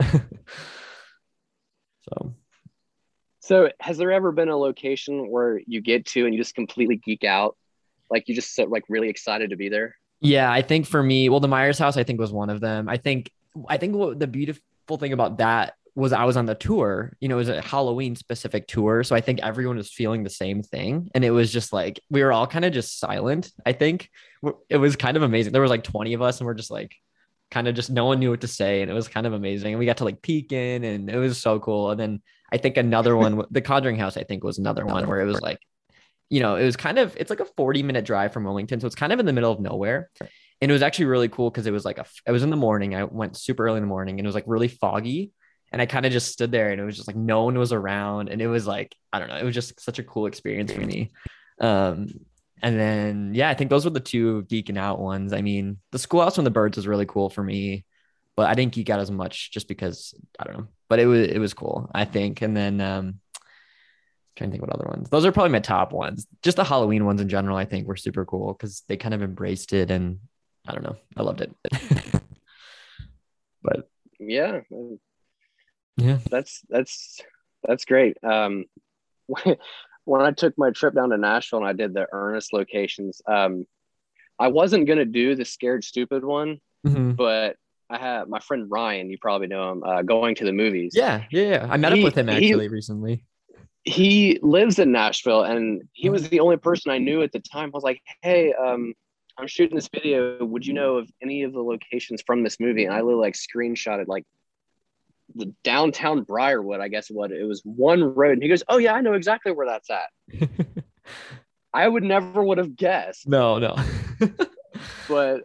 so 2.00 2.34
So, 3.40 3.70
has 3.80 3.98
there 3.98 4.12
ever 4.12 4.32
been 4.32 4.48
a 4.48 4.56
location 4.56 5.30
where 5.30 5.60
you 5.66 5.80
get 5.80 6.06
to 6.06 6.24
and 6.24 6.34
you 6.34 6.40
just 6.40 6.54
completely 6.54 6.96
geek 6.96 7.24
out? 7.24 7.56
Like, 8.10 8.28
you 8.28 8.34
just 8.34 8.54
so, 8.54 8.64
like 8.64 8.84
really 8.88 9.08
excited 9.08 9.50
to 9.50 9.56
be 9.56 9.68
there? 9.68 9.96
Yeah, 10.20 10.50
I 10.52 10.62
think 10.62 10.86
for 10.86 11.02
me, 11.02 11.28
well, 11.28 11.40
the 11.40 11.48
Myers 11.48 11.78
house, 11.78 11.96
I 11.96 12.04
think 12.04 12.20
was 12.20 12.32
one 12.32 12.50
of 12.50 12.60
them. 12.60 12.88
I 12.88 12.98
think, 12.98 13.30
I 13.68 13.78
think 13.78 13.94
what 13.94 14.18
the 14.18 14.26
beautiful 14.26 14.62
thing 14.96 15.12
about 15.12 15.38
that 15.38 15.74
was 15.94 16.12
I 16.12 16.24
was 16.24 16.36
on 16.36 16.46
the 16.46 16.54
tour, 16.54 17.16
you 17.20 17.28
know, 17.28 17.36
it 17.36 17.38
was 17.38 17.48
a 17.48 17.60
Halloween 17.60 18.16
specific 18.16 18.66
tour. 18.68 19.02
So 19.02 19.16
I 19.16 19.20
think 19.20 19.40
everyone 19.40 19.76
was 19.76 19.90
feeling 19.90 20.22
the 20.22 20.30
same 20.30 20.62
thing. 20.62 21.10
And 21.14 21.24
it 21.24 21.30
was 21.30 21.52
just 21.52 21.72
like, 21.72 22.00
we 22.10 22.22
were 22.22 22.32
all 22.32 22.46
kind 22.46 22.64
of 22.64 22.72
just 22.72 22.98
silent. 22.98 23.50
I 23.66 23.72
think 23.72 24.08
it 24.68 24.76
was 24.76 24.96
kind 24.96 25.16
of 25.16 25.22
amazing. 25.22 25.52
There 25.52 25.62
was 25.62 25.70
like 25.70 25.84
20 25.84 26.14
of 26.14 26.22
us 26.22 26.38
and 26.38 26.46
we're 26.46 26.54
just 26.54 26.70
like, 26.70 26.94
kind 27.50 27.66
of 27.66 27.74
just 27.74 27.90
no 27.90 28.04
one 28.04 28.20
knew 28.20 28.30
what 28.30 28.42
to 28.42 28.48
say. 28.48 28.80
And 28.80 28.90
it 28.90 28.94
was 28.94 29.08
kind 29.08 29.26
of 29.26 29.32
amazing. 29.32 29.72
And 29.72 29.78
we 29.78 29.86
got 29.86 29.98
to 29.98 30.04
like 30.04 30.22
peek 30.22 30.52
in 30.52 30.84
and 30.84 31.10
it 31.10 31.18
was 31.18 31.38
so 31.38 31.58
cool. 31.58 31.90
And 31.90 31.98
then 31.98 32.22
I 32.52 32.58
think 32.58 32.76
another 32.76 33.16
one, 33.16 33.42
the 33.50 33.60
Conjuring 33.60 33.96
house, 33.96 34.16
I 34.16 34.22
think 34.22 34.44
was 34.44 34.58
another 34.58 34.86
one 34.86 35.08
where 35.08 35.20
it 35.20 35.26
was 35.26 35.40
like, 35.40 35.58
you 36.28 36.40
know, 36.40 36.54
it 36.54 36.64
was 36.64 36.76
kind 36.76 36.98
of 36.98 37.16
it's 37.16 37.30
like 37.30 37.40
a 37.40 37.44
40 37.44 37.82
minute 37.82 38.04
drive 38.04 38.32
from 38.32 38.44
Wilmington. 38.44 38.80
So 38.80 38.86
it's 38.86 38.94
kind 38.94 39.12
of 39.12 39.18
in 39.18 39.26
the 39.26 39.32
middle 39.32 39.50
of 39.50 39.60
nowhere. 39.60 40.10
And 40.60 40.70
it 40.70 40.72
was 40.72 40.82
actually 40.82 41.06
really 41.06 41.28
cool 41.28 41.50
because 41.50 41.66
it 41.66 41.72
was 41.72 41.84
like 41.84 41.98
a 41.98 42.06
it 42.26 42.32
was 42.32 42.42
in 42.42 42.50
the 42.50 42.56
morning. 42.56 42.94
I 42.94 43.04
went 43.04 43.36
super 43.36 43.66
early 43.66 43.78
in 43.78 43.82
the 43.82 43.88
morning 43.88 44.18
and 44.18 44.26
it 44.26 44.28
was 44.28 44.34
like 44.34 44.44
really 44.46 44.68
foggy. 44.68 45.32
And 45.72 45.80
I 45.80 45.86
kind 45.86 46.04
of 46.04 46.12
just 46.12 46.32
stood 46.32 46.50
there 46.50 46.70
and 46.70 46.80
it 46.80 46.84
was 46.84 46.96
just 46.96 47.06
like 47.06 47.16
no 47.16 47.44
one 47.44 47.56
was 47.56 47.72
around. 47.72 48.28
And 48.28 48.42
it 48.42 48.48
was 48.48 48.66
like, 48.66 48.94
I 49.12 49.18
don't 49.18 49.28
know, 49.28 49.36
it 49.36 49.44
was 49.44 49.54
just 49.54 49.80
such 49.80 49.98
a 49.98 50.02
cool 50.02 50.26
experience 50.26 50.72
for 50.72 50.80
me. 50.80 51.12
Um, 51.60 52.08
and 52.62 52.78
then 52.78 53.32
yeah, 53.34 53.48
I 53.48 53.54
think 53.54 53.70
those 53.70 53.84
were 53.84 53.90
the 53.90 54.00
two 54.00 54.42
geeking 54.50 54.78
out 54.78 54.98
ones. 54.98 55.32
I 55.32 55.42
mean, 55.42 55.78
the 55.92 55.98
schoolhouse 55.98 56.38
and 56.38 56.46
the 56.46 56.50
birds 56.50 56.76
was 56.76 56.86
really 56.86 57.06
cool 57.06 57.30
for 57.30 57.42
me, 57.42 57.84
but 58.36 58.48
I 58.48 58.54
didn't 58.54 58.72
geek 58.72 58.90
out 58.90 59.00
as 59.00 59.10
much 59.10 59.50
just 59.52 59.68
because 59.68 60.14
I 60.38 60.44
don't 60.44 60.58
know. 60.58 60.68
But 60.88 60.98
it 60.98 61.06
was 61.06 61.28
it 61.28 61.38
was 61.38 61.54
cool, 61.54 61.90
I 61.94 62.04
think. 62.04 62.42
And 62.42 62.56
then 62.56 62.80
um 62.80 63.20
trying 64.36 64.50
to 64.50 64.52
think 64.52 64.62
what 64.62 64.74
other 64.74 64.88
ones. 64.88 65.08
Those 65.10 65.24
are 65.24 65.32
probably 65.32 65.52
my 65.52 65.60
top 65.60 65.92
ones. 65.92 66.26
Just 66.42 66.56
the 66.56 66.64
Halloween 66.64 67.04
ones 67.04 67.20
in 67.20 67.28
general, 67.28 67.56
I 67.56 67.64
think 67.64 67.86
were 67.86 67.96
super 67.96 68.24
cool 68.24 68.52
because 68.54 68.82
they 68.88 68.96
kind 68.96 69.14
of 69.14 69.22
embraced 69.22 69.72
it 69.72 69.90
and 69.90 70.18
I 70.66 70.72
don't 70.72 70.82
know. 70.84 70.96
I 71.16 71.22
loved 71.22 71.40
it. 71.40 71.52
but 73.62 73.88
Yeah, 74.18 74.60
yeah. 75.96 76.18
that's 76.30 76.60
that's 76.68 77.20
that's 77.66 77.84
great. 77.84 78.16
Um, 78.22 78.64
when 80.04 80.20
I 80.22 80.30
took 80.32 80.56
my 80.58 80.70
trip 80.70 80.94
down 80.94 81.10
to 81.10 81.18
Nashville 81.18 81.60
and 81.60 81.68
I 81.68 81.72
did 81.72 81.94
the 81.94 82.06
Ernest 82.12 82.52
locations, 82.52 83.20
um, 83.26 83.66
I 84.38 84.48
wasn't 84.48 84.86
gonna 84.86 85.04
do 85.04 85.34
the 85.34 85.44
Scared 85.44 85.84
Stupid 85.84 86.24
one, 86.24 86.60
Mhm. 86.86 87.16
but 87.16 87.56
I 87.90 87.98
had 87.98 88.28
my 88.28 88.38
friend 88.40 88.66
Ryan. 88.70 89.10
You 89.10 89.18
probably 89.20 89.48
know 89.48 89.72
him. 89.72 89.82
Uh, 89.82 90.02
going 90.02 90.34
to 90.36 90.44
the 90.44 90.52
movies. 90.52 90.92
Yeah, 90.94 91.24
yeah, 91.30 91.42
yeah. 91.42 91.66
I 91.68 91.76
met 91.76 91.92
He- 91.92 92.00
up 92.00 92.04
with 92.04 92.14
him 92.16 92.28
he- 92.28 92.34
actually 92.34 92.68
recently. 92.68 93.24
he 93.84 94.38
lives 94.42 94.78
in 94.78 94.92
Nashville 94.92 95.42
and 95.42 95.82
he 95.92 96.08
was 96.10 96.28
the 96.28 96.40
only 96.40 96.56
person 96.56 96.92
I 96.92 96.98
knew 96.98 97.22
at 97.22 97.32
the 97.32 97.40
time. 97.40 97.68
I 97.68 97.72
was 97.74 97.82
like, 97.82 98.00
hey, 98.22 98.52
um, 98.52 98.94
I'm 99.38 99.46
shooting 99.46 99.76
this 99.76 99.88
video. 99.92 100.44
Would 100.44 100.66
you 100.66 100.72
know 100.74 100.96
of 100.96 101.10
any 101.22 101.42
of 101.42 101.52
the 101.52 101.62
locations 101.62 102.22
from 102.26 102.42
this 102.42 102.60
movie? 102.60 102.84
And 102.84 102.94
I 102.94 103.00
literally 103.00 103.26
like 103.26 103.34
screenshotted 103.34 104.06
like 104.06 104.24
the 105.34 105.54
downtown 105.64 106.22
Briarwood, 106.22 106.80
I 106.80 106.88
guess 106.88 107.08
what 107.08 107.30
it 107.32 107.44
was 107.44 107.62
one 107.64 108.02
road. 108.02 108.32
And 108.32 108.42
he 108.42 108.48
goes, 108.48 108.62
Oh 108.68 108.78
yeah, 108.78 108.94
I 108.94 109.00
know 109.00 109.14
exactly 109.14 109.52
where 109.52 109.66
that's 109.66 109.90
at. 109.90 110.08
I 111.74 111.86
would 111.86 112.02
never 112.02 112.42
would 112.42 112.58
have 112.58 112.76
guessed. 112.76 113.28
no, 113.28 113.58
no. 113.58 113.76
But 115.08 115.42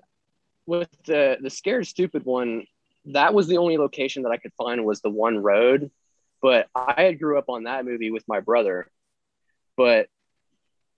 with 0.67 0.89
the 1.05 1.37
the 1.41 1.49
scared 1.49 1.87
stupid 1.87 2.23
one, 2.23 2.65
that 3.05 3.33
was 3.33 3.47
the 3.47 3.57
only 3.57 3.77
location 3.77 4.23
that 4.23 4.31
I 4.31 4.37
could 4.37 4.53
find 4.53 4.85
was 4.85 5.01
the 5.01 5.09
one 5.09 5.37
road. 5.39 5.91
But 6.41 6.67
I 6.75 7.01
had 7.01 7.19
grew 7.19 7.37
up 7.39 7.49
on 7.49 7.63
that 7.63 7.83
movie 7.85 8.11
with 8.11 8.23
my 8.27 8.39
brother. 8.39 8.87
But 9.75 10.07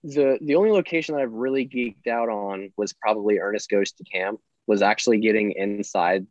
the 0.04 0.38
the 0.40 0.54
only 0.54 0.70
location 0.70 1.14
that 1.14 1.22
I've 1.22 1.32
really 1.32 1.66
geeked 1.66 2.06
out 2.06 2.28
on 2.28 2.72
was 2.76 2.92
probably 2.92 3.38
Ernest 3.38 3.68
Goes 3.68 3.92
to 3.92 4.04
Camp. 4.04 4.40
Was 4.66 4.82
actually 4.82 5.18
getting 5.18 5.52
inside 5.52 6.26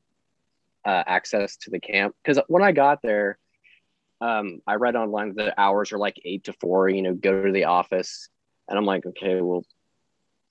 uh, 0.86 1.04
access 1.06 1.58
to 1.58 1.72
the 1.72 1.80
camp 1.80 2.16
because 2.24 2.42
when 2.48 2.64
I 2.64 2.72
got 2.72 3.02
there, 3.02 3.40
um, 4.22 4.62
I 4.68 4.76
read 4.76 4.96
online 4.96 5.34
that 5.36 5.44
the 5.44 5.60
hours 5.60 5.92
are 5.92 5.98
like 5.98 6.22
eight 6.24 6.46
to 6.46 6.54
four. 6.54 6.88
You 6.88 7.02
know, 7.02 7.14
go 7.14 7.44
to 7.44 7.52
the 7.52 7.66
office, 7.66 8.30
and 8.70 8.78
I'm 8.78 8.86
like, 8.86 9.06
okay, 9.06 9.42
well, 9.42 9.66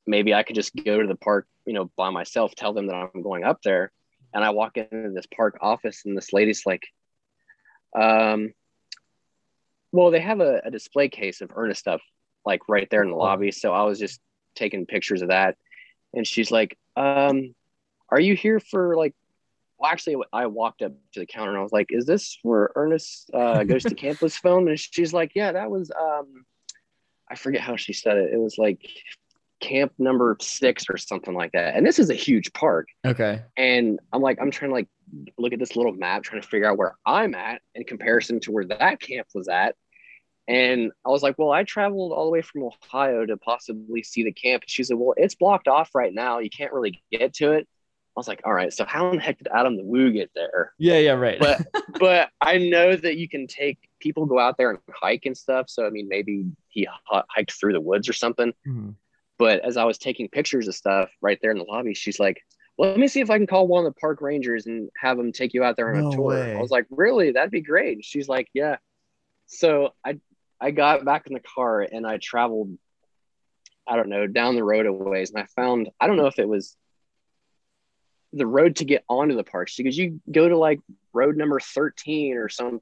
maybe 0.06 0.34
I 0.34 0.42
could 0.42 0.56
just 0.56 0.74
go 0.74 1.00
to 1.00 1.06
the 1.06 1.16
park, 1.16 1.46
you 1.64 1.72
know, 1.72 1.90
by 1.96 2.10
myself. 2.10 2.54
Tell 2.54 2.72
them 2.72 2.88
that 2.88 2.94
I'm 2.96 3.22
going 3.22 3.44
up 3.44 3.62
there, 3.62 3.92
and 4.34 4.44
I 4.44 4.50
walk 4.50 4.76
into 4.76 5.12
this 5.14 5.26
park 5.34 5.58
office, 5.60 6.02
and 6.04 6.16
this 6.16 6.32
lady's 6.32 6.66
like, 6.66 6.82
um, 7.98 8.52
well, 9.92 10.10
they 10.10 10.20
have 10.20 10.40
a, 10.40 10.60
a 10.64 10.70
display 10.70 11.08
case 11.08 11.40
of 11.40 11.52
Ernest 11.54 11.80
stuff 11.80 12.02
like 12.46 12.68
right 12.68 12.88
there 12.90 13.02
in 13.02 13.10
the 13.10 13.16
lobby. 13.16 13.50
So 13.50 13.72
I 13.72 13.82
was 13.82 13.98
just 13.98 14.20
taking 14.54 14.86
pictures 14.86 15.22
of 15.22 15.28
that. 15.28 15.56
And 16.14 16.26
she's 16.26 16.50
like, 16.50 16.78
um, 16.96 17.54
are 18.08 18.20
you 18.20 18.34
here 18.34 18.60
for 18.60 18.96
like 18.96 19.14
well, 19.78 19.90
actually, 19.90 20.16
I 20.32 20.46
walked 20.46 20.80
up 20.80 20.92
to 21.12 21.20
the 21.20 21.26
counter 21.26 21.50
and 21.50 21.58
I 21.58 21.62
was 21.62 21.72
like, 21.72 21.88
"Is 21.90 22.06
this 22.06 22.38
where 22.42 22.70
Ernest 22.76 23.30
uh, 23.34 23.62
goes 23.64 23.82
to 23.82 23.94
camp 23.94 24.22
was 24.22 24.36
filmed?" 24.36 24.68
And 24.68 24.80
she's 24.80 25.12
like, 25.12 25.32
"Yeah, 25.34 25.52
that 25.52 25.70
was." 25.70 25.90
Um, 25.90 26.46
I 27.30 27.34
forget 27.34 27.60
how 27.60 27.76
she 27.76 27.92
said 27.92 28.16
it. 28.16 28.32
It 28.32 28.38
was 28.38 28.56
like 28.56 28.88
camp 29.60 29.92
number 29.98 30.36
six 30.40 30.84
or 30.88 30.96
something 30.96 31.34
like 31.34 31.52
that. 31.52 31.74
And 31.74 31.84
this 31.84 31.98
is 31.98 32.10
a 32.10 32.14
huge 32.14 32.52
park. 32.52 32.88
Okay. 33.04 33.42
And 33.56 33.98
I'm 34.12 34.22
like, 34.22 34.38
I'm 34.40 34.50
trying 34.50 34.70
to 34.70 34.74
like 34.74 34.88
look 35.38 35.52
at 35.52 35.58
this 35.58 35.76
little 35.76 35.92
map, 35.92 36.22
trying 36.22 36.42
to 36.42 36.48
figure 36.48 36.68
out 36.68 36.78
where 36.78 36.94
I'm 37.04 37.34
at 37.34 37.62
in 37.74 37.84
comparison 37.84 38.40
to 38.40 38.52
where 38.52 38.64
that 38.66 39.00
camp 39.00 39.28
was 39.34 39.48
at. 39.48 39.74
And 40.48 40.92
I 41.04 41.08
was 41.08 41.22
like, 41.22 41.36
well, 41.38 41.50
I 41.50 41.64
traveled 41.64 42.12
all 42.12 42.24
the 42.24 42.30
way 42.30 42.42
from 42.42 42.62
Ohio 42.62 43.26
to 43.26 43.36
possibly 43.36 44.02
see 44.02 44.22
the 44.22 44.32
camp. 44.32 44.62
And 44.62 44.70
she 44.70 44.84
said, 44.84 44.96
well, 44.96 45.14
it's 45.16 45.34
blocked 45.34 45.66
off 45.66 45.94
right 45.94 46.14
now. 46.14 46.38
You 46.38 46.50
can't 46.50 46.72
really 46.72 47.02
get 47.10 47.34
to 47.34 47.52
it. 47.52 47.66
I 48.16 48.20
was 48.20 48.28
like, 48.28 48.40
all 48.44 48.54
right, 48.54 48.72
so 48.72 48.86
how 48.86 49.10
in 49.10 49.16
the 49.16 49.22
heck 49.22 49.36
did 49.36 49.48
Adam 49.54 49.76
the 49.76 49.84
Woo 49.84 50.10
get 50.10 50.30
there? 50.34 50.72
Yeah, 50.78 50.98
yeah, 50.98 51.12
right. 51.12 51.38
but 51.38 51.66
but 52.00 52.30
I 52.40 52.56
know 52.56 52.96
that 52.96 53.18
you 53.18 53.28
can 53.28 53.46
take 53.46 53.78
people 54.00 54.24
go 54.24 54.38
out 54.38 54.56
there 54.56 54.70
and 54.70 54.78
hike 54.90 55.26
and 55.26 55.36
stuff. 55.36 55.68
So 55.68 55.86
I 55.86 55.90
mean, 55.90 56.08
maybe 56.08 56.46
he 56.68 56.88
hiked 57.04 57.52
through 57.52 57.74
the 57.74 57.80
woods 57.80 58.08
or 58.08 58.14
something. 58.14 58.54
Mm-hmm. 58.66 58.90
But 59.38 59.60
as 59.60 59.76
I 59.76 59.84
was 59.84 59.98
taking 59.98 60.30
pictures 60.30 60.66
of 60.66 60.74
stuff 60.74 61.10
right 61.20 61.38
there 61.42 61.50
in 61.50 61.58
the 61.58 61.64
lobby, 61.64 61.92
she's 61.92 62.18
like, 62.18 62.40
well, 62.78 62.90
let 62.90 62.98
me 62.98 63.08
see 63.08 63.20
if 63.20 63.28
I 63.28 63.36
can 63.36 63.46
call 63.46 63.66
one 63.66 63.84
of 63.84 63.94
the 63.94 64.00
park 64.00 64.22
rangers 64.22 64.64
and 64.64 64.88
have 64.98 65.18
them 65.18 65.30
take 65.30 65.52
you 65.52 65.62
out 65.62 65.76
there 65.76 65.94
on 65.94 66.00
no 66.00 66.08
a 66.08 66.14
tour. 66.14 66.24
Way. 66.28 66.54
I 66.56 66.60
was 66.60 66.70
like, 66.70 66.86
really? 66.90 67.32
That'd 67.32 67.50
be 67.50 67.60
great. 67.60 68.02
she's 68.02 68.28
like, 68.28 68.48
yeah. 68.54 68.76
So 69.46 69.92
I 70.04 70.18
I 70.60 70.70
got 70.70 71.04
back 71.04 71.26
in 71.26 71.34
the 71.34 71.40
car 71.40 71.80
and 71.80 72.06
I 72.06 72.18
traveled, 72.18 72.76
I 73.86 73.96
don't 73.96 74.08
know, 74.08 74.26
down 74.26 74.56
the 74.56 74.64
road 74.64 74.86
a 74.86 74.92
ways, 74.92 75.30
and 75.30 75.42
I 75.42 75.46
found 75.54 75.90
I 76.00 76.06
don't 76.06 76.16
know 76.16 76.26
if 76.26 76.38
it 76.38 76.48
was 76.48 76.76
the 78.32 78.46
road 78.46 78.76
to 78.76 78.84
get 78.84 79.04
onto 79.08 79.36
the 79.36 79.44
parks 79.44 79.76
because 79.76 79.96
you 79.96 80.20
go 80.30 80.48
to 80.48 80.56
like 80.56 80.80
road 81.12 81.36
number 81.36 81.58
13 81.60 82.36
or 82.36 82.48
something 82.48 82.80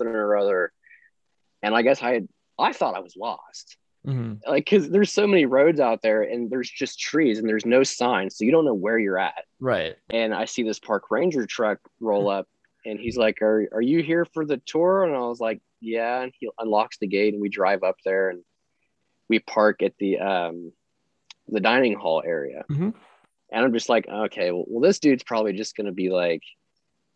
or 0.00 0.36
other. 0.36 0.72
And 1.62 1.74
I 1.74 1.82
guess 1.82 2.02
I 2.02 2.12
had, 2.12 2.28
I 2.58 2.72
thought 2.72 2.94
I 2.94 3.00
was 3.00 3.16
lost. 3.16 3.76
Mm-hmm. 4.06 4.50
Like, 4.50 4.68
cause 4.68 4.90
there's 4.90 5.12
so 5.12 5.26
many 5.26 5.46
roads 5.46 5.80
out 5.80 6.02
there 6.02 6.22
and 6.22 6.50
there's 6.50 6.70
just 6.70 7.00
trees 7.00 7.38
and 7.38 7.48
there's 7.48 7.64
no 7.64 7.82
signs. 7.82 8.36
So 8.36 8.44
you 8.44 8.52
don't 8.52 8.66
know 8.66 8.74
where 8.74 8.98
you're 8.98 9.18
at. 9.18 9.44
Right. 9.60 9.96
And 10.10 10.34
I 10.34 10.44
see 10.44 10.62
this 10.62 10.78
park 10.78 11.10
ranger 11.10 11.46
truck 11.46 11.78
roll 12.00 12.28
up 12.28 12.46
and 12.84 12.98
he's 12.98 13.16
like, 13.16 13.40
are, 13.42 13.68
are 13.72 13.82
you 13.82 14.02
here 14.02 14.24
for 14.24 14.44
the 14.44 14.58
tour? 14.58 15.04
And 15.04 15.14
I 15.14 15.20
was 15.20 15.40
like, 15.40 15.60
yeah. 15.80 16.22
And 16.22 16.32
he 16.38 16.48
unlocks 16.58 16.98
the 16.98 17.06
gate 17.06 17.32
and 17.32 17.42
we 17.42 17.48
drive 17.48 17.82
up 17.82 17.96
there 18.04 18.30
and 18.30 18.42
we 19.28 19.38
park 19.38 19.82
at 19.82 19.94
the, 19.98 20.18
um, 20.18 20.72
the 21.48 21.60
dining 21.60 21.94
hall 21.94 22.22
area. 22.24 22.64
Mm-hmm. 22.70 22.90
And 23.52 23.64
I'm 23.64 23.72
just 23.72 23.88
like, 23.88 24.08
okay, 24.08 24.50
well, 24.50 24.64
well 24.66 24.82
this 24.82 24.98
dude's 24.98 25.22
probably 25.22 25.52
just 25.52 25.76
going 25.76 25.86
to 25.86 25.92
be 25.92 26.10
like, 26.10 26.42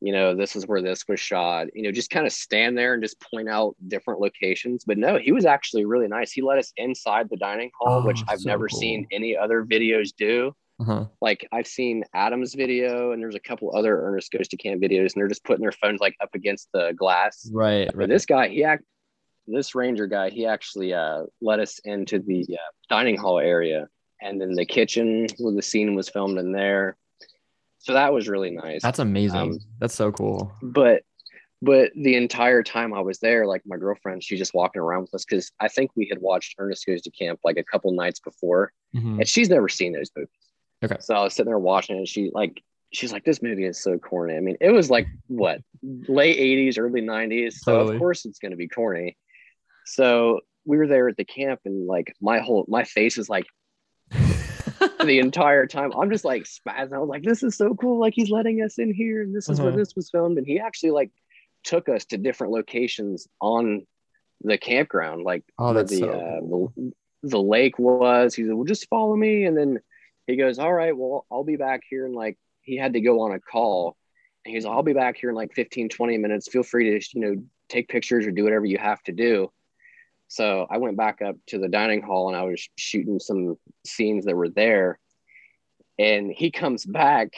you 0.00 0.12
know, 0.12 0.34
this 0.34 0.54
is 0.54 0.66
where 0.66 0.80
this 0.80 1.04
was 1.08 1.18
shot, 1.18 1.66
you 1.74 1.82
know, 1.82 1.90
just 1.90 2.10
kind 2.10 2.26
of 2.26 2.32
stand 2.32 2.78
there 2.78 2.94
and 2.94 3.02
just 3.02 3.20
point 3.20 3.48
out 3.48 3.74
different 3.88 4.20
locations. 4.20 4.84
But 4.84 4.96
no, 4.96 5.18
he 5.18 5.32
was 5.32 5.44
actually 5.44 5.84
really 5.84 6.06
nice. 6.06 6.30
He 6.30 6.40
let 6.40 6.58
us 6.58 6.72
inside 6.76 7.28
the 7.28 7.36
dining 7.36 7.70
hall, 7.78 8.02
oh, 8.02 8.06
which 8.06 8.22
I've 8.28 8.40
so 8.40 8.48
never 8.48 8.68
cool. 8.68 8.78
seen 8.78 9.08
any 9.10 9.36
other 9.36 9.64
videos 9.64 10.10
do. 10.16 10.54
Uh-huh. 10.80 11.06
Like 11.20 11.46
I've 11.52 11.66
seen 11.66 12.04
Adam's 12.14 12.54
video, 12.54 13.12
and 13.12 13.22
there's 13.22 13.34
a 13.34 13.40
couple 13.40 13.74
other 13.74 14.00
Ernest 14.00 14.30
Goes 14.30 14.48
to 14.48 14.56
Camp 14.56 14.80
videos, 14.80 15.12
and 15.12 15.14
they're 15.16 15.28
just 15.28 15.44
putting 15.44 15.62
their 15.62 15.72
phones 15.72 16.00
like 16.00 16.14
up 16.20 16.30
against 16.34 16.68
the 16.72 16.92
glass. 16.96 17.48
Right. 17.52 17.86
right. 17.86 17.96
But 17.96 18.08
this 18.08 18.26
guy, 18.26 18.48
he 18.48 18.64
act, 18.64 18.84
this 19.46 19.74
ranger 19.74 20.06
guy, 20.06 20.30
he 20.30 20.46
actually 20.46 20.94
uh, 20.94 21.24
let 21.40 21.58
us 21.58 21.80
into 21.84 22.20
the 22.20 22.46
uh, 22.52 22.70
dining 22.88 23.16
hall 23.16 23.40
area, 23.40 23.88
and 24.20 24.40
then 24.40 24.54
the 24.54 24.66
kitchen 24.66 25.26
where 25.38 25.54
the 25.54 25.62
scene 25.62 25.94
was 25.94 26.08
filmed 26.08 26.38
in 26.38 26.52
there. 26.52 26.96
So 27.78 27.94
that 27.94 28.12
was 28.12 28.28
really 28.28 28.50
nice. 28.50 28.82
That's 28.82 28.98
amazing. 28.98 29.40
Um, 29.40 29.58
That's 29.80 29.94
so 29.94 30.12
cool. 30.12 30.52
But 30.62 31.02
but 31.60 31.90
the 31.96 32.14
entire 32.14 32.62
time 32.62 32.94
I 32.94 33.00
was 33.00 33.18
there, 33.18 33.46
like 33.46 33.62
my 33.66 33.76
girlfriend, 33.76 34.22
she 34.22 34.36
just 34.36 34.54
walking 34.54 34.80
around 34.80 35.02
with 35.02 35.14
us 35.14 35.24
because 35.24 35.50
I 35.58 35.68
think 35.68 35.90
we 35.96 36.06
had 36.08 36.20
watched 36.20 36.54
Ernest 36.58 36.86
Goes 36.86 37.02
to 37.02 37.10
Camp 37.10 37.40
like 37.42 37.56
a 37.56 37.64
couple 37.64 37.92
nights 37.92 38.20
before, 38.20 38.72
mm-hmm. 38.94 39.20
and 39.20 39.28
she's 39.28 39.48
never 39.48 39.68
seen 39.68 39.92
those 39.92 40.10
movies. 40.16 40.30
Okay. 40.84 40.96
So 41.00 41.14
I 41.14 41.22
was 41.24 41.34
sitting 41.34 41.50
there 41.50 41.58
watching 41.58 41.96
it, 41.96 42.00
and 42.00 42.08
she 42.08 42.30
like 42.32 42.62
she's 42.92 43.12
like, 43.12 43.24
"This 43.24 43.42
movie 43.42 43.64
is 43.64 43.82
so 43.82 43.98
corny." 43.98 44.36
I 44.36 44.40
mean, 44.40 44.56
it 44.60 44.70
was 44.70 44.90
like 44.90 45.06
what 45.26 45.60
late 45.82 46.38
'80s, 46.38 46.78
early 46.78 47.02
'90s, 47.02 47.54
so 47.54 47.72
totally. 47.72 47.96
of 47.96 48.00
course 48.00 48.24
it's 48.24 48.38
going 48.38 48.52
to 48.52 48.56
be 48.56 48.68
corny. 48.68 49.16
So 49.86 50.40
we 50.64 50.76
were 50.76 50.86
there 50.86 51.08
at 51.08 51.16
the 51.16 51.24
camp, 51.24 51.60
and 51.64 51.86
like 51.86 52.14
my 52.20 52.40
whole 52.40 52.64
my 52.68 52.84
face 52.84 53.18
is 53.18 53.28
like 53.28 53.46
the 54.10 55.18
entire 55.18 55.66
time. 55.66 55.92
I'm 55.98 56.10
just 56.10 56.24
like 56.24 56.44
spazzing. 56.44 56.92
I 56.92 56.98
was 56.98 57.08
like, 57.08 57.24
this 57.24 57.42
is 57.42 57.56
so 57.56 57.74
cool. 57.74 57.98
Like 57.98 58.14
he's 58.14 58.30
letting 58.30 58.62
us 58.62 58.78
in 58.78 58.92
here, 58.92 59.22
and 59.22 59.34
this 59.34 59.48
is 59.48 59.58
uh-huh. 59.58 59.68
where 59.68 59.76
this 59.76 59.94
was 59.96 60.10
filmed. 60.10 60.38
And 60.38 60.46
he 60.46 60.60
actually 60.60 60.92
like 60.92 61.10
took 61.64 61.88
us 61.88 62.04
to 62.06 62.18
different 62.18 62.52
locations 62.52 63.26
on 63.40 63.86
the 64.42 64.58
campground, 64.58 65.24
like 65.24 65.44
oh, 65.58 65.74
where 65.74 65.84
the, 65.84 65.96
so 65.96 66.08
uh, 66.08 66.40
the 66.40 66.92
the 67.22 67.42
lake 67.42 67.78
was. 67.78 68.34
He 68.34 68.44
said, 68.44 68.54
"Well, 68.54 68.64
just 68.64 68.88
follow 68.88 69.16
me," 69.16 69.44
and 69.44 69.56
then 69.56 69.80
he 70.28 70.36
goes, 70.36 70.60
"All 70.60 70.72
right, 70.72 70.96
well, 70.96 71.26
I'll 71.32 71.42
be 71.42 71.56
back 71.56 71.80
here." 71.88 72.06
And 72.06 72.14
like 72.14 72.38
he 72.62 72.76
had 72.76 72.92
to 72.92 73.00
go 73.00 73.22
on 73.22 73.32
a 73.32 73.40
call, 73.40 73.96
and 74.44 74.54
he's, 74.54 74.64
"I'll 74.64 74.84
be 74.84 74.92
back 74.92 75.16
here 75.16 75.30
in 75.30 75.34
like 75.34 75.54
15, 75.54 75.88
20 75.88 76.18
minutes. 76.18 76.48
Feel 76.48 76.62
free 76.62 77.00
to 77.00 77.08
you 77.14 77.20
know 77.20 77.42
take 77.68 77.88
pictures 77.88 78.26
or 78.26 78.30
do 78.30 78.44
whatever 78.44 78.66
you 78.66 78.78
have 78.78 79.02
to 79.04 79.12
do." 79.12 79.50
So 80.28 80.66
I 80.70 80.76
went 80.76 80.98
back 80.98 81.22
up 81.22 81.36
to 81.48 81.58
the 81.58 81.68
dining 81.68 82.02
hall 82.02 82.28
and 82.28 82.36
I 82.36 82.42
was 82.42 82.68
shooting 82.76 83.18
some 83.18 83.56
scenes 83.86 84.26
that 84.26 84.36
were 84.36 84.50
there. 84.50 84.98
And 85.98 86.30
he 86.30 86.50
comes 86.50 86.84
back 86.84 87.32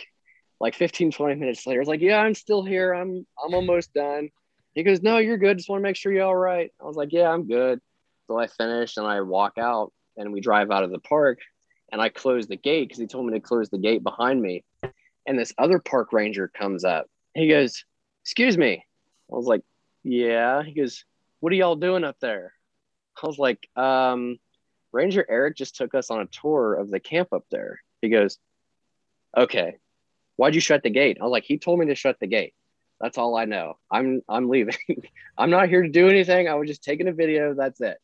like 0.59 0.74
15, 0.74 1.12
20 1.12 1.37
minutes 1.37 1.66
later. 1.66 1.81
It's 1.81 1.88
like, 1.88 2.00
yeah, 2.00 2.18
I'm 2.18 2.35
still 2.35 2.64
here. 2.64 2.92
I'm 2.92 3.26
I'm 3.42 3.55
almost 3.55 3.94
done. 3.94 4.31
He 4.74 4.83
goes, 4.83 5.03
No, 5.03 5.18
you're 5.18 5.38
good. 5.38 5.57
Just 5.57 5.68
want 5.68 5.81
to 5.81 5.85
make 5.85 5.96
sure 5.96 6.12
you're 6.12 6.26
all 6.26 6.37
right. 6.37 6.70
I 6.81 6.85
was 6.85 6.96
like, 6.96 7.12
Yeah, 7.12 7.31
I'm 7.31 7.46
good. 7.46 7.81
So 8.26 8.38
I 8.38 8.48
finish 8.48 8.96
and 8.96 9.07
I 9.07 9.20
walk 9.20 9.55
out 9.57 9.92
and 10.16 10.33
we 10.33 10.40
drive 10.40 10.70
out 10.70 10.85
of 10.85 10.90
the 10.90 10.98
park 10.98 11.38
and 11.92 12.00
I 12.00 12.09
close 12.09 12.46
the 12.46 12.57
gate 12.57 12.88
because 12.88 12.98
he 12.98 13.07
told 13.07 13.26
me 13.26 13.33
to 13.33 13.40
close 13.40 13.68
the 13.68 13.79
gate 13.79 14.03
behind 14.03 14.40
me. 14.40 14.64
And 15.26 15.38
this 15.38 15.53
other 15.59 15.79
park 15.79 16.12
ranger 16.12 16.48
comes 16.48 16.85
up. 16.85 17.07
He 17.35 17.48
goes, 17.48 17.85
Excuse 18.24 18.57
me. 18.57 18.85
I 19.31 19.35
was 19.37 19.46
like, 19.46 19.62
Yeah. 20.03 20.62
He 20.62 20.72
goes, 20.72 21.05
What 21.40 21.53
are 21.53 21.57
y'all 21.57 21.76
doing 21.76 22.05
up 22.05 22.16
there? 22.20 22.53
I 23.22 23.26
was 23.26 23.38
like, 23.38 23.68
um, 23.76 24.38
Ranger 24.92 25.24
Eric 25.29 25.57
just 25.57 25.76
took 25.76 25.94
us 25.94 26.11
on 26.11 26.20
a 26.20 26.26
tour 26.26 26.74
of 26.74 26.90
the 26.90 27.00
camp 27.00 27.33
up 27.33 27.44
there. 27.50 27.81
He 28.00 28.09
goes, 28.09 28.38
okay, 29.37 29.76
why'd 30.37 30.55
you 30.55 30.61
shut 30.61 30.83
the 30.83 30.90
gate? 30.90 31.18
I 31.20 31.24
was 31.24 31.31
like, 31.31 31.44
he 31.44 31.59
told 31.59 31.79
me 31.79 31.87
to 31.87 31.94
shut 31.94 32.18
the 32.20 32.26
gate. 32.26 32.55
That's 33.00 33.18
all 33.18 33.37
I 33.37 33.46
know. 33.46 33.79
I'm 33.90 34.22
I'm 34.29 34.48
leaving. 34.48 34.74
I'm 35.38 35.50
not 35.50 35.68
here 35.68 35.83
to 35.83 35.88
do 35.88 36.09
anything. 36.09 36.48
I 36.48 36.55
was 36.55 36.68
just 36.68 36.85
taking 36.85 37.09
a 37.09 37.12
video. 37.12 37.55
That's 37.55 37.81
it. 37.81 37.96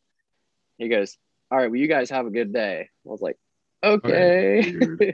He 0.79 0.89
goes, 0.89 1.19
all 1.51 1.59
right, 1.59 1.71
well, 1.71 1.81
you 1.81 1.89
guys 1.89 2.11
have 2.11 2.27
a 2.27 2.31
good 2.31 2.53
day. 2.53 2.89
I 3.07 3.09
was 3.09 3.21
like, 3.21 3.37
okay. 3.83 4.73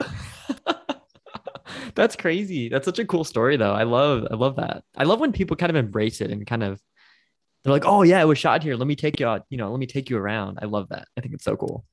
That's 1.95 2.15
crazy. 2.15 2.69
That's 2.69 2.85
such 2.85 2.99
a 2.99 3.05
cool 3.05 3.23
story 3.23 3.57
though. 3.57 3.73
I 3.73 3.83
love 3.83 4.27
I 4.29 4.35
love 4.35 4.57
that. 4.57 4.83
I 4.95 5.03
love 5.03 5.19
when 5.19 5.31
people 5.31 5.55
kind 5.55 5.69
of 5.69 5.75
embrace 5.75 6.21
it 6.21 6.31
and 6.31 6.45
kind 6.45 6.63
of 6.63 6.81
they're 7.63 7.73
like, 7.73 7.85
oh 7.85 8.03
yeah, 8.03 8.21
it 8.21 8.25
was 8.25 8.37
shot 8.37 8.63
here. 8.63 8.75
Let 8.75 8.87
me 8.87 8.95
take 8.95 9.19
you 9.19 9.27
out. 9.27 9.45
You 9.49 9.57
know, 9.57 9.71
let 9.71 9.79
me 9.79 9.85
take 9.85 10.09
you 10.09 10.17
around. 10.17 10.59
I 10.61 10.65
love 10.65 10.89
that. 10.89 11.07
I 11.17 11.21
think 11.21 11.33
it's 11.33 11.45
so 11.45 11.55
cool. 11.55 11.85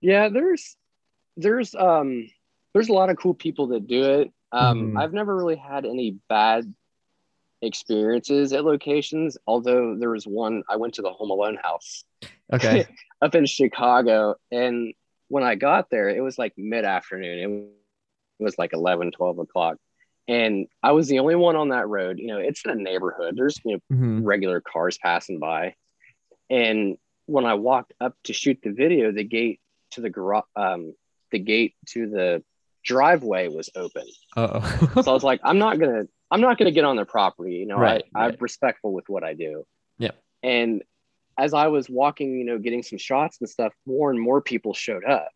Yeah, 0.00 0.28
there's 0.28 0.76
there's 1.36 1.74
um 1.74 2.28
there's 2.72 2.88
a 2.88 2.92
lot 2.92 3.10
of 3.10 3.16
cool 3.16 3.34
people 3.34 3.68
that 3.68 3.86
do 3.86 4.04
it. 4.20 4.32
Um, 4.52 4.92
mm. 4.92 5.02
I've 5.02 5.12
never 5.12 5.34
really 5.34 5.56
had 5.56 5.84
any 5.84 6.18
bad 6.28 6.72
experiences 7.62 8.52
at 8.52 8.64
locations, 8.64 9.36
although 9.46 9.96
there 9.98 10.10
was 10.10 10.26
one 10.26 10.62
I 10.68 10.76
went 10.76 10.94
to 10.94 11.02
the 11.02 11.10
Home 11.10 11.30
Alone 11.30 11.58
house. 11.60 12.04
Okay. 12.52 12.86
up 13.22 13.34
in 13.34 13.46
Chicago. 13.46 14.36
And 14.52 14.92
when 15.28 15.42
I 15.42 15.54
got 15.54 15.90
there, 15.90 16.08
it 16.08 16.22
was 16.22 16.38
like 16.38 16.54
mid 16.56 16.84
afternoon. 16.84 17.68
It 18.38 18.42
was 18.42 18.58
like 18.58 18.72
11, 18.72 19.12
12 19.12 19.38
o'clock 19.38 19.76
and 20.26 20.66
I 20.82 20.92
was 20.92 21.08
the 21.08 21.18
only 21.18 21.34
one 21.34 21.56
on 21.56 21.68
that 21.70 21.88
road. 21.88 22.18
You 22.18 22.28
know, 22.28 22.38
it's 22.38 22.64
in 22.64 22.70
a 22.70 22.74
neighborhood. 22.74 23.34
There's 23.36 23.58
you 23.64 23.72
know 23.72 23.96
mm-hmm. 23.96 24.24
regular 24.24 24.60
cars 24.60 24.98
passing 24.98 25.38
by, 25.38 25.74
and 26.48 26.96
when 27.26 27.44
I 27.44 27.54
walked 27.54 27.92
up 28.00 28.14
to 28.24 28.32
shoot 28.32 28.58
the 28.62 28.72
video, 28.72 29.12
the 29.12 29.24
gate 29.24 29.60
to 29.92 30.00
the 30.00 30.10
garage, 30.10 30.44
um, 30.56 30.94
the 31.30 31.38
gate 31.38 31.74
to 31.90 32.08
the 32.08 32.42
driveway 32.84 33.48
was 33.48 33.70
open. 33.74 34.04
oh 34.36 34.90
so 35.02 35.10
I 35.10 35.14
was 35.14 35.24
like, 35.24 35.40
I'm 35.44 35.58
not 35.58 35.78
gonna, 35.78 36.04
I'm 36.30 36.40
not 36.40 36.58
gonna 36.58 36.70
get 36.70 36.84
on 36.84 36.96
their 36.96 37.04
property. 37.04 37.54
You 37.54 37.66
know, 37.66 37.76
right, 37.76 38.04
I, 38.14 38.20
right. 38.20 38.32
I'm 38.32 38.38
respectful 38.40 38.92
with 38.92 39.08
what 39.08 39.24
I 39.24 39.34
do. 39.34 39.66
Yeah. 39.98 40.12
And 40.42 40.82
as 41.38 41.54
I 41.54 41.68
was 41.68 41.88
walking, 41.88 42.38
you 42.38 42.44
know, 42.44 42.58
getting 42.58 42.82
some 42.82 42.98
shots 42.98 43.38
and 43.40 43.48
stuff, 43.48 43.72
more 43.86 44.10
and 44.10 44.20
more 44.20 44.40
people 44.40 44.74
showed 44.74 45.04
up. 45.04 45.28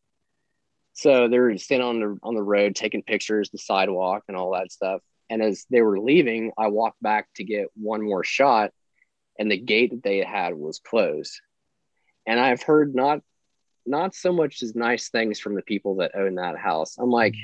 So 0.92 1.28
they 1.28 1.38
were 1.38 1.56
standing 1.58 1.86
on 1.86 2.00
the 2.00 2.18
on 2.22 2.34
the 2.34 2.42
road 2.42 2.74
taking 2.74 3.02
pictures, 3.02 3.50
the 3.50 3.58
sidewalk, 3.58 4.24
and 4.28 4.36
all 4.36 4.52
that 4.52 4.72
stuff. 4.72 5.00
And 5.30 5.42
as 5.42 5.66
they 5.70 5.82
were 5.82 6.00
leaving, 6.00 6.52
I 6.58 6.68
walked 6.68 7.02
back 7.02 7.28
to 7.36 7.44
get 7.44 7.68
one 7.74 8.02
more 8.02 8.24
shot, 8.24 8.72
and 9.38 9.50
the 9.50 9.58
gate 9.58 9.90
that 9.90 10.02
they 10.02 10.18
had 10.18 10.54
was 10.54 10.80
closed. 10.80 11.40
And 12.26 12.40
I've 12.40 12.62
heard 12.62 12.94
not 12.94 13.20
not 13.86 14.14
so 14.14 14.32
much 14.32 14.62
as 14.62 14.74
nice 14.74 15.08
things 15.08 15.38
from 15.40 15.54
the 15.54 15.62
people 15.62 15.96
that 15.96 16.14
own 16.14 16.34
that 16.36 16.58
house. 16.58 16.96
I'm 16.98 17.10
like, 17.10 17.34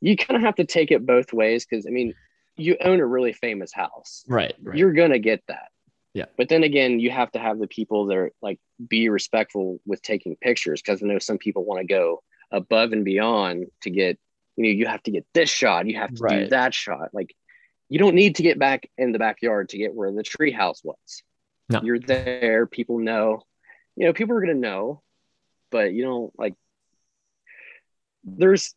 you 0.00 0.16
kind 0.16 0.36
of 0.36 0.42
have 0.42 0.56
to 0.56 0.64
take 0.64 0.90
it 0.90 1.04
both 1.04 1.32
ways 1.32 1.66
because 1.66 1.86
I 1.86 1.90
mean, 1.90 2.14
you 2.56 2.76
own 2.80 3.00
a 3.00 3.06
really 3.06 3.32
famous 3.32 3.72
house. 3.72 4.24
Right, 4.28 4.54
right. 4.62 4.76
You're 4.76 4.92
gonna 4.92 5.18
get 5.18 5.42
that. 5.48 5.68
Yeah. 6.14 6.26
But 6.36 6.48
then 6.48 6.62
again, 6.62 7.00
you 7.00 7.10
have 7.10 7.30
to 7.32 7.38
have 7.38 7.58
the 7.58 7.66
people 7.66 8.06
that 8.06 8.16
are 8.16 8.32
like 8.40 8.58
be 8.86 9.08
respectful 9.08 9.80
with 9.86 10.02
taking 10.02 10.36
pictures 10.36 10.82
because 10.82 11.02
I 11.02 11.06
know 11.06 11.18
some 11.18 11.38
people 11.38 11.64
want 11.64 11.80
to 11.80 11.86
go 11.86 12.22
above 12.50 12.92
and 12.92 13.04
beyond 13.04 13.66
to 13.82 13.90
get, 13.90 14.18
you 14.56 14.64
know, 14.64 14.70
you 14.70 14.86
have 14.86 15.02
to 15.04 15.10
get 15.10 15.26
this 15.34 15.50
shot, 15.50 15.86
you 15.86 15.96
have 15.96 16.14
to 16.14 16.22
right. 16.22 16.44
do 16.44 16.48
that 16.48 16.74
shot. 16.74 17.10
Like 17.12 17.34
you 17.88 17.98
don't 17.98 18.14
need 18.14 18.36
to 18.36 18.42
get 18.42 18.58
back 18.58 18.88
in 18.96 19.12
the 19.12 19.18
backyard 19.18 19.70
to 19.70 19.78
get 19.78 19.94
where 19.94 20.10
the 20.10 20.22
tree 20.22 20.52
house 20.52 20.82
was. 20.82 21.22
No. 21.68 21.80
You're 21.82 21.98
there, 21.98 22.66
people 22.66 22.98
know, 22.98 23.42
you 23.96 24.06
know, 24.06 24.12
people 24.12 24.36
are 24.36 24.40
gonna 24.40 24.54
know, 24.54 25.02
but 25.70 25.92
you 25.92 26.02
don't 26.02 26.32
like 26.38 26.54
there's 28.36 28.74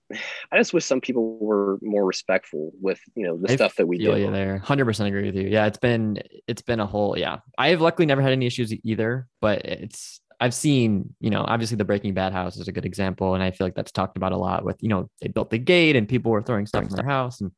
I 0.51 0.57
just 0.57 0.73
wish 0.73 0.85
some 0.85 1.01
people 1.01 1.37
were 1.39 1.77
more 1.81 2.05
respectful 2.05 2.71
with 2.79 2.99
you 3.15 3.27
know 3.27 3.37
the 3.37 3.51
I 3.51 3.55
stuff 3.55 3.75
that 3.75 3.87
we 3.87 3.97
do. 3.97 4.31
There, 4.31 4.57
hundred 4.59 4.85
percent 4.85 5.07
agree 5.07 5.25
with 5.25 5.35
you. 5.35 5.47
Yeah, 5.47 5.65
it's 5.65 5.77
been 5.77 6.21
it's 6.47 6.61
been 6.61 6.79
a 6.79 6.85
whole 6.85 7.17
yeah. 7.17 7.39
I 7.57 7.69
have 7.69 7.81
luckily 7.81 8.05
never 8.05 8.21
had 8.21 8.31
any 8.31 8.45
issues 8.45 8.73
either, 8.83 9.27
but 9.41 9.65
it's 9.65 10.21
I've 10.39 10.53
seen 10.53 11.13
you 11.19 11.29
know 11.29 11.43
obviously 11.47 11.77
the 11.77 11.85
Breaking 11.85 12.13
Bad 12.13 12.33
house 12.33 12.57
is 12.57 12.67
a 12.67 12.71
good 12.71 12.85
example, 12.85 13.33
and 13.33 13.43
I 13.43 13.51
feel 13.51 13.67
like 13.67 13.75
that's 13.75 13.91
talked 13.91 14.17
about 14.17 14.31
a 14.31 14.37
lot. 14.37 14.63
With 14.63 14.77
you 14.81 14.89
know 14.89 15.09
they 15.21 15.27
built 15.27 15.49
the 15.49 15.57
gate 15.57 15.95
and 15.95 16.07
people 16.07 16.31
were 16.31 16.41
throwing 16.41 16.65
stuff 16.65 16.83
in 16.83 16.95
their 16.95 17.05
house, 17.05 17.41
and 17.41 17.51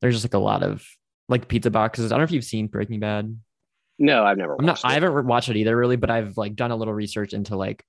there's 0.00 0.14
just 0.14 0.24
like 0.24 0.34
a 0.34 0.38
lot 0.38 0.62
of 0.62 0.84
like 1.28 1.48
pizza 1.48 1.70
boxes. 1.70 2.10
I 2.10 2.14
don't 2.14 2.20
know 2.20 2.24
if 2.24 2.32
you've 2.32 2.44
seen 2.44 2.66
Breaking 2.66 3.00
Bad. 3.00 3.38
No, 3.98 4.24
I've 4.24 4.38
never. 4.38 4.56
I'm 4.58 4.66
not. 4.66 4.78
It. 4.78 4.84
I 4.84 4.94
haven't 4.94 5.26
watched 5.26 5.48
it 5.48 5.56
either, 5.56 5.76
really, 5.76 5.96
but 5.96 6.10
I've 6.10 6.36
like 6.36 6.54
done 6.54 6.70
a 6.70 6.76
little 6.76 6.94
research 6.94 7.32
into 7.32 7.56
like 7.56 7.84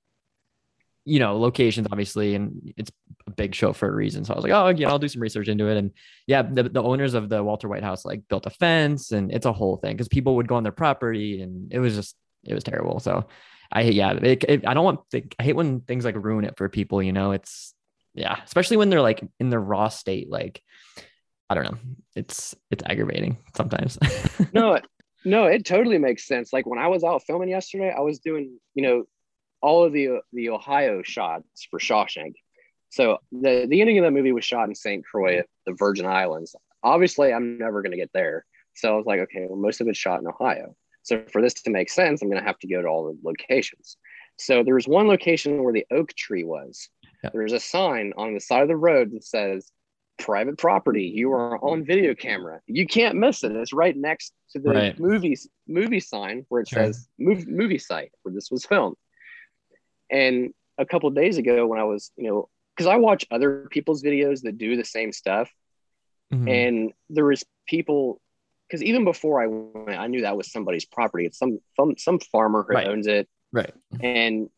you 1.10 1.20
know, 1.20 1.38
locations 1.38 1.88
obviously, 1.92 2.36
and 2.36 2.74
it's 2.78 2.92
a 3.30 3.36
big 3.36 3.56
show 3.56 3.74
for 3.74 3.88
a 3.88 3.96
reason. 3.96 4.26
So 4.26 4.34
I 4.34 4.36
was 4.36 4.44
like, 4.44 4.54
oh, 4.54 4.70
yeah, 4.70 4.90
I'll 4.90 5.00
do 5.00 5.08
some 5.08 5.22
research 5.22 5.48
into 5.48 5.68
it. 5.68 5.78
And 5.78 5.92
yeah, 6.28 6.42
the, 6.42 6.64
the 6.64 6.82
owners 6.82 7.14
of 7.14 7.30
the 7.30 7.44
Walter 7.44 7.68
White 7.68 7.84
House 7.84 8.06
like 8.06 8.28
built 8.28 8.46
a 8.46 8.50
fence 8.50 9.12
and 9.12 9.32
it's 9.32 9.46
a 9.46 9.54
whole 9.54 9.78
thing 9.78 9.96
because 9.96 10.08
people 10.08 10.36
would 10.36 10.48
go 10.48 10.56
on 10.56 10.64
their 10.64 10.72
property 10.72 11.42
and 11.42 11.72
it 11.72 11.80
was 11.80 11.96
just, 11.96 12.16
it 12.44 12.54
was 12.54 12.64
terrible. 12.64 13.00
So 13.00 13.28
I, 13.72 13.82
yeah, 13.82 14.14
it, 14.14 14.44
it, 14.48 14.68
I 14.68 14.74
don't 14.74 14.86
want, 14.86 15.00
I 15.14 15.44
hate 15.44 15.56
when 15.56 15.82
things 15.82 16.06
like 16.06 16.16
ruin 16.16 16.46
it 16.46 16.58
for 16.58 16.70
people, 16.70 17.04
you 17.04 17.14
know, 17.14 17.32
it's, 17.32 17.74
yeah, 18.14 18.40
especially 18.44 18.78
when 18.78 18.90
they're 18.90 19.02
like 19.02 19.24
in 19.40 19.50
their 19.50 19.62
raw 19.62 19.90
state. 19.90 20.30
Like, 20.30 20.62
I 21.50 21.56
don't 21.56 21.66
know, 21.66 21.78
it's, 22.16 22.56
it's 22.72 22.84
aggravating 22.86 23.38
sometimes. 23.56 23.98
no, 24.54 24.80
no, 25.26 25.46
it 25.46 25.66
totally 25.66 25.98
makes 25.98 26.28
sense. 26.28 26.52
Like 26.54 26.66
when 26.66 26.80
I 26.80 26.88
was 26.88 27.04
out 27.04 27.24
filming 27.26 27.50
yesterday, 27.50 27.94
I 27.96 28.02
was 28.02 28.20
doing, 28.20 28.60
you 28.74 28.84
know, 28.84 29.04
all 29.62 29.84
of 29.84 29.94
the 29.94 30.08
uh, 30.08 30.20
the 30.34 30.50
Ohio 30.50 31.02
shots 31.04 31.68
for 31.70 31.80
Shawshank. 31.80 32.34
So 32.90 33.20
the 33.32 33.68
the 33.70 33.82
ending 33.82 33.98
of 34.00 34.04
that 34.04 34.12
movie 34.12 34.32
was 34.32 34.46
shot 34.46 34.68
in 34.68 34.76
St. 34.76 35.06
Croix, 35.06 35.44
the 35.66 35.74
Virgin 35.74 36.06
Islands. 36.06 36.56
Obviously, 36.84 37.34
I'm 37.34 37.58
never 37.58 37.82
going 37.82 37.92
to 37.92 37.98
get 37.98 38.12
there. 38.14 38.46
So 38.74 38.94
I 38.94 38.98
was 38.98 39.06
like, 39.06 39.20
okay, 39.22 39.46
well, 39.48 39.60
most 39.60 39.82
of 39.82 39.88
it's 39.88 39.98
shot 39.98 40.22
in 40.22 40.28
Ohio. 40.28 40.76
So 41.04 41.24
for 41.32 41.42
this 41.42 41.54
to 41.56 41.70
make 41.70 41.90
sense, 41.90 42.22
I'm 42.22 42.30
going 42.30 42.42
to 42.42 42.48
have 42.48 42.60
to 42.60 42.68
go 42.68 42.82
to 42.82 42.88
all 42.88 43.06
the 43.06 43.18
locations. 43.24 43.98
So 44.38 44.64
there 44.64 44.76
was 44.76 44.88
one 44.88 45.08
location 45.08 45.64
where 45.64 45.74
the 45.74 45.86
oak 45.92 46.14
tree 46.14 46.44
was. 46.44 46.90
Yeah. 47.24 47.32
There's 47.34 47.52
a 47.52 47.60
sign 47.60 48.14
on 48.16 48.34
the 48.34 48.40
side 48.40 48.62
of 48.62 48.70
the 48.70 48.78
road 48.78 49.12
that 49.12 49.26
says 49.26 49.72
private 50.18 50.58
property. 50.58 51.06
You 51.06 51.32
are 51.34 51.58
on 51.64 51.86
video 51.86 52.14
camera. 52.14 52.62
You 52.68 52.86
can't 52.86 53.16
miss 53.16 53.44
it. 53.44 53.52
It's 53.52 53.74
right 53.74 53.96
next 53.96 54.34
to 54.52 54.60
the 54.60 54.70
right. 54.70 55.00
movies 55.00 55.50
movie 55.68 56.00
sign 56.00 56.46
where 56.50 56.62
it 56.62 56.70
sure. 56.70 56.86
says 56.86 57.08
movie, 57.18 57.46
movie 57.50 57.78
site 57.78 58.12
where 58.22 58.34
this 58.34 58.50
was 58.50 58.66
filmed. 58.66 58.96
And 60.10 60.54
a 60.78 60.86
couple 60.86 61.10
days 61.10 61.38
ago, 61.38 61.68
when 61.68 61.80
I 61.80 61.84
was, 61.84 62.12
you 62.16 62.30
know, 62.30 62.50
because 62.80 62.88
I 62.88 62.96
watch 62.96 63.26
other 63.30 63.68
people's 63.70 64.02
videos 64.02 64.44
that 64.44 64.58
do 64.58 64.78
the 64.78 64.86
same 64.86 65.12
stuff, 65.12 65.52
mm-hmm. 66.34 66.48
and 66.48 66.94
there 67.10 67.26
was 67.26 67.44
people 67.68 68.22
because 68.66 68.82
even 68.82 69.04
before 69.04 69.42
I 69.42 69.48
went, 69.48 70.00
I 70.00 70.08
knew 70.08 70.22
that 70.22 70.38
was 70.38 70.50
somebody's 70.50 70.86
property. 70.86 71.26
It's 71.26 71.38
some 71.38 71.60
some 71.76 71.96
some 71.98 72.20
farmer 72.20 72.66
who 72.66 72.76
right. 72.76 72.88
owns 72.88 73.06
it, 73.06 73.28
right? 73.52 73.74
And 74.00 74.50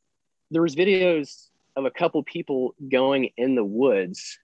there 0.51 0.61
was 0.61 0.75
videos 0.75 1.47
of 1.75 1.85
a 1.85 1.91
couple 1.91 2.21
people 2.21 2.75
going 2.87 3.31
in 3.37 3.55
the 3.55 3.65
woods 3.65 4.37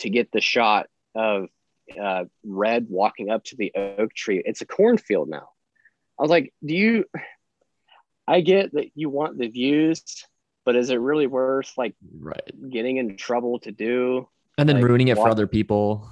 to 0.00 0.10
get 0.10 0.30
the 0.30 0.42
shot 0.42 0.88
of 1.14 1.48
uh, 1.98 2.24
Red 2.44 2.86
walking 2.90 3.30
up 3.30 3.44
to 3.44 3.56
the 3.56 3.72
oak 3.74 4.12
tree. 4.12 4.42
It's 4.44 4.60
a 4.60 4.66
cornfield 4.66 5.30
now. 5.30 5.48
I 6.18 6.22
was 6.22 6.30
like, 6.30 6.52
do 6.62 6.74
you? 6.74 7.04
I 8.28 8.42
get 8.42 8.74
that 8.74 8.90
you 8.94 9.08
want 9.08 9.38
the 9.38 9.48
views, 9.48 10.02
but 10.64 10.76
is 10.76 10.90
it 10.90 11.00
really 11.00 11.26
worth 11.26 11.72
like 11.76 11.94
right. 12.18 12.52
getting 12.70 12.96
in 12.96 13.16
trouble 13.16 13.58
to 13.60 13.72
do 13.72 14.28
and 14.58 14.68
then 14.68 14.76
like, 14.76 14.84
ruining 14.84 15.08
it 15.08 15.16
for 15.16 15.28
other 15.28 15.46
people. 15.46 16.08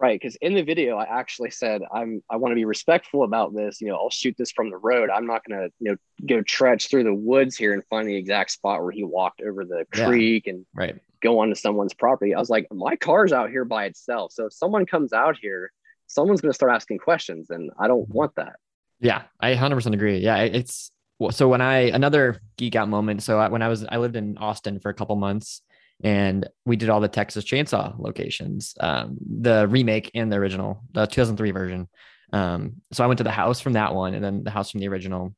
Right 0.00 0.18
because 0.18 0.34
in 0.36 0.54
the 0.54 0.62
video 0.62 0.96
i 0.96 1.04
actually 1.04 1.50
said 1.50 1.82
i'm 1.92 2.22
i 2.30 2.36
want 2.36 2.52
to 2.52 2.54
be 2.54 2.64
respectful 2.64 3.22
about 3.22 3.54
this 3.54 3.82
you 3.82 3.88
know 3.88 3.96
i'll 3.96 4.08
shoot 4.08 4.34
this 4.38 4.50
from 4.50 4.70
the 4.70 4.78
road. 4.78 5.10
I'm 5.10 5.26
not 5.26 5.42
going 5.44 5.60
to 5.60 5.72
you 5.78 5.90
know 5.90 5.96
go 6.26 6.40
trudge 6.40 6.88
through 6.88 7.04
the 7.04 7.12
woods 7.12 7.54
here 7.54 7.74
and 7.74 7.84
find 7.90 8.08
the 8.08 8.16
exact 8.16 8.52
spot 8.52 8.82
where 8.82 8.92
he 8.92 9.04
walked 9.04 9.42
over 9.42 9.66
the 9.66 9.84
yeah. 9.94 10.06
creek 10.06 10.46
and 10.46 10.64
right. 10.74 10.98
go 11.22 11.40
onto 11.40 11.54
someone's 11.54 11.92
property. 11.92 12.34
I 12.34 12.38
was 12.38 12.48
like 12.48 12.66
my 12.72 12.96
car's 12.96 13.30
out 13.30 13.50
here 13.50 13.66
by 13.66 13.84
itself. 13.84 14.32
So 14.32 14.46
if 14.46 14.54
someone 14.54 14.86
comes 14.86 15.12
out 15.12 15.36
here 15.36 15.70
someone's 16.06 16.40
going 16.40 16.50
to 16.50 16.56
start 16.56 16.72
asking 16.72 16.96
questions 16.96 17.50
and 17.50 17.70
i 17.78 17.86
don't 17.86 18.04
mm-hmm. 18.04 18.14
want 18.14 18.34
that. 18.36 18.56
Yeah 19.00 19.24
i 19.38 19.54
100% 19.54 19.92
agree. 19.92 20.20
Yeah 20.20 20.38
it's 20.38 20.90
so 21.28 21.48
when 21.48 21.60
I 21.60 21.90
another 21.90 22.40
geek 22.56 22.76
out 22.76 22.88
moment. 22.88 23.22
So 23.22 23.38
I, 23.38 23.48
when 23.48 23.62
I 23.62 23.68
was 23.68 23.84
I 23.86 23.98
lived 23.98 24.16
in 24.16 24.38
Austin 24.38 24.80
for 24.80 24.88
a 24.88 24.94
couple 24.94 25.16
months, 25.16 25.60
and 26.02 26.48
we 26.64 26.76
did 26.76 26.88
all 26.88 27.00
the 27.00 27.08
Texas 27.08 27.44
Chainsaw 27.44 27.98
locations, 27.98 28.74
um, 28.80 29.18
the 29.20 29.68
remake 29.68 30.10
and 30.14 30.32
the 30.32 30.36
original, 30.36 30.82
the 30.92 31.06
2003 31.06 31.50
version. 31.50 31.88
Um, 32.32 32.76
so 32.92 33.04
I 33.04 33.06
went 33.06 33.18
to 33.18 33.24
the 33.24 33.30
house 33.30 33.60
from 33.60 33.74
that 33.74 33.94
one, 33.94 34.14
and 34.14 34.24
then 34.24 34.44
the 34.44 34.50
house 34.50 34.70
from 34.70 34.80
the 34.80 34.88
original. 34.88 35.34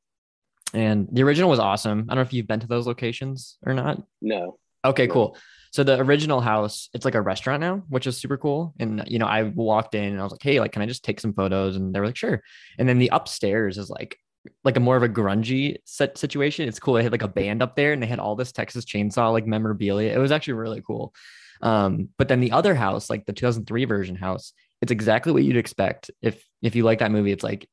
And 0.73 1.07
the 1.11 1.23
original 1.23 1.49
was 1.49 1.59
awesome. 1.59 2.05
I 2.09 2.15
don't 2.15 2.15
know 2.15 2.21
if 2.21 2.33
you've 2.33 2.47
been 2.47 2.61
to 2.61 2.67
those 2.67 2.87
locations 2.87 3.57
or 3.65 3.73
not. 3.73 4.01
No. 4.21 4.57
Okay, 4.85 5.07
no. 5.07 5.13
cool. 5.13 5.37
So 5.71 5.83
the 5.83 5.99
original 5.99 6.39
house, 6.39 6.89
it's 6.93 7.03
like 7.03 7.15
a 7.15 7.21
restaurant 7.21 7.61
now, 7.61 7.83
which 7.89 8.07
is 8.07 8.17
super 8.17 8.37
cool. 8.37 8.73
And 8.79 9.03
you 9.07 9.19
know, 9.19 9.25
I 9.25 9.43
walked 9.43 9.95
in 9.95 10.05
and 10.05 10.19
I 10.19 10.23
was 10.23 10.31
like, 10.31 10.43
"Hey, 10.43 10.59
like, 10.59 10.71
can 10.71 10.81
I 10.81 10.85
just 10.85 11.03
take 11.03 11.19
some 11.19 11.33
photos?" 11.33 11.75
And 11.75 11.93
they 11.93 11.99
were 11.99 12.05
like, 12.05 12.15
"Sure." 12.15 12.41
And 12.77 12.87
then 12.87 12.99
the 12.99 13.09
upstairs 13.11 13.77
is 13.77 13.89
like 13.89 14.17
like 14.63 14.77
a 14.77 14.79
more 14.79 14.97
of 14.97 15.03
a 15.03 15.09
grungy 15.09 15.77
set 15.85 16.17
situation. 16.17 16.67
It's 16.67 16.79
cool. 16.79 16.95
They 16.95 17.03
had 17.03 17.11
like 17.11 17.23
a 17.23 17.27
band 17.27 17.61
up 17.61 17.75
there 17.75 17.93
and 17.93 18.01
they 18.01 18.07
had 18.07 18.19
all 18.19 18.35
this 18.35 18.51
Texas 18.51 18.85
chainsaw 18.85 19.31
like 19.31 19.47
memorabilia. 19.47 20.13
It 20.13 20.19
was 20.19 20.31
actually 20.31 20.53
really 20.53 20.81
cool. 20.81 21.13
Um, 21.61 22.09
but 22.17 22.27
then 22.27 22.41
the 22.41 22.51
other 22.51 22.75
house, 22.75 23.09
like 23.09 23.25
the 23.25 23.33
2003 23.33 23.85
version 23.85 24.15
house, 24.15 24.53
it's 24.81 24.91
exactly 24.91 25.31
what 25.31 25.43
you'd 25.43 25.57
expect. 25.57 26.11
If 26.21 26.43
if 26.61 26.75
you 26.75 26.83
like 26.83 26.99
that 26.99 27.11
movie, 27.11 27.31
it's 27.31 27.43
like, 27.43 27.69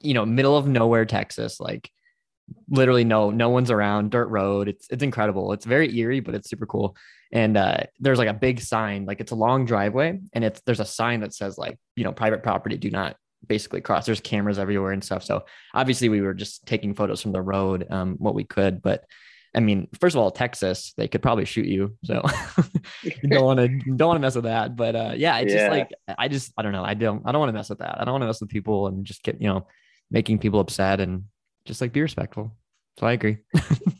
you 0.00 0.12
know, 0.12 0.26
middle 0.26 0.56
of 0.56 0.66
nowhere, 0.66 1.06
Texas, 1.06 1.58
like 1.58 1.90
literally 2.68 3.04
no 3.04 3.30
no 3.30 3.48
one's 3.48 3.70
around, 3.70 4.10
dirt 4.10 4.28
road. 4.28 4.68
It's 4.68 4.86
it's 4.90 5.02
incredible. 5.02 5.52
It's 5.52 5.64
very 5.64 5.96
eerie, 5.96 6.20
but 6.20 6.34
it's 6.34 6.50
super 6.50 6.66
cool. 6.66 6.96
And 7.32 7.56
uh, 7.56 7.84
there's 7.98 8.18
like 8.18 8.28
a 8.28 8.34
big 8.34 8.60
sign, 8.60 9.06
like 9.06 9.20
it's 9.20 9.32
a 9.32 9.36
long 9.36 9.64
driveway, 9.64 10.20
and 10.32 10.44
it's 10.44 10.60
there's 10.66 10.80
a 10.80 10.84
sign 10.84 11.20
that 11.20 11.32
says 11.32 11.56
like, 11.56 11.78
you 11.96 12.04
know, 12.04 12.12
private 12.12 12.42
property, 12.42 12.76
do 12.76 12.90
not 12.90 13.16
basically 13.50 13.80
cross. 13.80 14.06
There's 14.06 14.20
cameras 14.20 14.60
everywhere 14.60 14.92
and 14.92 15.02
stuff. 15.02 15.24
So 15.24 15.44
obviously 15.74 16.08
we 16.08 16.20
were 16.20 16.34
just 16.34 16.64
taking 16.66 16.94
photos 16.94 17.20
from 17.20 17.32
the 17.32 17.42
road, 17.42 17.84
um, 17.90 18.14
what 18.18 18.36
we 18.36 18.44
could. 18.44 18.80
But 18.80 19.04
I 19.52 19.58
mean, 19.58 19.88
first 20.00 20.14
of 20.14 20.22
all, 20.22 20.30
Texas, 20.30 20.94
they 20.96 21.08
could 21.08 21.20
probably 21.20 21.44
shoot 21.44 21.66
you. 21.66 21.96
So 22.04 22.22
you 23.02 23.28
don't 23.28 23.44
want 23.44 23.58
to 23.58 23.68
don't 23.96 24.06
want 24.06 24.18
to 24.18 24.20
mess 24.20 24.36
with 24.36 24.44
that. 24.44 24.76
But 24.76 24.94
uh, 24.94 25.14
yeah, 25.16 25.38
it's 25.38 25.52
yeah. 25.52 25.58
just 25.58 25.70
like 25.72 25.90
I 26.16 26.28
just 26.28 26.52
I 26.56 26.62
don't 26.62 26.70
know. 26.70 26.84
I 26.84 26.94
don't 26.94 27.22
I 27.26 27.32
don't 27.32 27.40
want 27.40 27.48
to 27.48 27.58
mess 27.58 27.68
with 27.68 27.80
that. 27.80 28.00
I 28.00 28.04
don't 28.04 28.12
want 28.12 28.22
to 28.22 28.26
mess 28.28 28.40
with 28.40 28.50
people 28.50 28.86
and 28.86 29.04
just 29.04 29.24
get 29.24 29.42
you 29.42 29.48
know 29.48 29.66
making 30.12 30.38
people 30.38 30.60
upset 30.60 31.00
and 31.00 31.24
just 31.64 31.80
like 31.80 31.92
be 31.92 32.02
respectful. 32.02 32.56
So 33.00 33.06
I 33.08 33.12
agree. 33.12 33.38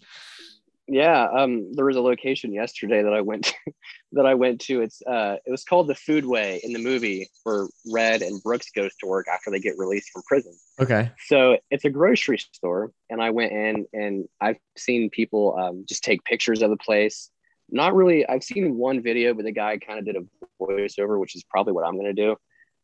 Yeah, 0.91 1.29
um, 1.29 1.73
there 1.73 1.85
was 1.85 1.95
a 1.95 2.01
location 2.01 2.53
yesterday 2.53 3.01
that 3.01 3.13
I 3.13 3.21
went 3.21 3.45
to, 3.45 3.55
that 4.13 4.27
I 4.27 4.35
went 4.35 4.61
to. 4.63 4.83
It's 4.83 5.01
uh, 5.03 5.37
it 5.47 5.51
was 5.51 5.63
called 5.63 5.87
the 5.87 5.95
Foodway 5.95 6.59
in 6.65 6.73
the 6.73 6.81
movie 6.81 7.31
where 7.45 7.69
Red 7.93 8.23
and 8.23 8.43
Brooks 8.43 8.73
goes 8.75 8.91
to 8.97 9.07
work 9.07 9.29
after 9.29 9.53
they 9.53 9.61
get 9.61 9.79
released 9.79 10.11
from 10.11 10.23
prison. 10.27 10.53
Okay. 10.81 11.13
So 11.27 11.59
it's 11.71 11.85
a 11.85 11.91
grocery 11.91 12.39
store, 12.39 12.91
and 13.09 13.23
I 13.23 13.31
went 13.31 13.53
in 13.53 13.87
and 13.93 14.29
I've 14.41 14.59
seen 14.77 15.11
people 15.11 15.57
um, 15.57 15.85
just 15.89 16.03
take 16.03 16.25
pictures 16.25 16.61
of 16.61 16.71
the 16.71 16.77
place. 16.77 17.31
Not 17.71 17.95
really. 17.95 18.29
I've 18.29 18.43
seen 18.43 18.77
one 18.77 19.01
video, 19.01 19.33
but 19.33 19.45
the 19.45 19.53
guy 19.53 19.79
kind 19.79 20.01
of 20.01 20.05
did 20.05 20.17
a 20.17 20.25
voiceover, 20.61 21.21
which 21.21 21.37
is 21.37 21.45
probably 21.45 21.73
what 21.73 21.87
I'm 21.87 21.95
going 21.95 22.15
to 22.15 22.21
do. 22.21 22.37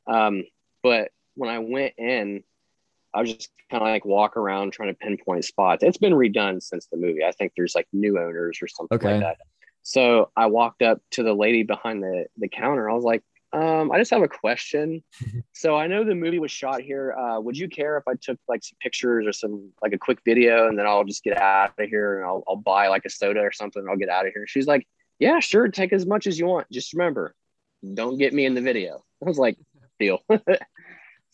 Um, 0.06 0.44
but 0.84 1.10
when 1.34 1.50
I 1.50 1.58
went 1.58 1.94
in, 1.98 2.44
I 3.16 3.20
was 3.20 3.34
just 3.34 3.50
kind 3.70 3.82
of 3.82 3.88
like 3.88 4.04
walk 4.04 4.36
around 4.36 4.72
trying 4.72 4.90
to 4.90 4.94
pinpoint 4.94 5.44
spots. 5.44 5.82
It's 5.82 5.98
been 5.98 6.12
redone 6.12 6.62
since 6.62 6.86
the 6.86 6.96
movie. 6.98 7.24
I 7.24 7.32
think 7.32 7.52
there's 7.56 7.74
like 7.74 7.88
new 7.92 8.18
owners 8.18 8.58
or 8.60 8.68
something 8.68 8.96
okay. 8.96 9.12
like 9.12 9.20
that. 9.20 9.36
So 9.82 10.30
I 10.36 10.46
walked 10.46 10.82
up 10.82 11.00
to 11.12 11.22
the 11.22 11.32
lady 11.32 11.62
behind 11.62 12.02
the, 12.02 12.26
the 12.36 12.48
counter. 12.48 12.90
I 12.90 12.94
was 12.94 13.04
like, 13.04 13.22
Um, 13.52 13.90
I 13.90 13.98
just 13.98 14.10
have 14.10 14.22
a 14.22 14.28
question. 14.28 15.02
so 15.54 15.76
I 15.76 15.86
know 15.86 16.04
the 16.04 16.14
movie 16.14 16.38
was 16.38 16.50
shot 16.50 16.82
here. 16.82 17.14
Uh, 17.14 17.40
would 17.40 17.56
you 17.56 17.68
care 17.68 17.96
if 17.96 18.04
I 18.06 18.14
took 18.20 18.38
like 18.48 18.62
some 18.62 18.76
pictures 18.80 19.26
or 19.26 19.32
some 19.32 19.70
like 19.80 19.94
a 19.94 19.98
quick 19.98 20.18
video 20.24 20.68
and 20.68 20.78
then 20.78 20.86
I'll 20.86 21.04
just 21.04 21.24
get 21.24 21.38
out 21.38 21.72
of 21.78 21.88
here 21.88 22.18
and 22.18 22.26
I'll, 22.26 22.44
I'll 22.46 22.56
buy 22.56 22.88
like 22.88 23.06
a 23.06 23.10
soda 23.10 23.40
or 23.40 23.52
something 23.52 23.80
and 23.80 23.88
I'll 23.88 23.96
get 23.96 24.10
out 24.10 24.26
of 24.26 24.32
here? 24.34 24.46
She's 24.46 24.66
like, 24.66 24.86
yeah, 25.18 25.40
sure. 25.40 25.68
Take 25.68 25.92
as 25.92 26.04
much 26.04 26.26
as 26.26 26.38
you 26.38 26.46
want. 26.46 26.70
Just 26.70 26.92
remember, 26.92 27.34
don't 27.94 28.18
get 28.18 28.34
me 28.34 28.44
in 28.44 28.54
the 28.54 28.60
video. 28.60 29.04
I 29.24 29.28
was 29.28 29.38
like, 29.38 29.56
deal. 29.98 30.20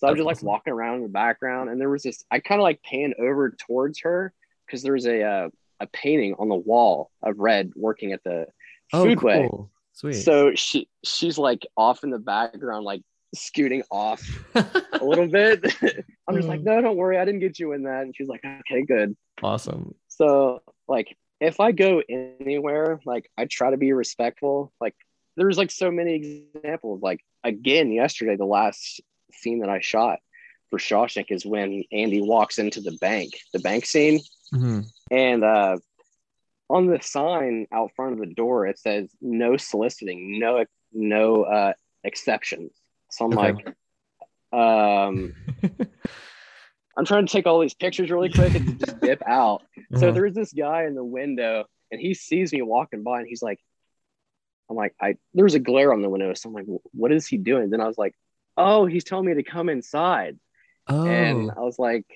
so 0.03 0.09
I'm 0.09 0.17
just 0.17 0.27
like 0.27 0.43
walking 0.43 0.73
around 0.73 0.97
in 0.97 1.03
the 1.05 1.09
background 1.09 1.71
and 1.71 1.81
there 1.81 1.89
was 1.89 2.03
this, 2.03 2.25
I 2.29 2.41
kind 2.41 2.61
of 2.61 2.65
like 2.65 2.83
pan 2.83 3.15
over 3.21 3.51
towards 3.53 4.01
her 4.01 4.33
because 4.67 4.83
there 4.83 4.95
was 4.95 5.07
a, 5.07 5.23
uh, 5.23 5.49
a 5.79 5.87
painting 5.87 6.35
on 6.41 6.49
the 6.49 6.57
wall 6.57 7.13
of 7.23 7.39
red 7.39 7.71
working 7.77 8.11
at 8.11 8.25
the 8.25 8.47
oh, 8.93 9.05
foodway. 9.05 9.49
Cool. 9.49 9.71
Sweet. 9.93 10.15
So 10.15 10.57
she 10.57 10.89
she's 11.05 11.39
like 11.39 11.65
off 11.77 12.03
in 12.03 12.11
the 12.11 12.19
background, 12.19 12.85
like 12.85 13.03
scooting 13.33 13.85
off 13.93 14.21
a 14.57 15.05
little 15.05 15.29
bit. 15.29 15.63
I'm 16.29 16.35
just 16.35 16.49
like, 16.49 16.63
mm. 16.63 16.65
no, 16.65 16.81
don't 16.81 16.97
worry, 16.97 17.17
I 17.17 17.25
didn't 17.25 17.41
get 17.41 17.61
you 17.61 17.71
in 17.71 17.85
that. 17.85 18.03
And 18.03 18.17
she's 18.17 18.29
like, 18.29 18.45
okay, 18.45 18.83
good. 18.85 19.17
Awesome. 19.41 19.95
So 20.09 20.63
like 20.89 21.17
if 21.41 21.61
I 21.61 21.71
go 21.71 22.03
anywhere, 22.09 22.99
like 23.07 23.31
I 23.39 23.45
try 23.45 23.71
to 23.71 23.77
be 23.77 23.93
respectful. 23.93 24.73
Like 24.81 24.97
there's 25.37 25.59
like 25.59 25.71
so 25.71 25.93
many 25.93 26.49
examples. 26.57 27.03
Like 27.03 27.21
again, 27.45 27.93
yesterday, 27.93 28.35
the 28.35 28.45
last 28.45 29.01
scene 29.35 29.61
that 29.61 29.71
I 29.71 29.81
shot 29.81 30.19
for 30.71 30.79
Shawshank 30.79 31.27
is 31.31 31.45
when 31.45 31.85
Andy 31.93 32.23
walks 32.23 32.59
into 32.59 32.81
the 32.81 32.97
bank, 33.01 33.33
the 33.53 33.59
bank 33.61 33.87
scene. 33.87 34.21
Mm-hmm. 34.53 34.81
And 35.11 35.45
uh 35.45 35.77
on 36.73 36.87
the 36.87 37.01
sign 37.03 37.67
out 37.71 37.91
front 37.95 38.15
of 38.15 38.19
the 38.19 38.35
door 38.35 38.67
it 38.67 38.79
says 38.79 39.11
no 39.21 39.57
soliciting 39.57 40.39
no 40.39 40.65
no 40.93 41.43
uh 41.43 41.73
exceptions 42.03 42.73
so 43.11 43.27
i'm 43.27 43.39
okay. 43.39 43.53
like 43.53 43.67
um 44.59 45.35
i'm 46.97 47.05
trying 47.05 47.27
to 47.27 47.33
take 47.33 47.47
all 47.47 47.61
these 47.61 47.75
pictures 47.75 48.11
really 48.11 48.31
quick 48.31 48.55
and 48.55 48.79
just 48.79 48.99
dip 49.01 49.23
out 49.27 49.63
uh-huh. 49.77 50.01
so 50.01 50.13
there's 50.13 50.35
this 50.35 50.53
guy 50.53 50.85
in 50.85 50.95
the 50.95 51.05
window 51.05 51.65
and 51.91 52.01
he 52.01 52.15
sees 52.15 52.53
me 52.53 52.63
walking 52.63 53.03
by 53.03 53.21
and 53.21 53.29
he's 53.29 53.43
like 53.43 53.61
i'm 54.71 54.77
like 54.77 54.95
i 55.01 55.17
there's 55.35 55.55
a 55.55 55.61
glare 55.61 55.93
on 55.93 56.01
the 56.01 56.09
window 56.09 56.33
so 56.33 56.49
i'm 56.49 56.55
like 56.55 56.67
what 56.93 57.13
is 57.13 57.27
he 57.27 57.37
doing 57.37 57.69
then 57.69 57.83
i 57.83 57.87
was 57.87 57.99
like 57.99 58.15
oh 58.57 58.87
he's 58.87 59.05
telling 59.05 59.27
me 59.27 59.35
to 59.35 59.43
come 59.43 59.69
inside 59.69 60.39
oh. 60.89 61.07
and 61.07 61.51
i 61.51 61.61
was 61.61 61.79
like 61.79 62.07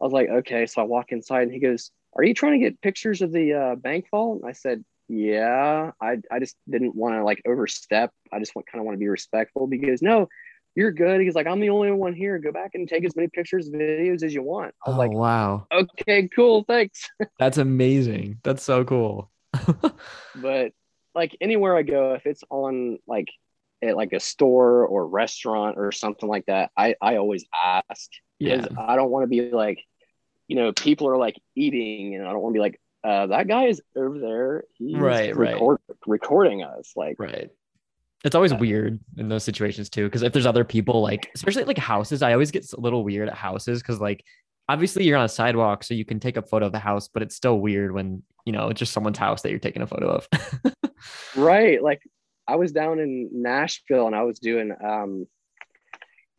i 0.00 0.04
was 0.04 0.12
like 0.12 0.28
okay 0.28 0.66
so 0.66 0.82
i 0.82 0.84
walk 0.84 1.12
inside 1.12 1.42
and 1.42 1.52
he 1.52 1.58
goes 1.58 1.90
are 2.14 2.24
you 2.24 2.34
trying 2.34 2.52
to 2.52 2.58
get 2.58 2.80
pictures 2.80 3.22
of 3.22 3.32
the 3.32 3.54
uh, 3.54 3.74
bank 3.76 4.06
vault? 4.10 4.42
I 4.46 4.52
said, 4.52 4.84
yeah, 5.08 5.92
I, 6.00 6.18
I 6.30 6.38
just 6.38 6.56
didn't 6.68 6.94
want 6.94 7.14
to 7.14 7.24
like 7.24 7.42
overstep. 7.46 8.12
I 8.32 8.38
just 8.38 8.54
want 8.54 8.66
kind 8.66 8.80
of 8.80 8.86
want 8.86 8.96
to 8.96 9.00
be 9.00 9.08
respectful 9.08 9.66
because 9.66 10.02
no, 10.02 10.28
you're 10.74 10.92
good. 10.92 11.20
He's 11.20 11.34
like, 11.34 11.46
I'm 11.46 11.60
the 11.60 11.70
only 11.70 11.90
one 11.90 12.14
here. 12.14 12.38
Go 12.38 12.52
back 12.52 12.72
and 12.74 12.88
take 12.88 13.04
as 13.04 13.16
many 13.16 13.28
pictures, 13.28 13.70
videos 13.70 14.22
as 14.22 14.34
you 14.34 14.42
want. 14.42 14.74
I 14.86 14.90
was 14.90 14.96
oh, 14.96 14.98
like, 14.98 15.12
wow. 15.12 15.66
Okay, 15.72 16.28
cool. 16.28 16.64
Thanks. 16.66 17.08
That's 17.38 17.58
amazing. 17.58 18.38
That's 18.42 18.62
so 18.62 18.84
cool. 18.84 19.30
but 20.36 20.72
like 21.14 21.36
anywhere 21.40 21.76
I 21.76 21.82
go, 21.82 22.14
if 22.14 22.26
it's 22.26 22.44
on 22.50 22.98
like 23.06 23.28
at 23.82 23.96
like 23.96 24.12
a 24.12 24.20
store 24.20 24.86
or 24.86 25.06
restaurant 25.06 25.76
or 25.78 25.92
something 25.92 26.28
like 26.28 26.46
that, 26.46 26.70
I, 26.76 26.94
I 27.00 27.16
always 27.16 27.44
ask 27.52 28.10
because 28.38 28.66
yeah. 28.70 28.80
I 28.80 28.96
don't 28.96 29.10
want 29.10 29.24
to 29.24 29.28
be 29.28 29.50
like, 29.50 29.80
you 30.48 30.56
know, 30.56 30.72
people 30.72 31.08
are 31.08 31.16
like 31.16 31.40
eating, 31.54 32.14
and 32.14 32.26
I 32.26 32.32
don't 32.32 32.40
want 32.40 32.54
to 32.54 32.58
be 32.58 32.62
like, 32.62 32.80
uh, 33.04 33.26
that 33.28 33.48
guy 33.48 33.64
is 33.64 33.82
over 33.96 34.18
there. 34.18 34.64
He's 34.74 34.96
right, 34.96 35.34
record- 35.34 35.78
right. 35.88 35.98
recording 36.06 36.62
us. 36.62 36.92
Like, 36.96 37.16
right. 37.18 37.50
It's 38.24 38.36
always 38.36 38.54
weird 38.54 39.00
in 39.16 39.28
those 39.28 39.42
situations 39.42 39.90
too, 39.90 40.04
because 40.04 40.22
if 40.22 40.32
there's 40.32 40.46
other 40.46 40.64
people, 40.64 41.02
like 41.02 41.30
especially 41.34 41.64
like 41.64 41.78
houses, 41.78 42.22
I 42.22 42.32
always 42.32 42.52
get 42.52 42.70
a 42.72 42.80
little 42.80 43.02
weird 43.02 43.28
at 43.28 43.34
houses 43.34 43.82
because 43.82 44.00
like 44.00 44.24
obviously 44.68 45.04
you're 45.04 45.18
on 45.18 45.24
a 45.24 45.28
sidewalk, 45.28 45.82
so 45.82 45.94
you 45.94 46.04
can 46.04 46.20
take 46.20 46.36
a 46.36 46.42
photo 46.42 46.66
of 46.66 46.72
the 46.72 46.78
house, 46.78 47.08
but 47.08 47.22
it's 47.22 47.34
still 47.34 47.58
weird 47.58 47.92
when 47.92 48.22
you 48.44 48.52
know 48.52 48.68
it's 48.68 48.78
just 48.78 48.92
someone's 48.92 49.18
house 49.18 49.42
that 49.42 49.50
you're 49.50 49.58
taking 49.58 49.82
a 49.82 49.86
photo 49.88 50.08
of. 50.08 50.28
right. 51.36 51.82
Like 51.82 52.02
I 52.46 52.56
was 52.56 52.72
down 52.72 52.98
in 52.98 53.30
Nashville 53.32 54.06
and 54.06 54.16
I 54.16 54.22
was 54.22 54.38
doing 54.38 54.72
um 54.84 55.26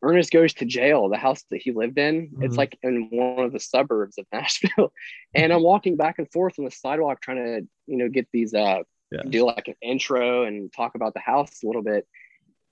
Ernest 0.01 0.34
goes 0.34 0.54
to 0.56 0.66
jail, 0.66 1.08
the 1.08 1.16
house 1.18 1.43
that 1.49 1.62
he 1.62 1.72
lived 1.72 1.97
in. 1.97 2.28
Mm-hmm. 2.28 2.43
It's 2.43 2.58
like 2.58 2.78
in 2.84 3.08
one 3.10 3.45
of 3.45 3.54
the 3.54 3.60
suburbs 3.60 4.18
of 4.18 4.26
Nashville. 4.34 4.91
and 5.34 5.54
I'm 5.54 5.64
walking 5.64 5.95
back 5.95 6.20
and 6.20 6.30
forth 6.32 6.60
on 6.60 6.66
the 6.66 6.72
sidewalk 6.72 7.22
trying 7.22 7.38
to, 7.38 7.68
you 7.88 7.97
know, 7.97 8.10
get 8.10 8.28
these 8.34 8.54
uh 8.54 8.84
yeah. 9.12 9.22
do 9.30 9.45
like 9.45 9.68
an 9.68 9.76
intro 9.82 10.43
and 10.43 10.74
talk 10.74 10.95
about 10.95 11.14
the 11.14 11.20
house 11.20 11.64
a 11.64 11.68
little 11.68 11.84
bit. 11.84 12.06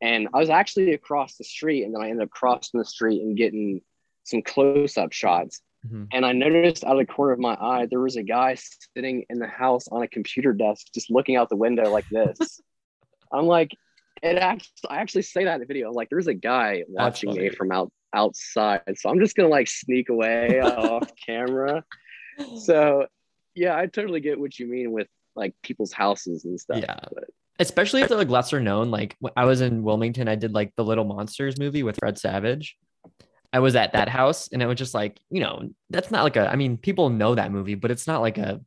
And 0.02 0.28
I 0.34 0.40
was 0.40 0.50
actually 0.50 0.94
across 0.94 1.38
the 1.38 1.44
street 1.44 1.84
and 1.84 1.94
then 1.94 2.02
I 2.02 2.10
ended 2.10 2.24
up 2.24 2.32
crossing 2.32 2.80
the 2.80 2.86
street 2.86 3.22
and 3.22 3.38
getting 3.38 3.82
some 4.24 4.42
close-up 4.42 5.14
shots. 5.14 5.62
Mm-hmm. 5.86 6.06
And 6.12 6.26
I 6.26 6.32
noticed 6.32 6.84
out 6.84 7.00
of 7.00 7.08
the 7.08 7.12
corner 7.12 7.34
of 7.34 7.40
my 7.40 7.56
eye, 7.60 7.88
there 7.90 8.00
was 8.00 8.16
a 8.16 8.24
guy 8.24 8.58
sitting 8.96 9.26
in 9.30 9.40
the 9.40 9.48
house 9.48 9.88
on 9.88 10.02
a 10.02 10.08
computer 10.08 10.54
desk, 10.54 10.88
just 10.94 11.12
looking 11.12 11.36
out 11.36 11.50
the 11.50 11.56
window 11.56 11.92
like 11.92 12.08
this. 12.10 12.60
I'm 13.34 13.46
like, 13.46 13.76
it 14.22 14.38
actually 14.38 14.72
I 14.90 14.98
actually 14.98 15.24
say 15.24 15.46
that 15.46 15.56
in 15.56 15.60
the 15.62 15.66
video. 15.66 15.92
Like 15.92 16.10
there's 16.10 16.28
a 16.28 16.34
guy 16.34 16.84
watching 16.88 17.34
me 17.34 17.50
from 17.50 17.72
out 17.72 17.92
outside. 18.14 18.82
So 18.98 19.10
I'm 19.10 19.20
just 19.20 19.36
gonna 19.36 19.50
like 19.50 19.68
sneak 19.68 20.10
away 20.10 20.60
off 20.64 21.12
camera. 21.26 21.84
So 22.64 23.08
yeah, 23.56 23.76
I 23.76 23.88
totally 23.88 24.20
get 24.20 24.40
what 24.40 24.58
you 24.60 24.68
mean 24.68 24.92
with 24.92 25.08
like 25.36 25.54
people's 25.64 25.92
houses 25.92 26.46
and 26.46 26.60
stuff. 26.60 26.80
Yeah. 26.82 27.00
But. 27.14 27.26
Especially 27.60 28.02
if 28.02 28.10
they're 28.10 28.18
like 28.18 28.30
lesser 28.30 28.60
known. 28.60 28.92
Like 28.92 29.16
I 29.36 29.46
was 29.46 29.62
in 29.62 29.84
Wilmington, 29.84 30.28
I 30.28 30.36
did 30.36 30.54
like 30.54 30.74
the 30.76 30.84
Little 30.84 31.06
Monsters 31.06 31.60
movie 31.60 31.84
with 31.84 31.98
Fred 31.98 32.18
Savage. 32.18 32.78
I 33.54 33.60
was 33.60 33.76
at 33.76 33.94
that 33.94 34.08
house 34.08 34.48
and 34.52 34.62
it 34.62 34.66
was 34.66 34.78
just 34.78 34.94
like, 34.94 35.20
you 35.30 35.42
know, 35.42 35.70
that's 35.90 36.10
not 36.10 36.24
like 36.24 36.38
a, 36.38 36.50
I 36.50 36.56
mean, 36.56 36.78
people 36.78 37.10
know 37.10 37.36
that 37.36 37.52
movie, 37.52 37.76
but 37.76 37.92
it's 37.92 38.08
not 38.08 38.22
like 38.22 38.38
a 38.38 38.62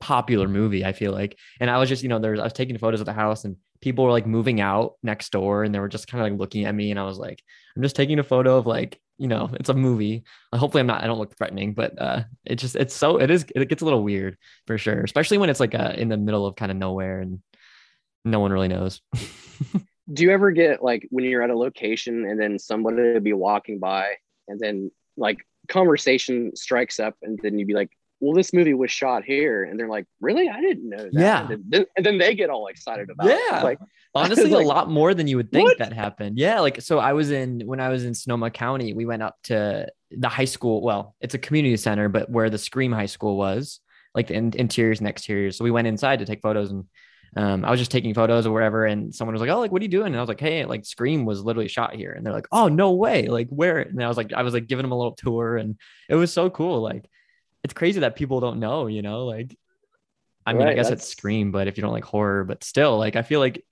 popular 0.00 0.46
movie, 0.46 0.84
I 0.84 0.92
feel 0.92 1.10
like. 1.10 1.36
And 1.60 1.68
I 1.68 1.78
was 1.78 1.88
just, 1.88 2.02
you 2.04 2.08
know, 2.08 2.20
there's, 2.20 2.38
I 2.38 2.44
was 2.44 2.52
taking 2.52 2.78
photos 2.78 3.00
of 3.00 3.06
the 3.06 3.12
house 3.12 3.44
and 3.44 3.56
people 3.84 4.06
were 4.06 4.10
like 4.10 4.26
moving 4.26 4.62
out 4.62 4.94
next 5.02 5.30
door 5.30 5.62
and 5.62 5.74
they 5.74 5.78
were 5.78 5.90
just 5.90 6.08
kind 6.08 6.24
of 6.24 6.32
like 6.32 6.40
looking 6.40 6.64
at 6.64 6.74
me 6.74 6.90
and 6.90 6.98
I 6.98 7.04
was 7.04 7.18
like, 7.18 7.42
I'm 7.76 7.82
just 7.82 7.94
taking 7.94 8.18
a 8.18 8.24
photo 8.24 8.56
of 8.56 8.66
like, 8.66 8.98
you 9.18 9.28
know, 9.28 9.50
it's 9.60 9.68
a 9.68 9.74
movie. 9.74 10.24
Hopefully 10.54 10.80
I'm 10.80 10.86
not, 10.86 11.04
I 11.04 11.06
don't 11.06 11.18
look 11.18 11.36
threatening, 11.36 11.74
but 11.74 12.00
uh 12.00 12.22
it 12.46 12.56
just 12.56 12.76
it's 12.76 12.94
so 12.94 13.20
it 13.20 13.30
is 13.30 13.44
it 13.54 13.68
gets 13.68 13.82
a 13.82 13.84
little 13.84 14.02
weird 14.02 14.38
for 14.66 14.78
sure, 14.78 15.02
especially 15.02 15.36
when 15.36 15.50
it's 15.50 15.60
like 15.60 15.74
uh 15.74 15.92
in 15.98 16.08
the 16.08 16.16
middle 16.16 16.46
of 16.46 16.56
kind 16.56 16.72
of 16.72 16.78
nowhere 16.78 17.20
and 17.20 17.42
no 18.24 18.40
one 18.40 18.52
really 18.52 18.68
knows. 18.68 19.02
Do 20.12 20.22
you 20.22 20.30
ever 20.30 20.50
get 20.50 20.82
like 20.82 21.06
when 21.10 21.26
you're 21.26 21.42
at 21.42 21.50
a 21.50 21.56
location 21.56 22.24
and 22.24 22.40
then 22.40 22.58
somebody 22.58 22.96
will 22.96 23.20
be 23.20 23.34
walking 23.34 23.80
by 23.80 24.14
and 24.48 24.58
then 24.58 24.90
like 25.18 25.46
conversation 25.68 26.56
strikes 26.56 26.98
up 26.98 27.16
and 27.20 27.38
then 27.42 27.58
you'd 27.58 27.68
be 27.68 27.74
like, 27.74 27.90
well, 28.24 28.34
this 28.34 28.52
movie 28.52 28.74
was 28.74 28.90
shot 28.90 29.24
here. 29.24 29.64
And 29.64 29.78
they're 29.78 29.88
like, 29.88 30.06
really? 30.20 30.48
I 30.48 30.60
didn't 30.60 30.88
know 30.88 31.04
that. 31.04 31.12
Yeah. 31.12 31.48
And 31.50 31.64
then, 31.68 31.86
and 31.96 32.06
then 32.06 32.18
they 32.18 32.34
get 32.34 32.50
all 32.50 32.68
excited 32.68 33.10
about 33.10 33.28
yeah. 33.28 33.60
it. 33.60 33.64
Like, 33.64 33.78
honestly, 34.14 34.50
like, 34.50 34.64
a 34.64 34.68
lot 34.68 34.90
more 34.90 35.14
than 35.14 35.26
you 35.26 35.36
would 35.36 35.52
think 35.52 35.68
what? 35.68 35.78
that 35.78 35.92
happened. 35.92 36.38
Yeah. 36.38 36.60
Like, 36.60 36.80
so 36.80 36.98
I 36.98 37.12
was 37.12 37.30
in, 37.30 37.60
when 37.66 37.80
I 37.80 37.88
was 37.88 38.04
in 38.04 38.14
Sonoma 38.14 38.50
County, 38.50 38.94
we 38.94 39.06
went 39.06 39.22
up 39.22 39.36
to 39.44 39.88
the 40.10 40.28
high 40.28 40.44
school. 40.44 40.82
Well, 40.82 41.14
it's 41.20 41.34
a 41.34 41.38
community 41.38 41.76
center, 41.76 42.08
but 42.08 42.30
where 42.30 42.50
the 42.50 42.58
Scream 42.58 42.92
High 42.92 43.06
School 43.06 43.36
was, 43.36 43.80
like 44.14 44.28
the 44.28 44.34
in- 44.34 44.54
interiors 44.56 45.00
and 45.00 45.08
exteriors. 45.08 45.58
So 45.58 45.64
we 45.64 45.70
went 45.70 45.86
inside 45.86 46.20
to 46.20 46.24
take 46.24 46.40
photos 46.40 46.70
and 46.70 46.84
um, 47.36 47.64
I 47.64 47.70
was 47.70 47.80
just 47.80 47.90
taking 47.90 48.14
photos 48.14 48.46
or 48.46 48.52
whatever, 48.52 48.86
and 48.86 49.12
someone 49.12 49.34
was 49.34 49.40
like, 49.40 49.50
"Oh, 49.50 49.58
like 49.58 49.72
what 49.72 49.82
are 49.82 49.84
you 49.84 49.90
doing?" 49.90 50.08
And 50.08 50.16
I 50.16 50.20
was 50.20 50.28
like, 50.28 50.40
"Hey, 50.40 50.64
like 50.64 50.84
Scream 50.84 51.24
was 51.24 51.42
literally 51.42 51.68
shot 51.68 51.94
here," 51.94 52.12
and 52.12 52.24
they're 52.24 52.32
like, 52.32 52.46
"Oh, 52.52 52.68
no 52.68 52.92
way! 52.92 53.26
Like 53.26 53.48
where?" 53.48 53.80
And 53.80 54.02
I 54.02 54.08
was 54.08 54.16
like, 54.16 54.32
I 54.32 54.42
was 54.42 54.54
like 54.54 54.68
giving 54.68 54.84
them 54.84 54.92
a 54.92 54.96
little 54.96 55.14
tour, 55.14 55.56
and 55.56 55.76
it 56.08 56.14
was 56.14 56.32
so 56.32 56.48
cool. 56.48 56.80
Like 56.80 57.08
it's 57.64 57.74
crazy 57.74 58.00
that 58.00 58.14
people 58.14 58.40
don't 58.40 58.60
know, 58.60 58.86
you 58.86 59.02
know, 59.02 59.24
like 59.24 59.56
I 60.46 60.52
mean, 60.52 60.62
right, 60.62 60.72
I 60.72 60.74
guess 60.74 60.90
that's... 60.90 61.04
it's 61.04 61.10
Scream, 61.10 61.50
but 61.50 61.66
if 61.66 61.76
you 61.76 61.82
don't 61.82 61.92
like 61.92 62.04
horror, 62.04 62.44
but 62.44 62.62
still, 62.62 62.98
like 62.98 63.16
I 63.16 63.22
feel 63.22 63.40
like 63.40 63.64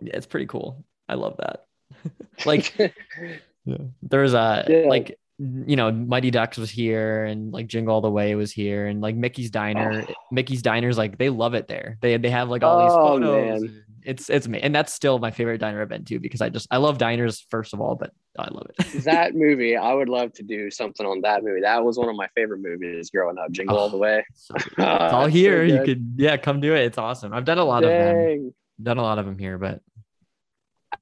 it's 0.00 0.26
pretty 0.26 0.46
cool. 0.46 0.84
I 1.08 1.14
love 1.14 1.38
that. 1.38 1.66
like 2.46 2.76
yeah. 2.78 3.78
there's 4.02 4.34
a 4.34 4.66
yeah. 4.68 4.88
like 4.88 5.18
you 5.38 5.76
know, 5.76 5.90
Mighty 5.90 6.30
Ducks 6.30 6.56
was 6.56 6.70
here 6.70 7.24
and 7.24 7.52
like 7.52 7.66
Jingle 7.66 7.94
All 7.94 8.00
the 8.00 8.10
Way 8.10 8.34
was 8.34 8.52
here 8.52 8.86
and 8.86 9.00
like 9.00 9.16
Mickey's 9.16 9.50
Diner. 9.50 10.04
Oh. 10.08 10.14
Mickey's 10.30 10.62
Diner's 10.62 10.96
like 10.96 11.18
they 11.18 11.28
love 11.28 11.54
it 11.54 11.68
there. 11.68 11.98
They 12.00 12.16
they 12.16 12.30
have 12.30 12.48
like 12.48 12.62
all 12.62 12.80
oh, 12.80 12.84
these 12.84 12.94
photos. 12.94 13.62
Man 13.62 13.84
it's 14.04 14.28
it's 14.28 14.46
me, 14.46 14.60
and 14.60 14.74
that's 14.74 14.92
still 14.92 15.18
my 15.18 15.30
favorite 15.30 15.58
diner 15.58 15.80
I've 15.80 15.88
been 15.88 16.04
to 16.04 16.18
because 16.18 16.40
I 16.40 16.50
just 16.50 16.66
I 16.70 16.76
love 16.76 16.98
diners 16.98 17.44
first 17.50 17.72
of 17.72 17.80
all, 17.80 17.94
but 17.94 18.12
I 18.38 18.48
love 18.50 18.66
it. 18.78 19.02
that 19.04 19.34
movie, 19.34 19.76
I 19.76 19.94
would 19.94 20.08
love 20.08 20.32
to 20.34 20.42
do 20.42 20.70
something 20.70 21.06
on 21.06 21.22
that 21.22 21.42
movie. 21.42 21.62
That 21.62 21.84
was 21.84 21.98
one 21.98 22.08
of 22.08 22.16
my 22.16 22.28
favorite 22.34 22.60
movies 22.60 23.10
growing 23.10 23.38
up. 23.38 23.50
Jingle 23.50 23.76
oh, 23.76 23.80
All 23.80 23.88
the 23.88 23.96
oh, 23.96 24.00
Way. 24.00 24.24
So 24.34 24.54
it's 24.56 24.78
all 24.78 25.26
here. 25.26 25.66
So 25.66 25.74
you 25.74 25.84
could 25.84 26.14
yeah, 26.16 26.36
come 26.36 26.60
do 26.60 26.74
it. 26.74 26.84
It's 26.84 26.98
awesome. 26.98 27.32
I've 27.32 27.44
done 27.44 27.58
a 27.58 27.64
lot 27.64 27.82
Dang. 27.82 27.90
of 27.90 28.42
them. 28.42 28.54
Done 28.82 28.98
a 28.98 29.02
lot 29.02 29.18
of 29.18 29.26
them 29.26 29.38
here, 29.38 29.56
but 29.56 29.80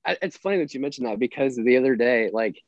I, 0.05 0.17
it's 0.23 0.37
funny 0.37 0.59
that 0.59 0.73
you 0.75 0.81
mentioned 0.81 1.07
that 1.09 1.19
because 1.19 1.57
the 1.57 1.77
other 1.79 1.97
day, 1.97 2.31
like 2.33 2.63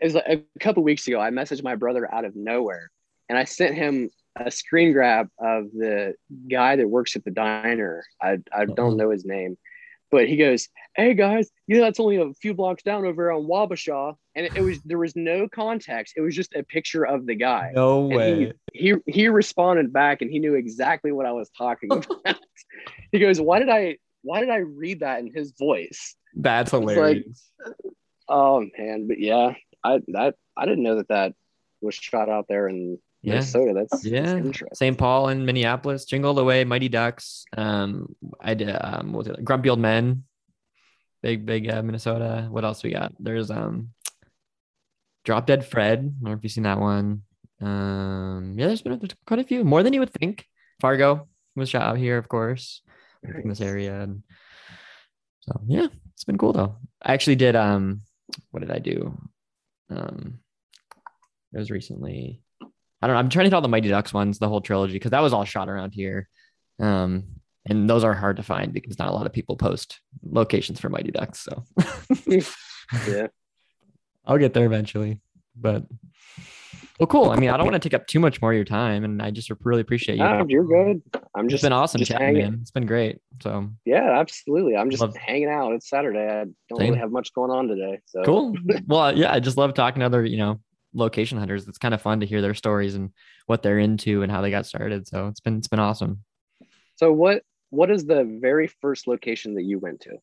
it 0.00 0.04
was 0.04 0.14
like 0.14 0.26
a 0.28 0.58
couple 0.58 0.82
weeks 0.82 1.06
ago, 1.06 1.20
I 1.20 1.30
messaged 1.30 1.62
my 1.62 1.74
brother 1.74 2.12
out 2.12 2.24
of 2.24 2.36
nowhere, 2.36 2.90
and 3.28 3.38
I 3.38 3.44
sent 3.44 3.74
him 3.74 4.10
a 4.36 4.50
screen 4.50 4.92
grab 4.92 5.28
of 5.38 5.64
the 5.72 6.14
guy 6.50 6.76
that 6.76 6.88
works 6.88 7.16
at 7.16 7.24
the 7.24 7.30
diner. 7.30 8.04
I, 8.22 8.38
I 8.52 8.64
don't 8.64 8.78
uh-huh. 8.78 8.94
know 8.94 9.10
his 9.10 9.24
name, 9.24 9.56
but 10.10 10.28
he 10.28 10.36
goes, 10.36 10.68
"Hey 10.94 11.14
guys, 11.14 11.50
you 11.66 11.76
know 11.76 11.82
that's 11.82 12.00
only 12.00 12.16
a 12.16 12.32
few 12.34 12.54
blocks 12.54 12.82
down 12.82 13.04
over 13.04 13.30
on 13.30 13.44
Wabasha," 13.44 14.14
and 14.34 14.46
it, 14.46 14.56
it 14.56 14.62
was 14.62 14.80
there 14.84 14.98
was 14.98 15.16
no 15.16 15.48
context. 15.48 16.14
It 16.16 16.20
was 16.20 16.34
just 16.34 16.54
a 16.54 16.62
picture 16.62 17.04
of 17.04 17.26
the 17.26 17.34
guy. 17.34 17.72
No 17.74 18.06
way. 18.06 18.52
He, 18.72 18.94
he, 19.06 19.12
he 19.12 19.28
responded 19.28 19.92
back, 19.92 20.22
and 20.22 20.30
he 20.30 20.38
knew 20.38 20.54
exactly 20.54 21.12
what 21.12 21.26
I 21.26 21.32
was 21.32 21.50
talking 21.50 21.90
about. 22.24 22.40
he 23.12 23.18
goes, 23.18 23.40
"Why 23.40 23.58
did 23.58 23.68
I 23.68 23.98
why 24.22 24.40
did 24.40 24.50
I 24.50 24.58
read 24.58 25.00
that 25.00 25.20
in 25.20 25.32
his 25.32 25.52
voice?" 25.58 26.14
That's 26.34 26.70
hilarious. 26.70 27.50
Like, 27.64 27.74
oh 28.28 28.64
man, 28.78 29.08
but 29.08 29.18
yeah, 29.18 29.54
I 29.84 30.00
that 30.08 30.34
I 30.56 30.66
didn't 30.66 30.84
know 30.84 30.96
that 30.96 31.08
that 31.08 31.34
was 31.80 31.94
shot 31.94 32.28
out 32.28 32.46
there 32.48 32.68
in 32.68 32.98
yeah. 33.22 33.34
Minnesota. 33.34 33.72
That's 33.74 34.04
yeah. 34.04 34.40
St. 34.72 34.98
Paul 34.98 35.28
and 35.28 35.46
Minneapolis, 35.46 36.04
Jingle 36.04 36.34
the 36.34 36.44
Way, 36.44 36.64
Mighty 36.64 36.88
Ducks. 36.88 37.44
Um, 37.56 38.14
I 38.40 38.54
did 38.54 38.70
um, 38.70 39.12
what 39.12 39.26
was 39.26 39.28
it? 39.28 39.44
Grumpy 39.44 39.70
Old 39.70 39.80
Men, 39.80 40.24
big 41.22 41.46
big 41.46 41.70
uh, 41.70 41.82
Minnesota. 41.82 42.48
What 42.50 42.64
else 42.64 42.82
we 42.82 42.90
got? 42.90 43.12
There's 43.18 43.50
um, 43.50 43.90
Drop 45.24 45.46
Dead 45.46 45.64
Fred. 45.64 45.98
I 45.98 46.02
don't 46.02 46.22
know 46.22 46.32
if 46.32 46.42
you've 46.42 46.52
seen 46.52 46.64
that 46.64 46.80
one. 46.80 47.22
Um, 47.60 48.54
yeah, 48.56 48.66
there's 48.68 48.82
been 48.82 49.00
quite 49.26 49.40
a 49.40 49.44
few, 49.44 49.64
more 49.64 49.82
than 49.82 49.92
you 49.92 50.00
would 50.00 50.12
think. 50.12 50.46
Fargo 50.80 51.26
was 51.56 51.68
shot 51.68 51.82
out 51.82 51.98
here, 51.98 52.18
of 52.18 52.28
course, 52.28 52.82
nice. 53.24 53.42
in 53.42 53.48
this 53.48 53.60
area. 53.60 54.00
And 54.00 54.22
so 55.40 55.60
yeah, 55.66 55.88
it's 56.14 56.24
been 56.24 56.38
cool 56.38 56.52
though. 56.52 56.76
I 57.02 57.14
actually 57.14 57.36
did 57.36 57.56
um, 57.56 58.02
what 58.50 58.60
did 58.60 58.70
I 58.70 58.78
do? 58.78 59.18
Um, 59.90 60.38
it 61.52 61.58
was 61.58 61.70
recently 61.70 62.42
I 63.00 63.06
don't 63.06 63.14
know. 63.14 63.20
I'm 63.20 63.28
trying 63.28 63.44
to 63.44 63.50
tell 63.50 63.60
the 63.60 63.68
Mighty 63.68 63.88
Ducks 63.88 64.12
ones, 64.12 64.38
the 64.38 64.48
whole 64.48 64.60
trilogy, 64.60 64.94
because 64.94 65.12
that 65.12 65.22
was 65.22 65.32
all 65.32 65.44
shot 65.44 65.68
around 65.68 65.92
here. 65.92 66.28
Um, 66.80 67.24
and 67.64 67.88
those 67.88 68.02
are 68.02 68.14
hard 68.14 68.38
to 68.38 68.42
find 68.42 68.72
because 68.72 68.98
not 68.98 69.08
a 69.08 69.12
lot 69.12 69.26
of 69.26 69.32
people 69.32 69.56
post 69.56 70.00
locations 70.22 70.80
for 70.80 70.88
Mighty 70.88 71.12
Ducks. 71.12 71.40
So 71.40 71.64
yeah, 73.06 73.28
I'll 74.24 74.38
get 74.38 74.52
there 74.54 74.66
eventually. 74.66 75.20
But 75.54 75.84
well, 76.98 77.06
cool. 77.06 77.30
I 77.30 77.36
mean, 77.36 77.50
I 77.50 77.56
don't 77.56 77.66
want 77.66 77.80
to 77.80 77.88
take 77.88 77.94
up 77.94 78.06
too 78.06 78.18
much 78.18 78.42
more 78.42 78.52
of 78.52 78.56
your 78.56 78.64
time, 78.64 79.04
and 79.04 79.22
I 79.22 79.30
just 79.30 79.50
really 79.62 79.80
appreciate 79.80 80.18
you. 80.18 80.24
No, 80.24 80.44
you're 80.48 80.64
good. 80.64 81.02
I'm 81.34 81.48
just 81.48 81.62
it's 81.62 81.62
been 81.62 81.72
awesome 81.72 82.00
just 82.00 82.10
chatting, 82.10 82.38
man. 82.38 82.58
It's 82.60 82.72
been 82.72 82.86
great. 82.86 83.20
So 83.40 83.68
yeah, 83.84 84.18
absolutely. 84.18 84.76
I'm 84.76 84.90
just 84.90 85.00
love... 85.00 85.16
hanging 85.16 85.48
out. 85.48 85.72
It's 85.72 85.88
Saturday. 85.88 86.26
I 86.26 86.44
don't 86.68 86.78
Same. 86.78 86.88
really 86.88 86.98
have 86.98 87.12
much 87.12 87.32
going 87.32 87.50
on 87.50 87.68
today. 87.68 88.00
So 88.06 88.22
cool. 88.24 88.56
well, 88.86 89.16
yeah, 89.16 89.32
I 89.32 89.38
just 89.38 89.56
love 89.56 89.74
talking 89.74 90.00
to 90.00 90.06
other, 90.06 90.24
you 90.24 90.38
know, 90.38 90.60
location 90.92 91.38
hunters. 91.38 91.68
It's 91.68 91.78
kind 91.78 91.94
of 91.94 92.02
fun 92.02 92.20
to 92.20 92.26
hear 92.26 92.42
their 92.42 92.54
stories 92.54 92.94
and 92.94 93.10
what 93.46 93.62
they're 93.62 93.78
into 93.78 94.22
and 94.22 94.32
how 94.32 94.40
they 94.40 94.50
got 94.50 94.66
started. 94.66 95.06
So 95.06 95.28
it's 95.28 95.40
been 95.40 95.58
it's 95.58 95.68
been 95.68 95.80
awesome. 95.80 96.24
So 96.96 97.12
what 97.12 97.42
what 97.70 97.90
is 97.90 98.06
the 98.06 98.24
very 98.40 98.66
first 98.66 99.06
location 99.06 99.54
that 99.54 99.64
you 99.64 99.78
went 99.78 100.00
to? 100.00 100.16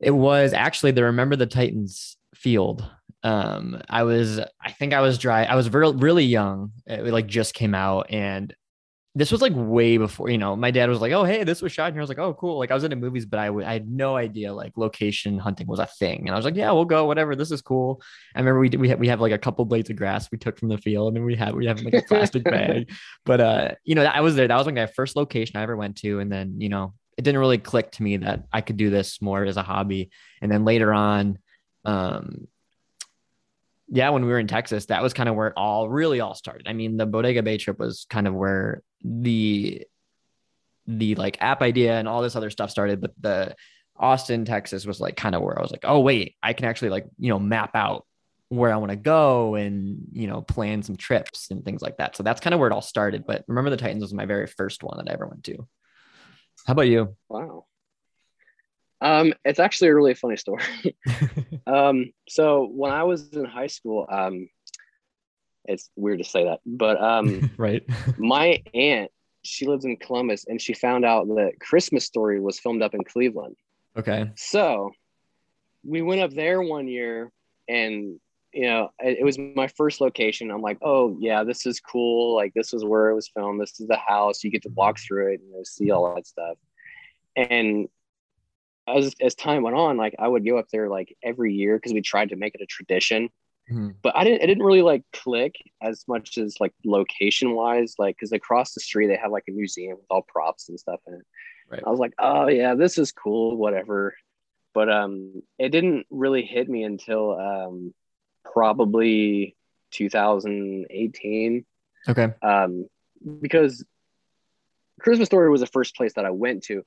It 0.00 0.10
was 0.10 0.52
actually 0.52 0.90
the 0.90 1.04
Remember 1.04 1.36
the 1.36 1.46
Titans 1.46 2.16
field. 2.34 2.84
Um, 3.24 3.80
I 3.88 4.04
was 4.04 4.38
I 4.38 4.72
think 4.72 4.92
I 4.92 5.00
was 5.00 5.18
dry. 5.18 5.44
I 5.44 5.56
was 5.56 5.72
really 5.72 5.96
really 5.96 6.24
young. 6.24 6.72
It 6.86 7.04
like 7.06 7.26
just 7.26 7.54
came 7.54 7.74
out 7.74 8.06
and 8.10 8.54
this 9.16 9.30
was 9.30 9.40
like 9.40 9.52
way 9.54 9.96
before, 9.96 10.28
you 10.28 10.38
know, 10.38 10.56
my 10.56 10.72
dad 10.72 10.88
was 10.88 11.00
like, 11.00 11.12
Oh, 11.12 11.22
hey, 11.22 11.44
this 11.44 11.62
was 11.62 11.70
shot 11.70 11.92
here. 11.92 12.00
I 12.00 12.02
was 12.02 12.08
like, 12.08 12.18
Oh, 12.18 12.34
cool. 12.34 12.58
Like 12.58 12.72
I 12.72 12.74
was 12.74 12.82
into 12.82 12.96
movies, 12.96 13.24
but 13.24 13.38
I, 13.38 13.46
w- 13.46 13.64
I 13.64 13.72
had 13.72 13.88
no 13.88 14.16
idea 14.16 14.52
like 14.52 14.76
location 14.76 15.38
hunting 15.38 15.68
was 15.68 15.78
a 15.78 15.86
thing. 15.86 16.22
And 16.26 16.30
I 16.30 16.36
was 16.36 16.44
like, 16.44 16.56
yeah, 16.56 16.72
we'll 16.72 16.84
go, 16.84 17.06
whatever. 17.06 17.36
This 17.36 17.52
is 17.52 17.62
cool. 17.62 18.02
I 18.34 18.40
remember 18.40 18.58
we 18.58 18.68
did, 18.68 18.80
we 18.80 18.88
have, 18.88 18.98
we 18.98 19.06
have 19.08 19.20
like 19.20 19.32
a 19.32 19.38
couple 19.38 19.64
blades 19.66 19.88
of 19.88 19.94
grass 19.96 20.28
we 20.32 20.38
took 20.38 20.58
from 20.58 20.68
the 20.68 20.78
field 20.78 21.08
and 21.08 21.16
then 21.16 21.24
we 21.24 21.36
had, 21.36 21.54
we 21.54 21.66
have 21.66 21.80
like 21.82 21.94
a 21.94 22.02
plastic 22.02 22.42
bag, 22.56 22.90
but, 23.24 23.40
uh, 23.40 23.70
you 23.84 23.94
know, 23.94 24.02
I 24.02 24.20
was 24.20 24.34
there. 24.34 24.48
That 24.48 24.56
was 24.56 24.66
like 24.66 24.74
my 24.74 24.86
first 24.86 25.14
location 25.14 25.58
I 25.58 25.62
ever 25.62 25.76
went 25.76 25.96
to. 25.98 26.18
And 26.18 26.30
then, 26.30 26.60
you 26.60 26.68
know, 26.68 26.94
it 27.16 27.22
didn't 27.22 27.38
really 27.38 27.58
click 27.58 27.92
to 27.92 28.02
me 28.02 28.16
that 28.16 28.46
I 28.52 28.62
could 28.62 28.76
do 28.76 28.90
this 28.90 29.22
more 29.22 29.44
as 29.44 29.56
a 29.56 29.62
hobby. 29.62 30.10
And 30.42 30.50
then 30.50 30.64
later 30.64 30.92
on, 30.92 31.38
um, 31.84 32.48
yeah, 33.88 34.10
when 34.10 34.24
we 34.24 34.30
were 34.30 34.38
in 34.38 34.46
Texas, 34.46 34.86
that 34.86 35.02
was 35.02 35.12
kind 35.12 35.28
of 35.28 35.34
where 35.34 35.48
it 35.48 35.54
all 35.56 35.88
really 35.88 36.20
all 36.20 36.34
started. 36.34 36.68
I 36.68 36.72
mean, 36.72 36.96
the 36.96 37.06
Bodega 37.06 37.42
Bay 37.42 37.58
trip 37.58 37.78
was 37.78 38.06
kind 38.08 38.26
of 38.26 38.34
where 38.34 38.82
the 39.02 39.86
the 40.86 41.14
like 41.14 41.40
app 41.40 41.62
idea 41.62 41.98
and 41.98 42.08
all 42.08 42.22
this 42.22 42.36
other 42.36 42.50
stuff 42.50 42.70
started, 42.70 43.00
but 43.00 43.12
the 43.20 43.54
Austin, 43.96 44.44
Texas 44.44 44.84
was 44.86 45.00
like 45.00 45.16
kind 45.16 45.34
of 45.34 45.42
where 45.42 45.58
I 45.58 45.62
was 45.62 45.70
like, 45.70 45.84
oh 45.84 46.00
wait, 46.00 46.34
I 46.42 46.52
can 46.52 46.66
actually 46.66 46.90
like, 46.90 47.06
you 47.18 47.28
know, 47.30 47.38
map 47.38 47.74
out 47.74 48.04
where 48.48 48.72
I 48.72 48.76
want 48.76 48.90
to 48.90 48.96
go 48.96 49.54
and, 49.54 49.98
you 50.12 50.26
know, 50.26 50.42
plan 50.42 50.82
some 50.82 50.96
trips 50.96 51.50
and 51.50 51.64
things 51.64 51.80
like 51.80 51.96
that. 51.98 52.16
So 52.16 52.22
that's 52.22 52.40
kind 52.40 52.52
of 52.52 52.60
where 52.60 52.68
it 52.68 52.74
all 52.74 52.82
started. 52.82 53.24
But 53.26 53.44
remember 53.48 53.70
the 53.70 53.76
Titans 53.76 54.02
was 54.02 54.12
my 54.12 54.26
very 54.26 54.46
first 54.46 54.82
one 54.82 54.98
that 54.98 55.10
I 55.10 55.14
ever 55.14 55.26
went 55.26 55.44
to. 55.44 55.66
How 56.66 56.72
about 56.72 56.88
you? 56.88 57.16
Wow. 57.28 57.66
Um, 59.04 59.34
it's 59.44 59.60
actually 59.60 59.88
a 59.88 59.94
really 59.94 60.14
funny 60.14 60.36
story. 60.36 60.62
um, 61.66 62.12
so 62.26 62.66
when 62.72 62.90
I 62.90 63.02
was 63.04 63.28
in 63.28 63.44
high 63.44 63.66
school, 63.66 64.06
um, 64.10 64.48
it's 65.66 65.90
weird 65.94 66.18
to 66.18 66.24
say 66.24 66.44
that, 66.44 66.60
but 66.64 67.00
um, 67.00 67.50
right. 67.58 67.84
my 68.18 68.62
aunt, 68.72 69.10
she 69.42 69.66
lives 69.66 69.84
in 69.84 69.96
Columbus, 69.98 70.46
and 70.48 70.60
she 70.60 70.72
found 70.72 71.04
out 71.04 71.26
that 71.28 71.52
Christmas 71.60 72.06
Story 72.06 72.40
was 72.40 72.58
filmed 72.58 72.82
up 72.82 72.94
in 72.94 73.04
Cleveland. 73.04 73.56
Okay. 73.96 74.30
So 74.36 74.92
we 75.84 76.00
went 76.00 76.22
up 76.22 76.32
there 76.32 76.62
one 76.62 76.88
year, 76.88 77.30
and 77.68 78.18
you 78.54 78.66
know, 78.66 78.90
it, 79.00 79.18
it 79.20 79.24
was 79.24 79.36
my 79.38 79.66
first 79.68 80.00
location. 80.00 80.50
I'm 80.50 80.62
like, 80.62 80.78
oh 80.80 81.16
yeah, 81.20 81.44
this 81.44 81.66
is 81.66 81.78
cool. 81.78 82.34
Like 82.34 82.54
this 82.54 82.72
is 82.72 82.84
where 82.84 83.10
it 83.10 83.14
was 83.14 83.28
filmed. 83.28 83.60
This 83.60 83.80
is 83.80 83.86
the 83.86 83.96
house. 83.96 84.42
You 84.42 84.50
get 84.50 84.62
to 84.62 84.70
walk 84.70 84.98
through 84.98 85.32
it 85.32 85.40
and 85.40 85.50
you 85.50 85.56
know, 85.56 85.62
see 85.64 85.90
all 85.90 86.14
that 86.14 86.26
stuff. 86.26 86.56
And 87.36 87.88
as 88.86 89.14
as 89.20 89.34
time 89.34 89.62
went 89.62 89.76
on, 89.76 89.96
like 89.96 90.14
I 90.18 90.28
would 90.28 90.44
go 90.44 90.58
up 90.58 90.68
there 90.70 90.88
like 90.88 91.16
every 91.22 91.54
year 91.54 91.76
because 91.76 91.92
we 91.92 92.00
tried 92.00 92.30
to 92.30 92.36
make 92.36 92.54
it 92.54 92.60
a 92.60 92.66
tradition. 92.66 93.30
Mm-hmm. 93.70 93.90
But 94.02 94.14
I 94.16 94.24
didn't 94.24 94.42
it 94.42 94.46
didn't 94.46 94.64
really 94.64 94.82
like 94.82 95.02
click 95.12 95.54
as 95.80 96.04
much 96.06 96.36
as 96.36 96.56
like 96.60 96.72
location 96.84 97.54
wise, 97.54 97.94
like 97.98 98.16
because 98.16 98.32
across 98.32 98.74
the 98.74 98.80
street 98.80 99.06
they 99.06 99.16
have 99.16 99.30
like 99.30 99.44
a 99.48 99.52
museum 99.52 99.96
with 99.96 100.06
all 100.10 100.22
props 100.22 100.68
and 100.68 100.78
stuff 100.78 101.00
in 101.06 101.14
it. 101.14 101.26
Right. 101.70 101.82
I 101.84 101.90
was 101.90 101.98
like, 101.98 102.12
oh 102.18 102.48
yeah, 102.48 102.74
this 102.74 102.98
is 102.98 103.12
cool, 103.12 103.56
whatever. 103.56 104.14
But 104.74 104.90
um 104.90 105.42
it 105.58 105.70
didn't 105.70 106.06
really 106.10 106.42
hit 106.42 106.68
me 106.68 106.84
until 106.84 107.38
um 107.38 107.94
probably 108.44 109.56
2018. 109.92 111.64
Okay. 112.06 112.34
Um 112.42 112.86
because 113.40 113.82
Christmas 115.00 115.26
Story 115.26 115.48
was 115.48 115.62
the 115.62 115.66
first 115.66 115.96
place 115.96 116.12
that 116.14 116.26
I 116.26 116.30
went 116.30 116.64
to, 116.64 116.84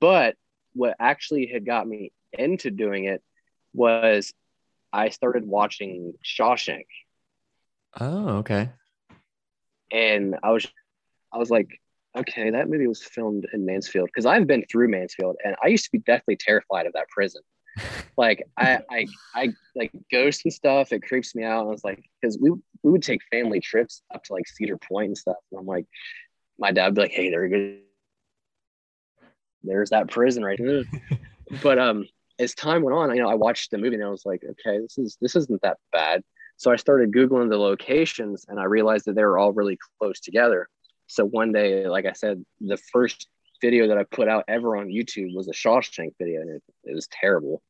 but 0.00 0.36
what 0.74 0.96
actually 0.98 1.46
had 1.46 1.64
got 1.64 1.86
me 1.86 2.12
into 2.32 2.70
doing 2.70 3.04
it 3.04 3.22
was 3.72 4.32
I 4.92 5.08
started 5.08 5.46
watching 5.46 6.14
Shawshank. 6.24 6.86
Oh, 8.00 8.28
okay. 8.38 8.70
And 9.90 10.36
I 10.42 10.50
was 10.50 10.66
I 11.32 11.38
was 11.38 11.50
like, 11.50 11.80
okay, 12.16 12.50
that 12.50 12.68
movie 12.68 12.86
was 12.86 13.02
filmed 13.02 13.46
in 13.52 13.66
Mansfield 13.66 14.08
because 14.08 14.26
I've 14.26 14.46
been 14.46 14.64
through 14.70 14.88
Mansfield 14.88 15.36
and 15.44 15.56
I 15.62 15.68
used 15.68 15.84
to 15.86 15.90
be 15.90 15.98
deathly 15.98 16.36
terrified 16.36 16.86
of 16.86 16.92
that 16.92 17.08
prison. 17.08 17.42
like 18.16 18.44
I, 18.56 18.80
I 18.90 19.06
I 19.34 19.48
like 19.74 19.92
ghosts 20.12 20.44
and 20.44 20.52
stuff, 20.52 20.92
it 20.92 21.02
creeps 21.02 21.34
me 21.34 21.42
out. 21.42 21.66
I 21.66 21.70
was 21.70 21.84
like, 21.84 22.04
because 22.20 22.38
we 22.40 22.50
we 22.82 22.92
would 22.92 23.02
take 23.02 23.20
family 23.30 23.60
trips 23.60 24.02
up 24.14 24.22
to 24.24 24.32
like 24.32 24.46
Cedar 24.46 24.78
Point 24.78 25.08
and 25.08 25.18
stuff. 25.18 25.36
And 25.50 25.58
I'm 25.58 25.66
like, 25.66 25.86
my 26.58 26.70
dad 26.70 26.86
would 26.86 26.94
be 26.94 27.00
like, 27.02 27.10
hey, 27.10 27.30
there 27.30 27.44
you 27.44 27.80
there's 29.64 29.90
that 29.90 30.08
prison 30.08 30.44
right 30.44 30.58
there. 30.62 30.84
but 31.62 31.78
um, 31.78 32.06
as 32.38 32.54
time 32.54 32.82
went 32.82 32.96
on, 32.96 33.14
you 33.14 33.22
know, 33.22 33.28
I 33.28 33.34
watched 33.34 33.70
the 33.70 33.78
movie 33.78 33.96
and 33.96 34.04
I 34.04 34.08
was 34.08 34.26
like, 34.26 34.42
okay, 34.44 34.78
this 34.80 34.98
is 34.98 35.16
this 35.20 35.36
isn't 35.36 35.62
that 35.62 35.78
bad. 35.92 36.22
So 36.56 36.70
I 36.70 36.76
started 36.76 37.12
googling 37.12 37.50
the 37.50 37.58
locations 37.58 38.44
and 38.48 38.60
I 38.60 38.64
realized 38.64 39.06
that 39.06 39.16
they 39.16 39.24
were 39.24 39.38
all 39.38 39.52
really 39.52 39.78
close 39.98 40.20
together. 40.20 40.68
So 41.06 41.24
one 41.24 41.52
day, 41.52 41.86
like 41.86 42.06
I 42.06 42.12
said, 42.12 42.44
the 42.60 42.78
first 42.92 43.28
video 43.60 43.88
that 43.88 43.98
I 43.98 44.04
put 44.04 44.28
out 44.28 44.44
ever 44.48 44.76
on 44.76 44.88
YouTube 44.88 45.34
was 45.34 45.48
a 45.48 45.52
Shawshank 45.52 46.12
video, 46.18 46.40
and 46.40 46.50
it, 46.50 46.62
it 46.84 46.94
was 46.94 47.08
terrible. 47.08 47.62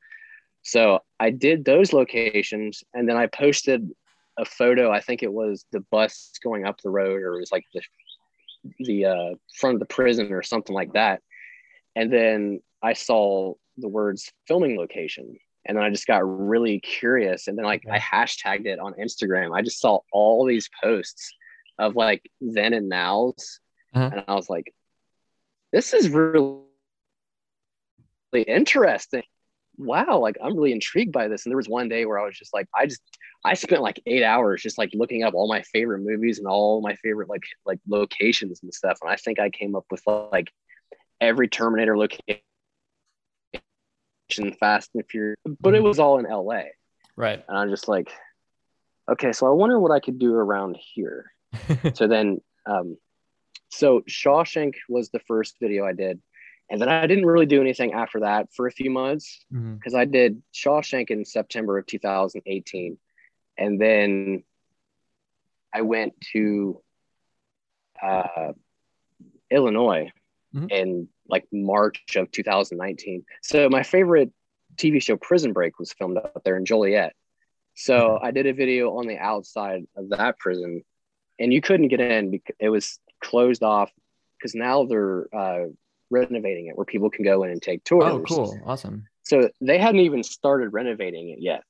So 0.62 1.00
I 1.20 1.30
did 1.30 1.64
those 1.64 1.92
locations, 1.92 2.82
and 2.94 3.08
then 3.08 3.16
I 3.16 3.26
posted 3.26 3.90
a 4.38 4.44
photo. 4.44 4.90
I 4.90 5.00
think 5.00 5.22
it 5.22 5.32
was 5.32 5.66
the 5.72 5.80
bus 5.90 6.32
going 6.42 6.64
up 6.64 6.80
the 6.80 6.90
road, 6.90 7.22
or 7.22 7.34
it 7.34 7.40
was 7.40 7.52
like 7.52 7.64
the 7.74 7.82
the 8.80 9.04
uh, 9.04 9.34
front 9.58 9.74
of 9.74 9.80
the 9.80 9.94
prison, 9.94 10.32
or 10.32 10.42
something 10.42 10.74
like 10.74 10.92
that. 10.94 11.20
And 11.96 12.12
then 12.12 12.60
I 12.82 12.92
saw 12.94 13.54
the 13.76 13.88
words 13.88 14.32
filming 14.46 14.76
location. 14.76 15.36
And 15.66 15.76
then 15.76 15.84
I 15.84 15.90
just 15.90 16.06
got 16.06 16.22
really 16.24 16.80
curious. 16.80 17.48
And 17.48 17.56
then 17.56 17.64
like 17.64 17.84
I 17.90 17.98
hashtagged 17.98 18.66
it 18.66 18.78
on 18.78 18.94
Instagram. 18.94 19.56
I 19.56 19.62
just 19.62 19.80
saw 19.80 20.00
all 20.12 20.44
these 20.44 20.68
posts 20.82 21.32
of 21.78 21.96
like 21.96 22.22
then 22.40 22.74
and 22.74 22.88
nows. 22.88 23.60
Uh-huh. 23.94 24.10
And 24.12 24.24
I 24.28 24.34
was 24.34 24.50
like, 24.50 24.74
this 25.72 25.94
is 25.94 26.08
really 26.08 26.62
interesting. 28.34 29.22
Wow, 29.76 30.20
like 30.20 30.36
I'm 30.42 30.54
really 30.54 30.72
intrigued 30.72 31.12
by 31.12 31.26
this. 31.26 31.44
And 31.44 31.50
there 31.50 31.56
was 31.56 31.68
one 31.68 31.88
day 31.88 32.04
where 32.04 32.20
I 32.20 32.24
was 32.24 32.38
just 32.38 32.54
like, 32.54 32.68
I 32.74 32.86
just 32.86 33.02
I 33.44 33.54
spent 33.54 33.82
like 33.82 34.00
eight 34.06 34.22
hours 34.22 34.62
just 34.62 34.78
like 34.78 34.90
looking 34.94 35.24
up 35.24 35.34
all 35.34 35.48
my 35.48 35.62
favorite 35.62 36.00
movies 36.00 36.38
and 36.38 36.46
all 36.46 36.80
my 36.80 36.94
favorite 36.96 37.28
like 37.28 37.42
like 37.66 37.80
locations 37.88 38.62
and 38.62 38.72
stuff. 38.72 38.98
And 39.02 39.10
I 39.10 39.16
think 39.16 39.40
I 39.40 39.50
came 39.50 39.74
up 39.74 39.84
with 39.90 40.02
like 40.06 40.52
every 41.20 41.48
Terminator 41.48 41.96
location 41.96 42.42
Fast 44.58 44.90
and 44.94 45.04
Furious, 45.08 45.36
but 45.60 45.74
it 45.74 45.78
mm-hmm. 45.78 45.86
was 45.86 45.98
all 45.98 46.18
in 46.18 46.26
LA. 46.26 46.62
Right. 47.16 47.44
And 47.46 47.58
I'm 47.58 47.70
just 47.70 47.88
like, 47.88 48.10
okay, 49.10 49.32
so 49.32 49.46
I 49.46 49.50
wonder 49.50 49.78
what 49.78 49.92
I 49.92 50.00
could 50.00 50.18
do 50.18 50.34
around 50.34 50.76
here. 50.94 51.30
so 51.94 52.06
then, 52.06 52.40
um, 52.66 52.96
so 53.68 54.00
Shawshank 54.08 54.74
was 54.88 55.10
the 55.10 55.20
first 55.20 55.56
video 55.60 55.84
I 55.84 55.92
did. 55.92 56.20
And 56.70 56.80
then 56.80 56.88
I 56.88 57.06
didn't 57.06 57.26
really 57.26 57.46
do 57.46 57.60
anything 57.60 57.92
after 57.92 58.20
that 58.20 58.48
for 58.54 58.66
a 58.66 58.72
few 58.72 58.90
months 58.90 59.44
because 59.50 59.92
mm-hmm. 59.92 59.96
I 59.96 60.06
did 60.06 60.42
Shawshank 60.54 61.10
in 61.10 61.24
September 61.24 61.76
of 61.78 61.86
2018. 61.86 62.98
And 63.58 63.80
then 63.80 64.44
I 65.72 65.82
went 65.82 66.14
to 66.32 66.80
uh, 68.02 68.52
Illinois 69.50 70.10
mm-hmm. 70.54 70.66
in 70.70 71.08
like 71.28 71.46
March 71.52 72.02
of 72.16 72.30
2019. 72.30 73.24
So 73.42 73.68
my 73.68 73.82
favorite 73.82 74.30
TV 74.76 75.02
show 75.02 75.16
Prison 75.16 75.52
Break 75.52 75.78
was 75.78 75.92
filmed 75.92 76.18
out 76.18 76.42
there 76.44 76.56
in 76.56 76.64
Joliet. 76.64 77.14
So. 77.74 78.18
I 78.22 78.30
did 78.30 78.46
a 78.46 78.52
video 78.52 78.96
on 78.98 79.06
the 79.06 79.18
outside 79.18 79.84
of 79.96 80.10
that 80.10 80.38
prison, 80.38 80.82
and 81.38 81.52
you 81.52 81.60
couldn't 81.60 81.88
get 81.88 82.00
in 82.00 82.30
because 82.30 82.54
it 82.60 82.68
was 82.68 82.98
closed 83.20 83.62
off 83.62 83.90
because 84.38 84.54
now 84.54 84.84
they're 84.84 85.26
uh, 85.34 85.64
renovating 86.10 86.66
it 86.66 86.76
where 86.76 86.84
people 86.84 87.10
can 87.10 87.24
go 87.24 87.42
in 87.42 87.50
and 87.50 87.60
take 87.60 87.82
tours. 87.84 88.04
Oh, 88.06 88.20
cool! 88.20 88.60
Awesome. 88.64 89.06
So 89.24 89.50
they 89.60 89.78
hadn't 89.78 90.00
even 90.00 90.22
started 90.22 90.72
renovating 90.72 91.30
it 91.30 91.38
yet. 91.40 91.62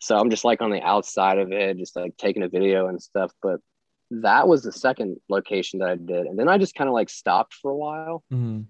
So 0.00 0.18
I'm 0.18 0.30
just 0.30 0.44
like 0.44 0.60
on 0.60 0.70
the 0.70 0.82
outside 0.82 1.38
of 1.38 1.52
it, 1.52 1.76
just 1.76 1.96
like 1.96 2.16
taking 2.16 2.42
a 2.42 2.48
video 2.48 2.88
and 2.88 3.00
stuff. 3.00 3.32
But 3.42 3.60
that 4.10 4.46
was 4.46 4.62
the 4.62 4.72
second 4.72 5.18
location 5.28 5.80
that 5.80 5.88
I 5.88 5.96
did. 5.96 6.26
And 6.26 6.38
then 6.38 6.48
I 6.48 6.58
just 6.58 6.74
kind 6.74 6.88
of 6.88 6.94
like 6.94 7.08
stopped 7.08 7.54
for 7.54 7.70
a 7.70 7.76
while. 7.76 8.22
Mm-hmm. 8.32 8.62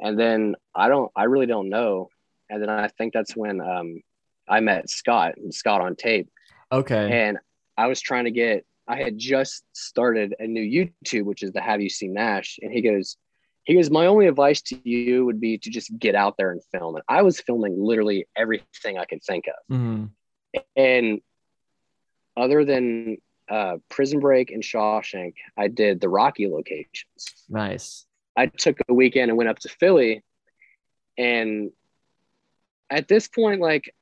And 0.00 0.18
then 0.18 0.54
I 0.74 0.88
don't, 0.88 1.10
I 1.16 1.24
really 1.24 1.46
don't 1.46 1.68
know. 1.68 2.08
And 2.50 2.62
then 2.62 2.70
I 2.70 2.88
think 2.88 3.12
that's 3.12 3.36
when 3.36 3.60
um, 3.60 4.00
I 4.48 4.60
met 4.60 4.88
Scott 4.88 5.34
and 5.36 5.52
Scott 5.52 5.80
on 5.80 5.96
tape. 5.96 6.28
Okay. 6.72 7.26
And 7.26 7.38
I 7.76 7.86
was 7.86 8.00
trying 8.00 8.24
to 8.24 8.30
get, 8.30 8.64
I 8.86 8.96
had 8.96 9.18
just 9.18 9.64
started 9.72 10.34
a 10.38 10.46
new 10.46 10.62
YouTube, 10.62 11.24
which 11.24 11.42
is 11.42 11.52
the 11.52 11.60
Have 11.60 11.80
You 11.80 11.90
Seen 11.90 12.14
Nash? 12.14 12.58
And 12.62 12.72
he 12.72 12.80
goes, 12.80 13.16
he 13.64 13.74
goes, 13.74 13.90
my 13.90 14.06
only 14.06 14.26
advice 14.26 14.62
to 14.62 14.80
you 14.88 15.26
would 15.26 15.40
be 15.40 15.58
to 15.58 15.68
just 15.68 15.96
get 15.98 16.14
out 16.14 16.36
there 16.38 16.52
and 16.52 16.62
film. 16.72 16.94
And 16.94 17.04
I 17.06 17.20
was 17.20 17.38
filming 17.38 17.76
literally 17.78 18.26
everything 18.34 18.96
I 18.98 19.04
could 19.04 19.22
think 19.22 19.44
of. 19.46 19.76
Mm-hmm. 19.76 20.04
And 20.74 21.20
other 22.34 22.64
than 22.64 23.18
uh, 23.48 23.76
Prison 23.88 24.20
Break 24.20 24.50
and 24.50 24.62
Shawshank, 24.62 25.34
I 25.56 25.68
did 25.68 26.00
the 26.00 26.08
Rocky 26.08 26.48
locations. 26.48 27.46
Nice. 27.48 28.06
I 28.36 28.46
took 28.46 28.78
a 28.88 28.94
weekend 28.94 29.30
and 29.30 29.38
went 29.38 29.50
up 29.50 29.58
to 29.60 29.68
Philly. 29.68 30.22
And 31.16 31.70
at 32.90 33.08
this 33.08 33.28
point, 33.28 33.60
like 33.60 33.94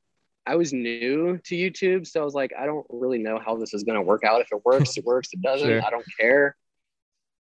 I 0.45 0.55
was 0.55 0.71
new 0.71 1.39
to 1.45 1.55
YouTube. 1.55 2.07
So 2.07 2.21
I 2.21 2.23
was 2.23 2.33
like, 2.33 2.53
I 2.57 2.65
don't 2.65 2.85
really 2.89 3.17
know 3.17 3.39
how 3.39 3.57
this 3.57 3.73
is 3.73 3.83
going 3.83 3.95
to 3.95 4.01
work 4.01 4.23
out. 4.23 4.41
If 4.41 4.47
it 4.51 4.63
works, 4.63 4.97
it 4.97 5.03
works. 5.03 5.29
It 5.33 5.41
doesn't, 5.41 5.67
sure. 5.67 5.81
I 5.85 5.89
don't 5.89 6.05
care. 6.19 6.55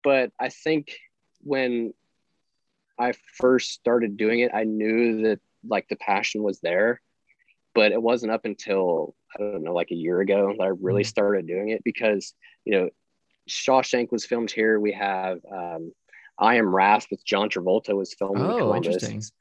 But 0.04 0.32
I 0.40 0.50
think 0.50 0.98
when 1.42 1.94
I 3.00 3.14
first 3.38 3.72
started 3.72 4.16
doing 4.16 4.40
it, 4.40 4.52
I 4.54 4.64
knew 4.64 5.24
that 5.24 5.40
like 5.68 5.88
the 5.90 5.96
passion 5.98 6.44
was 6.44 6.60
there. 6.60 7.02
But 7.74 7.92
it 7.92 8.02
wasn't 8.02 8.32
up 8.32 8.46
until 8.46 9.16
I 9.36 9.40
don't 9.40 9.64
know, 9.64 9.74
like 9.74 9.92
a 9.92 9.96
year 9.96 10.22
ago 10.22 10.54
that 10.58 10.64
I 10.64 10.68
really 10.68 11.04
mm-hmm. 11.04 11.08
started 11.08 11.48
doing 11.48 11.70
it 11.70 11.84
because, 11.84 12.34
you 12.66 12.74
know, 12.74 12.90
Shawshank 13.50 14.12
was 14.12 14.26
filmed 14.26 14.52
here. 14.52 14.80
We 14.80 14.94
have 14.94 15.40
um, 15.52 15.92
I 16.38 16.56
Am 16.56 16.74
Wrath 16.74 17.08
with 17.10 17.26
John 17.26 17.50
Travolta 17.50 17.96
was 17.96 18.14
filmed 18.14 18.40
oh, 18.40 18.52
in 18.52 18.58
Columbus. 18.58 19.32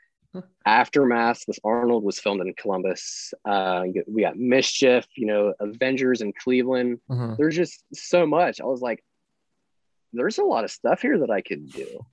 Aftermath 0.66 1.45
with 1.49 1.59
Arnold 1.64 2.05
was 2.05 2.18
filmed 2.18 2.43
in 2.43 2.53
Columbus. 2.55 3.32
Uh, 3.45 3.84
we 4.07 4.22
got 4.22 4.37
Mischief, 4.37 5.07
you 5.16 5.26
know, 5.26 5.55
Avengers 5.61 6.20
in 6.20 6.32
Cleveland. 6.32 7.01
Mm-hmm. 7.11 7.34
There's 7.39 7.57
just 7.57 7.82
so 7.95 8.26
much. 8.26 8.61
I 8.61 8.64
was 8.64 8.82
like, 8.82 9.03
there's 10.12 10.39
a 10.39 10.45
lot 10.45 10.64
of 10.64 10.70
stuff 10.70 11.01
here 11.01 11.18
that 11.20 11.30
I 11.30 11.41
could 11.41 11.70
do. 11.72 12.05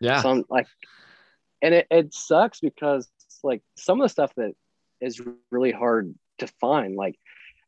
Yeah. 0.00 0.22
So 0.22 0.30
I'm 0.30 0.44
like, 0.48 0.66
and 1.62 1.74
it, 1.74 1.86
it 1.90 2.14
sucks 2.14 2.60
because 2.60 3.08
like 3.42 3.62
some 3.76 4.00
of 4.00 4.04
the 4.04 4.10
stuff 4.10 4.32
that 4.36 4.54
is 5.00 5.20
really 5.50 5.72
hard 5.72 6.14
to 6.38 6.46
find, 6.60 6.96
like 6.96 7.18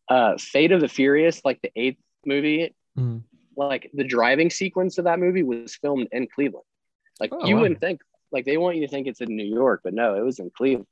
uh, 0.09 0.37
Fate 0.39 0.73
of 0.73 0.81
the 0.81 0.89
Furious, 0.89 1.43
like 1.45 1.61
the 1.62 1.73
eighth 1.77 1.99
movie, 2.25 2.75
mm. 2.99 3.23
like 3.57 3.91
the 3.95 4.05
driving 4.05 4.51
sequence 4.51 4.99
of 4.99 5.05
that 5.05 5.19
movie 5.19 5.43
was 5.43 5.75
filmed 5.77 6.09
in 6.12 6.27
Cleveland. 6.27 6.64
Like 7.21 7.31
oh, 7.33 7.47
you 7.47 7.57
wow. 7.57 7.62
wouldn't 7.62 7.81
think, 7.81 8.01
like 8.31 8.45
they 8.45 8.57
want 8.57 8.77
you 8.77 8.83
to 8.83 8.89
think 8.89 9.07
it's 9.07 9.21
in 9.21 9.35
New 9.35 9.47
York, 9.47 9.81
but 9.85 9.95
no, 9.95 10.14
it 10.14 10.25
was 10.25 10.39
in 10.39 10.51
Cleveland. 10.51 10.87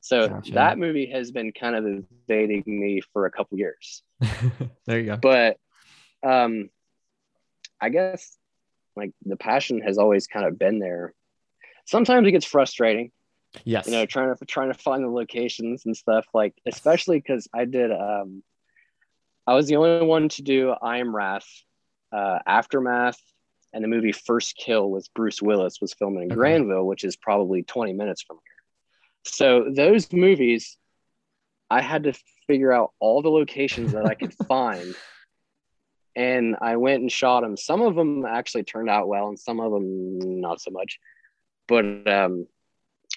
So 0.00 0.28
gotcha. 0.28 0.52
that 0.52 0.78
movie 0.78 1.06
has 1.06 1.30
been 1.30 1.52
kind 1.52 1.74
of 1.74 2.04
evading 2.28 2.62
me 2.66 3.00
for 3.12 3.24
a 3.24 3.30
couple 3.30 3.56
years. 3.58 4.02
there 4.86 4.98
you 5.00 5.06
go. 5.06 5.16
But 5.16 5.56
um, 6.22 6.68
I 7.80 7.88
guess 7.88 8.36
like 8.96 9.12
the 9.24 9.36
passion 9.36 9.80
has 9.80 9.98
always 9.98 10.26
kind 10.26 10.46
of 10.46 10.58
been 10.58 10.78
there. 10.78 11.14
Sometimes 11.86 12.26
it 12.28 12.32
gets 12.32 12.44
frustrating 12.44 13.12
Yes. 13.62 13.86
You 13.86 13.92
know, 13.92 14.06
trying 14.06 14.34
to 14.34 14.44
trying 14.44 14.72
to 14.72 14.78
find 14.78 15.04
the 15.04 15.08
locations 15.08 15.86
and 15.86 15.96
stuff 15.96 16.26
like, 16.34 16.54
especially 16.66 17.18
because 17.18 17.46
I 17.54 17.64
did. 17.64 17.92
Um, 17.92 18.42
I 19.46 19.54
was 19.54 19.68
the 19.68 19.76
only 19.76 20.06
one 20.06 20.28
to 20.30 20.42
do 20.42 20.70
I 20.70 20.98
Am 20.98 21.14
Wrath, 21.14 21.46
uh, 22.12 22.38
Aftermath, 22.46 23.20
and 23.72 23.84
the 23.84 23.88
movie 23.88 24.12
First 24.12 24.56
Kill 24.56 24.90
with 24.90 25.12
Bruce 25.14 25.42
Willis 25.42 25.80
was 25.80 25.92
filmed 25.92 26.18
in 26.18 26.24
okay. 26.24 26.34
Granville, 26.34 26.86
which 26.86 27.04
is 27.04 27.16
probably 27.16 27.62
20 27.62 27.92
minutes 27.92 28.22
from 28.22 28.38
here. 28.44 28.54
So 29.24 29.70
those 29.74 30.12
movies, 30.12 30.76
I 31.70 31.82
had 31.82 32.04
to 32.04 32.14
figure 32.46 32.72
out 32.72 32.92
all 33.00 33.22
the 33.22 33.30
locations 33.30 33.92
that 33.92 34.06
I 34.06 34.14
could 34.14 34.34
find. 34.48 34.94
And 36.16 36.56
I 36.60 36.76
went 36.76 37.00
and 37.00 37.10
shot 37.10 37.40
them. 37.40 37.56
Some 37.56 37.82
of 37.82 37.96
them 37.96 38.24
actually 38.24 38.62
turned 38.62 38.88
out 38.88 39.08
well, 39.08 39.28
and 39.28 39.38
some 39.38 39.58
of 39.58 39.72
them 39.72 40.40
not 40.40 40.60
so 40.60 40.70
much. 40.70 41.00
But 41.66 42.06
um, 42.06 42.46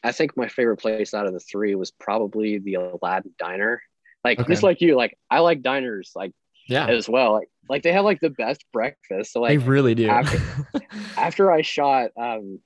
I 0.03 0.11
think 0.11 0.37
my 0.37 0.47
favorite 0.47 0.77
place 0.77 1.13
out 1.13 1.27
of 1.27 1.33
the 1.33 1.39
three 1.39 1.75
was 1.75 1.91
probably 1.91 2.59
the 2.59 2.75
Aladdin 2.75 3.33
Diner. 3.39 3.81
Like 4.23 4.39
okay. 4.39 4.51
just 4.51 4.63
like 4.63 4.81
you, 4.81 4.95
like 4.95 5.17
I 5.29 5.39
like 5.39 5.61
diners 5.61 6.11
like 6.15 6.33
yeah 6.67 6.87
as 6.87 7.07
well. 7.07 7.33
Like 7.33 7.49
like 7.69 7.83
they 7.83 7.93
have 7.93 8.05
like 8.05 8.19
the 8.19 8.29
best 8.29 8.63
breakfast. 8.73 9.33
So 9.33 9.41
like 9.41 9.49
they 9.49 9.57
really 9.57 9.95
do. 9.95 10.09
After, 10.09 10.41
after 11.17 11.51
I 11.51 11.61
shot 11.61 12.11
um 12.19 12.59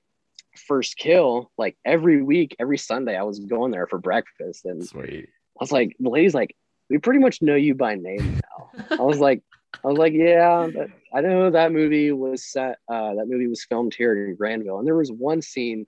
first 0.67 0.97
kill, 0.97 1.51
like 1.57 1.77
every 1.85 2.21
week, 2.21 2.55
every 2.59 2.77
Sunday, 2.77 3.15
I 3.15 3.23
was 3.23 3.39
going 3.39 3.71
there 3.71 3.87
for 3.87 3.99
breakfast. 3.99 4.65
And 4.65 4.85
Sweet. 4.85 5.27
I 5.27 5.59
was 5.59 5.71
like, 5.71 5.95
the 5.99 6.09
lady's 6.09 6.33
like, 6.33 6.55
we 6.89 6.97
pretty 6.97 7.19
much 7.19 7.41
know 7.41 7.55
you 7.55 7.75
by 7.75 7.95
name 7.95 8.41
now. 8.41 8.71
I 8.91 9.01
was 9.01 9.19
like, 9.19 9.41
I 9.83 9.87
was 9.87 9.97
like, 9.97 10.13
yeah, 10.13 10.67
I 11.13 11.21
know 11.21 11.49
that 11.49 11.71
movie 11.71 12.11
was 12.11 12.51
set. 12.51 12.77
Uh, 12.91 13.15
that 13.15 13.25
movie 13.27 13.47
was 13.47 13.63
filmed 13.63 13.93
here 13.93 14.27
in 14.27 14.35
Granville, 14.35 14.79
and 14.79 14.87
there 14.87 14.97
was 14.97 15.11
one 15.11 15.41
scene 15.41 15.87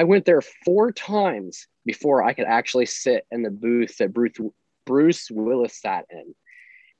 I 0.00 0.04
went 0.04 0.24
there 0.24 0.40
four 0.40 0.92
times 0.92 1.66
before 1.84 2.22
I 2.22 2.32
could 2.32 2.46
actually 2.46 2.86
sit 2.86 3.26
in 3.30 3.42
the 3.42 3.50
booth 3.50 3.98
that 3.98 4.14
Bruce 4.14 4.38
Bruce 4.86 5.30
Willis 5.30 5.78
sat 5.78 6.06
in. 6.08 6.34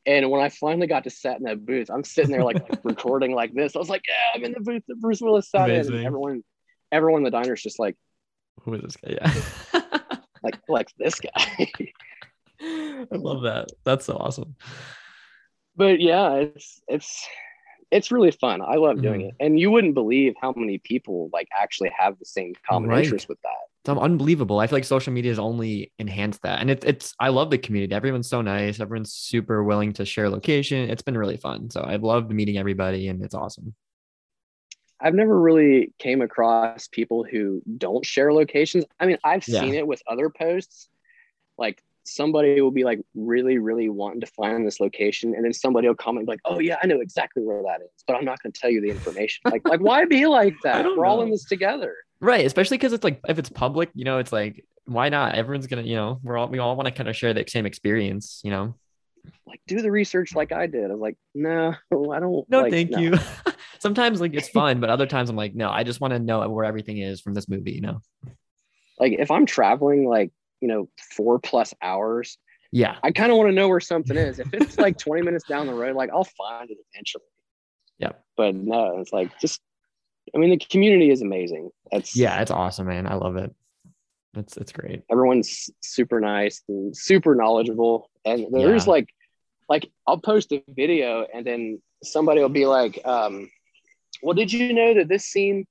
And 0.05 0.31
when 0.31 0.43
I 0.43 0.51
finally 0.51 0.87
got 0.87 1.05
to 1.05 1.11
sit 1.11 1.39
in 1.39 1.45
that 1.45 1.65
booth, 1.65 1.89
I'm 1.89 2.05
sitting 2.05 2.31
there 2.31 2.45
like, 2.45 2.63
recording 2.85 3.35
like 3.35 3.55
this. 3.55 3.75
I 3.75 3.79
was 3.79 3.89
like, 3.89 4.03
"Yeah, 4.07 4.15
I'm 4.35 4.45
in 4.45 4.53
the 4.53 4.61
booth 4.61 4.83
that 4.87 5.01
Bruce 5.01 5.23
Willis 5.23 5.51
sat 5.51 5.71
Amazing. 5.71 5.95
in." 5.95 5.99
And 6.01 6.07
everyone, 6.09 6.45
everyone 6.93 7.21
in 7.21 7.25
the 7.25 7.31
diner 7.31 7.55
is 7.55 7.63
just 7.63 7.79
like, 7.79 7.97
"Who 8.65 8.75
is 8.75 8.83
this 8.83 8.97
guy?" 8.97 9.17
Yeah, 9.19 9.81
like 10.43 10.59
like 10.69 10.89
this 10.99 11.21
guy. 11.21 11.73
I 12.61 13.07
love 13.13 13.45
that. 13.45 13.69
That's 13.85 14.05
so 14.05 14.19
awesome. 14.19 14.57
But 15.75 16.01
yeah, 16.01 16.35
it's 16.35 16.83
it's 16.87 17.27
it's 17.91 18.13
really 18.13 18.31
fun. 18.31 18.63
I 18.63 18.77
love 18.77 19.03
doing 19.03 19.23
mm. 19.23 19.29
it. 19.29 19.35
And 19.41 19.59
you 19.59 19.71
wouldn't 19.71 19.95
believe 19.95 20.35
how 20.41 20.53
many 20.57 20.79
people 20.79 21.29
like 21.33 21.49
actually 21.59 21.91
have 21.99 22.19
the 22.19 22.25
same 22.25 22.55
common 22.69 22.91
right. 22.91 23.05
interest 23.05 23.29
with 23.29 23.41
that. 23.43 23.51
It's 23.85 23.89
unbelievable. 23.89 24.61
I 24.61 24.67
feel 24.67 24.77
like 24.77 24.85
social 24.85 25.13
media 25.13 25.31
has 25.31 25.39
only 25.39 25.91
enhanced 25.99 26.43
that. 26.43 26.61
And 26.61 26.71
it, 26.71 26.85
it's, 26.85 27.15
I 27.19 27.31
love 27.31 27.51
the 27.51 27.59
community. 27.59 27.95
Everyone's 27.95 28.29
so 28.29 28.43
nice. 28.43 28.79
Everyone's 28.79 29.13
super 29.13 29.65
willing 29.65 29.93
to 29.95 30.05
share 30.05 30.29
location. 30.29 30.91
It's 30.91 31.03
been 31.03 31.17
really 31.17 31.39
fun. 31.39 31.71
So 31.71 31.83
I've 31.83 32.03
loved 32.03 32.31
meeting 32.31 32.59
everybody 32.59 33.09
and 33.09 33.25
it's 33.25 33.35
awesome. 33.35 33.75
I've 35.01 35.15
never 35.15 35.41
really 35.41 35.95
came 35.99 36.21
across 36.21 36.89
people 36.89 37.25
who 37.25 37.63
don't 37.79 38.05
share 38.05 38.33
locations. 38.35 38.85
I 39.01 39.07
mean, 39.07 39.17
I've 39.25 39.49
yeah. 39.49 39.61
seen 39.61 39.75
it 39.75 39.87
with 39.87 40.03
other 40.07 40.29
posts. 40.29 40.89
Like 41.57 41.83
somebody 42.05 42.61
will 42.61 42.71
be 42.71 42.85
like 42.85 43.01
really, 43.15 43.59
really 43.59 43.89
wanting 43.89 44.21
to 44.21 44.27
find 44.27 44.67
this 44.67 44.81
location, 44.81 45.35
and 45.35 45.45
then 45.45 45.53
somebody 45.53 45.89
will 45.89 45.95
comment 45.95 46.29
like, 46.29 46.41
"Oh 46.45 46.59
yeah, 46.59 46.77
I 46.83 46.87
know 46.87 47.01
exactly 47.01 47.43
where 47.43 47.63
that 47.63 47.81
is," 47.83 48.05
but 48.07 48.15
I'm 48.15 48.25
not 48.25 48.43
going 48.43 48.53
to 48.53 48.61
tell 48.61 48.71
you 48.71 48.81
the 48.81 48.91
information. 48.91 49.43
like, 49.51 49.67
like 49.69 49.81
why 49.81 50.05
be 50.05 50.27
like 50.27 50.55
that? 50.63 50.85
We're 50.85 50.97
know. 50.97 51.05
all 51.05 51.23
in 51.23 51.31
this 51.31 51.45
together, 51.45 51.95
right? 52.21 52.45
Especially 52.45 52.79
because 52.79 52.93
it's 52.93 53.05
like 53.05 53.21
if 53.29 53.39
it's 53.39 53.51
public, 53.51 53.91
you 53.95 54.05
know, 54.05 54.19
it's 54.19 54.33
like 54.33 54.65
why 54.91 55.09
not? 55.09 55.35
Everyone's 55.35 55.67
gonna, 55.67 55.83
you 55.83 55.95
know, 55.95 56.19
we're 56.23 56.37
all 56.37 56.49
we 56.49 56.59
all 56.59 56.77
want 56.77 56.87
to 56.87 56.93
kind 56.93 57.09
of 57.09 57.17
share 57.17 57.33
the 57.33 57.45
same 57.47 57.67
experience, 57.67 58.41
you 58.43 58.51
know. 58.51 58.75
Like 59.47 59.61
do 59.67 59.83
the 59.83 59.91
research 59.91 60.35
like 60.35 60.53
I 60.53 60.67
did. 60.67 60.85
I 60.85 60.95
was 60.95 61.01
like, 61.01 61.17
no, 61.35 61.75
I 61.93 62.21
don't. 62.21 62.49
No, 62.49 62.63
like, 62.63 62.73
thank 62.73 62.91
no. 62.91 62.99
you. 62.99 63.19
Sometimes 63.79 64.21
like 64.21 64.35
it's 64.35 64.49
fun, 64.49 64.81
but 64.81 64.91
other 64.91 65.07
times 65.07 65.31
I'm 65.31 65.37
like, 65.37 65.55
no, 65.55 65.71
I 65.71 65.85
just 65.85 66.01
want 66.01 66.13
to 66.13 66.19
know 66.19 66.49
where 66.49 66.65
everything 66.65 66.99
is 66.99 67.21
from 67.21 67.35
this 67.35 67.49
movie, 67.49 67.73
you 67.73 67.81
know. 67.81 68.01
Like 68.99 69.15
if 69.19 69.31
I'm 69.31 69.47
traveling 69.47 70.09
like 70.09 70.33
you 70.61 70.69
know, 70.69 70.89
four 71.17 71.39
plus 71.39 71.75
hours. 71.83 72.39
Yeah. 72.73 72.97
I 73.03 73.11
kind 73.11 73.33
of 73.33 73.39
want 73.39 73.49
to 73.49 73.55
know 73.55 73.69
where 73.69 73.81
something 73.81 74.17
is. 74.17 74.39
If 74.39 74.53
it's 74.55 74.79
like 74.79 74.99
20 74.99 75.23
minutes 75.23 75.45
down 75.49 75.67
the 75.67 75.75
road, 75.75 75.97
like 75.97 76.11
I'll 76.11 76.25
find 76.25 76.71
it 76.71 76.79
eventually. 76.93 77.25
Yeah. 77.99 78.13
But 78.37 78.55
no, 78.55 78.99
it's 78.99 79.13
like 79.13 79.39
just 79.41 79.61
I 80.35 80.39
mean 80.39 80.51
the 80.51 80.59
community 80.59 81.11
is 81.11 81.23
amazing. 81.23 81.71
That's 81.91 82.17
yeah, 82.17 82.41
it's 82.41 82.51
awesome, 82.51 82.87
man. 82.87 83.07
I 83.07 83.15
love 83.15 83.37
it. 83.37 83.55
That's 84.35 84.57
it's 84.57 84.73
great. 84.73 85.03
Everyone's 85.11 85.71
super 85.81 86.21
nice 86.21 86.63
and 86.69 86.97
super 86.97 87.35
knowledgeable. 87.35 88.11
And 88.25 88.47
there's 88.53 88.87
yeah. 88.87 88.93
like 88.93 89.09
like 89.69 89.91
I'll 90.07 90.19
post 90.19 90.53
a 90.53 90.63
video 90.69 91.27
and 91.33 91.45
then 91.45 91.83
somebody 92.03 92.41
will 92.41 92.49
be 92.49 92.67
like, 92.67 93.01
um, 93.05 93.51
well, 94.23 94.35
did 94.35 94.53
you 94.53 94.73
know 94.73 94.95
that 94.95 95.09
this 95.09 95.25
scene 95.25 95.67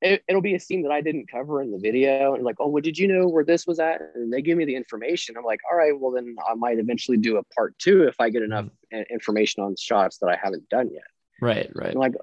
it, 0.00 0.22
will 0.28 0.40
be 0.40 0.54
a 0.54 0.60
scene 0.60 0.82
that 0.82 0.92
I 0.92 1.00
didn't 1.00 1.30
cover 1.30 1.60
in 1.60 1.72
the 1.72 1.78
video. 1.78 2.34
And 2.34 2.44
like, 2.44 2.56
oh, 2.60 2.68
well, 2.68 2.80
did 2.80 2.98
you 2.98 3.08
know 3.08 3.26
where 3.26 3.44
this 3.44 3.66
was 3.66 3.78
at? 3.78 4.00
And 4.14 4.32
they 4.32 4.42
give 4.42 4.56
me 4.56 4.64
the 4.64 4.76
information. 4.76 5.36
I'm 5.36 5.44
like, 5.44 5.60
all 5.70 5.76
right, 5.76 5.98
well, 5.98 6.12
then 6.12 6.36
I 6.48 6.54
might 6.54 6.78
eventually 6.78 7.16
do 7.16 7.36
a 7.36 7.42
part 7.44 7.76
two 7.78 8.04
if 8.04 8.14
I 8.20 8.30
get 8.30 8.42
enough 8.42 8.66
mm. 8.92 9.08
information 9.10 9.62
on 9.62 9.74
shots 9.76 10.18
that 10.18 10.28
I 10.28 10.38
haven't 10.40 10.68
done 10.68 10.90
yet. 10.92 11.02
Right, 11.40 11.70
right. 11.74 11.90
And 11.90 11.98
like, 11.98 12.14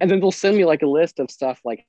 and 0.00 0.10
then 0.10 0.20
they'll 0.20 0.32
send 0.32 0.56
me 0.56 0.64
like 0.64 0.82
a 0.82 0.86
list 0.86 1.18
of 1.18 1.30
stuff 1.30 1.60
like, 1.64 1.84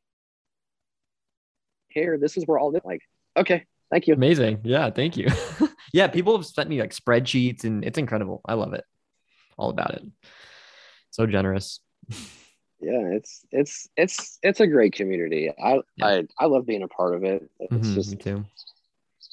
here, 1.89 2.17
this 2.17 2.37
is 2.37 2.45
where 2.45 2.59
all 2.59 2.71
this, 2.71 2.83
like, 2.83 3.01
okay, 3.37 3.65
thank 3.91 4.07
you. 4.07 4.15
Amazing. 4.15 4.61
Yeah, 4.63 4.89
thank 4.89 5.15
you. 5.15 5.27
yeah, 5.93 6.07
people 6.07 6.35
have 6.35 6.45
sent 6.45 6.69
me 6.69 6.79
like 6.79 6.93
spreadsheets 6.93 7.63
and 7.63 7.85
it's 7.85 7.97
incredible. 7.97 8.41
I 8.45 8.55
love 8.55 8.73
it. 8.73 8.83
All 9.57 9.69
about 9.69 9.93
it. 9.93 10.03
So 11.11 11.25
generous 11.25 11.79
yeah 12.86 13.15
it's 13.15 13.45
it's 13.51 13.89
it's 13.97 14.38
it's 14.43 14.59
a 14.59 14.67
great 14.67 14.93
community. 14.93 15.49
I 15.49 15.81
yeah. 15.95 16.05
i 16.05 16.23
i 16.38 16.45
love 16.45 16.65
being 16.65 16.83
a 16.83 16.88
part 16.88 17.15
of 17.15 17.23
it. 17.23 17.49
It's 17.59 17.73
mm-hmm, 17.73 17.93
just 17.95 18.19
too. 18.19 18.45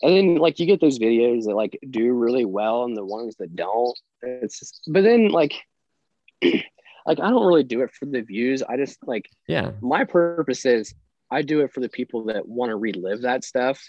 And 0.03 0.17
then 0.17 0.37
like 0.37 0.59
you 0.59 0.67
get 0.67 0.81
those 0.81 0.99
videos 0.99 1.45
that 1.45 1.55
like 1.55 1.79
do 1.91 2.13
really 2.13 2.45
well 2.45 2.85
and 2.85 2.97
the 2.97 3.05
ones 3.05 3.37
that 3.37 3.55
don't 3.55 3.97
it's 4.23 4.59
just 4.59 4.81
but 4.89 5.03
then 5.03 5.29
like 5.29 5.55
like 6.43 7.21
i 7.21 7.31
don't 7.31 7.47
really 7.47 7.63
do 7.63 7.83
it 7.83 7.93
for 7.93 8.07
the 8.07 8.23
views. 8.23 8.63
I 8.63 8.77
just 8.77 8.99
like 9.07 9.29
yeah. 9.47 9.73
my 9.81 10.05
purpose 10.05 10.65
is 10.65 10.95
i 11.31 11.43
do 11.43 11.61
it 11.61 11.73
for 11.73 11.81
the 11.81 11.89
people 11.89 12.25
that 12.25 12.49
want 12.49 12.71
to 12.71 12.77
relive 12.77 13.23
that 13.23 13.45
stuff 13.45 13.83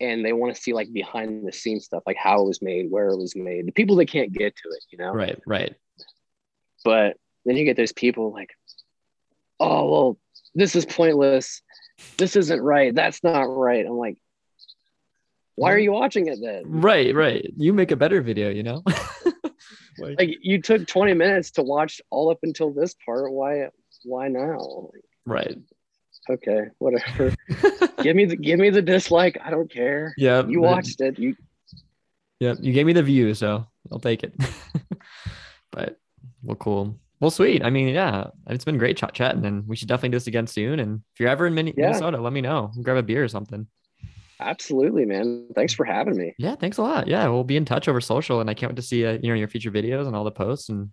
and 0.00 0.24
they 0.24 0.32
want 0.32 0.54
to 0.54 0.60
see 0.60 0.72
like 0.72 0.92
behind 0.92 1.46
the 1.46 1.52
scenes 1.52 1.86
stuff 1.86 2.04
like 2.06 2.16
how 2.16 2.40
it 2.40 2.46
was 2.46 2.62
made 2.62 2.90
where 2.90 3.08
it 3.08 3.18
was 3.18 3.34
made 3.34 3.66
the 3.66 3.72
people 3.72 3.96
that 3.96 4.06
can't 4.06 4.32
get 4.32 4.54
to 4.54 4.68
it 4.68 4.84
you 4.90 4.98
know? 4.98 5.12
Right 5.12 5.40
right. 5.46 5.74
But 6.84 7.16
then 7.44 7.56
you 7.56 7.64
get 7.64 7.76
those 7.76 7.92
people 7.92 8.32
like, 8.32 8.50
oh, 9.60 9.90
well, 9.90 10.18
this 10.54 10.76
is 10.76 10.86
pointless. 10.86 11.62
This 12.16 12.36
isn't 12.36 12.60
right. 12.60 12.94
That's 12.94 13.22
not 13.24 13.42
right. 13.42 13.84
I'm 13.84 13.98
like, 13.98 14.18
why 15.56 15.72
are 15.72 15.78
you 15.78 15.90
watching 15.92 16.28
it 16.28 16.38
then? 16.40 16.62
Right, 16.66 17.12
right. 17.14 17.52
You 17.56 17.72
make 17.72 17.90
a 17.90 17.96
better 17.96 18.22
video, 18.22 18.48
you 18.48 18.62
know? 18.62 18.82
like, 19.98 20.18
like, 20.18 20.38
you 20.40 20.62
took 20.62 20.86
20 20.86 21.14
minutes 21.14 21.50
to 21.52 21.62
watch 21.62 22.00
all 22.10 22.30
up 22.30 22.38
until 22.44 22.72
this 22.72 22.94
part. 23.04 23.32
Why 23.32 23.68
why 24.04 24.28
now? 24.28 24.90
Right. 25.26 25.56
Okay, 26.30 26.66
whatever. 26.78 27.34
give 28.02 28.14
me 28.14 28.26
the 28.26 28.36
give 28.36 28.60
me 28.60 28.70
the 28.70 28.82
dislike. 28.82 29.38
I 29.42 29.50
don't 29.50 29.70
care. 29.70 30.14
Yeah. 30.16 30.46
You 30.46 30.60
watched 30.60 31.00
it. 31.00 31.18
You 31.18 31.34
Yeah, 32.38 32.54
you 32.60 32.72
gave 32.72 32.86
me 32.86 32.92
the 32.92 33.02
view, 33.02 33.34
so 33.34 33.66
I'll 33.90 33.98
take 33.98 34.22
it. 34.22 34.34
but 35.72 35.98
well 36.42 36.56
cool. 36.56 37.00
Well, 37.20 37.30
sweet. 37.30 37.64
I 37.64 37.70
mean, 37.70 37.88
yeah, 37.88 38.28
it's 38.48 38.64
been 38.64 38.78
great 38.78 38.96
ch- 38.96 39.12
chatting, 39.12 39.44
and 39.44 39.66
we 39.66 39.74
should 39.76 39.88
definitely 39.88 40.10
do 40.10 40.16
this 40.16 40.28
again 40.28 40.46
soon. 40.46 40.78
And 40.78 41.02
if 41.14 41.20
you're 41.20 41.28
ever 41.28 41.46
in 41.46 41.54
Min- 41.54 41.68
yeah. 41.68 41.86
Minnesota, 41.86 42.20
let 42.20 42.32
me 42.32 42.40
know. 42.40 42.72
Grab 42.82 42.96
a 42.96 43.02
beer 43.02 43.24
or 43.24 43.28
something. 43.28 43.66
Absolutely, 44.40 45.04
man. 45.04 45.48
Thanks 45.54 45.74
for 45.74 45.84
having 45.84 46.16
me. 46.16 46.34
Yeah, 46.38 46.54
thanks 46.54 46.78
a 46.78 46.82
lot. 46.82 47.08
Yeah, 47.08 47.26
we'll 47.28 47.42
be 47.42 47.56
in 47.56 47.64
touch 47.64 47.88
over 47.88 48.00
social, 48.00 48.40
and 48.40 48.48
I 48.48 48.54
can't 48.54 48.70
wait 48.70 48.76
to 48.76 48.82
see 48.82 49.04
uh, 49.04 49.18
you 49.20 49.30
know 49.30 49.34
your 49.34 49.48
future 49.48 49.70
videos 49.70 50.06
and 50.06 50.14
all 50.14 50.24
the 50.24 50.30
posts. 50.30 50.68
And 50.68 50.90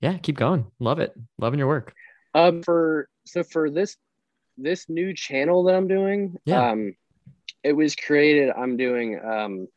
yeah, 0.00 0.18
keep 0.18 0.36
going. 0.36 0.66
Love 0.80 0.98
it. 0.98 1.14
Loving 1.38 1.58
your 1.58 1.68
work. 1.68 1.94
Um, 2.34 2.62
for 2.62 3.08
so 3.24 3.42
for 3.42 3.70
this 3.70 3.96
this 4.58 4.88
new 4.88 5.14
channel 5.14 5.64
that 5.64 5.74
I'm 5.74 5.88
doing, 5.88 6.36
yeah. 6.44 6.70
um, 6.70 6.94
it 7.62 7.72
was 7.72 7.96
created. 7.96 8.50
I'm 8.50 8.76
doing 8.76 9.18
um 9.24 9.68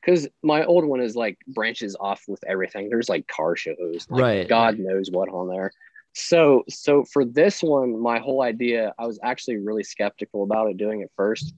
because 0.00 0.28
my 0.42 0.64
old 0.64 0.84
one 0.84 1.00
is 1.00 1.16
like 1.16 1.38
branches 1.48 1.96
off 1.98 2.24
with 2.28 2.42
everything. 2.46 2.88
There's 2.88 3.08
like 3.08 3.26
car 3.26 3.56
shows, 3.56 4.06
like 4.08 4.22
right? 4.22 4.48
God 4.48 4.78
knows 4.78 5.10
what 5.10 5.28
on 5.28 5.48
there. 5.48 5.72
So, 6.12 6.64
so 6.68 7.04
for 7.04 7.24
this 7.24 7.62
one, 7.62 8.00
my 8.00 8.18
whole 8.18 8.42
idea, 8.42 8.92
I 8.98 9.06
was 9.06 9.18
actually 9.22 9.58
really 9.58 9.84
skeptical 9.84 10.42
about 10.42 10.68
it 10.68 10.76
doing 10.76 11.02
it 11.02 11.10
first, 11.16 11.54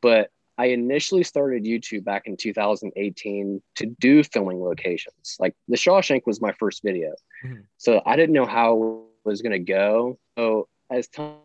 but 0.00 0.30
I 0.56 0.66
initially 0.66 1.22
started 1.22 1.64
YouTube 1.64 2.04
back 2.04 2.26
in 2.26 2.36
2018 2.36 3.62
to 3.76 3.86
do 3.86 4.22
filming 4.22 4.60
locations. 4.60 5.36
Like 5.38 5.54
the 5.68 5.76
Shawshank 5.76 6.22
was 6.26 6.40
my 6.40 6.52
first 6.52 6.82
video, 6.82 7.14
mm-hmm. 7.44 7.60
so 7.78 8.02
I 8.04 8.16
didn't 8.16 8.34
know 8.34 8.46
how 8.46 9.04
it 9.24 9.28
was 9.28 9.42
going 9.42 9.52
to 9.52 9.58
go. 9.58 10.18
So 10.36 10.68
as 10.90 11.08
time 11.08 11.36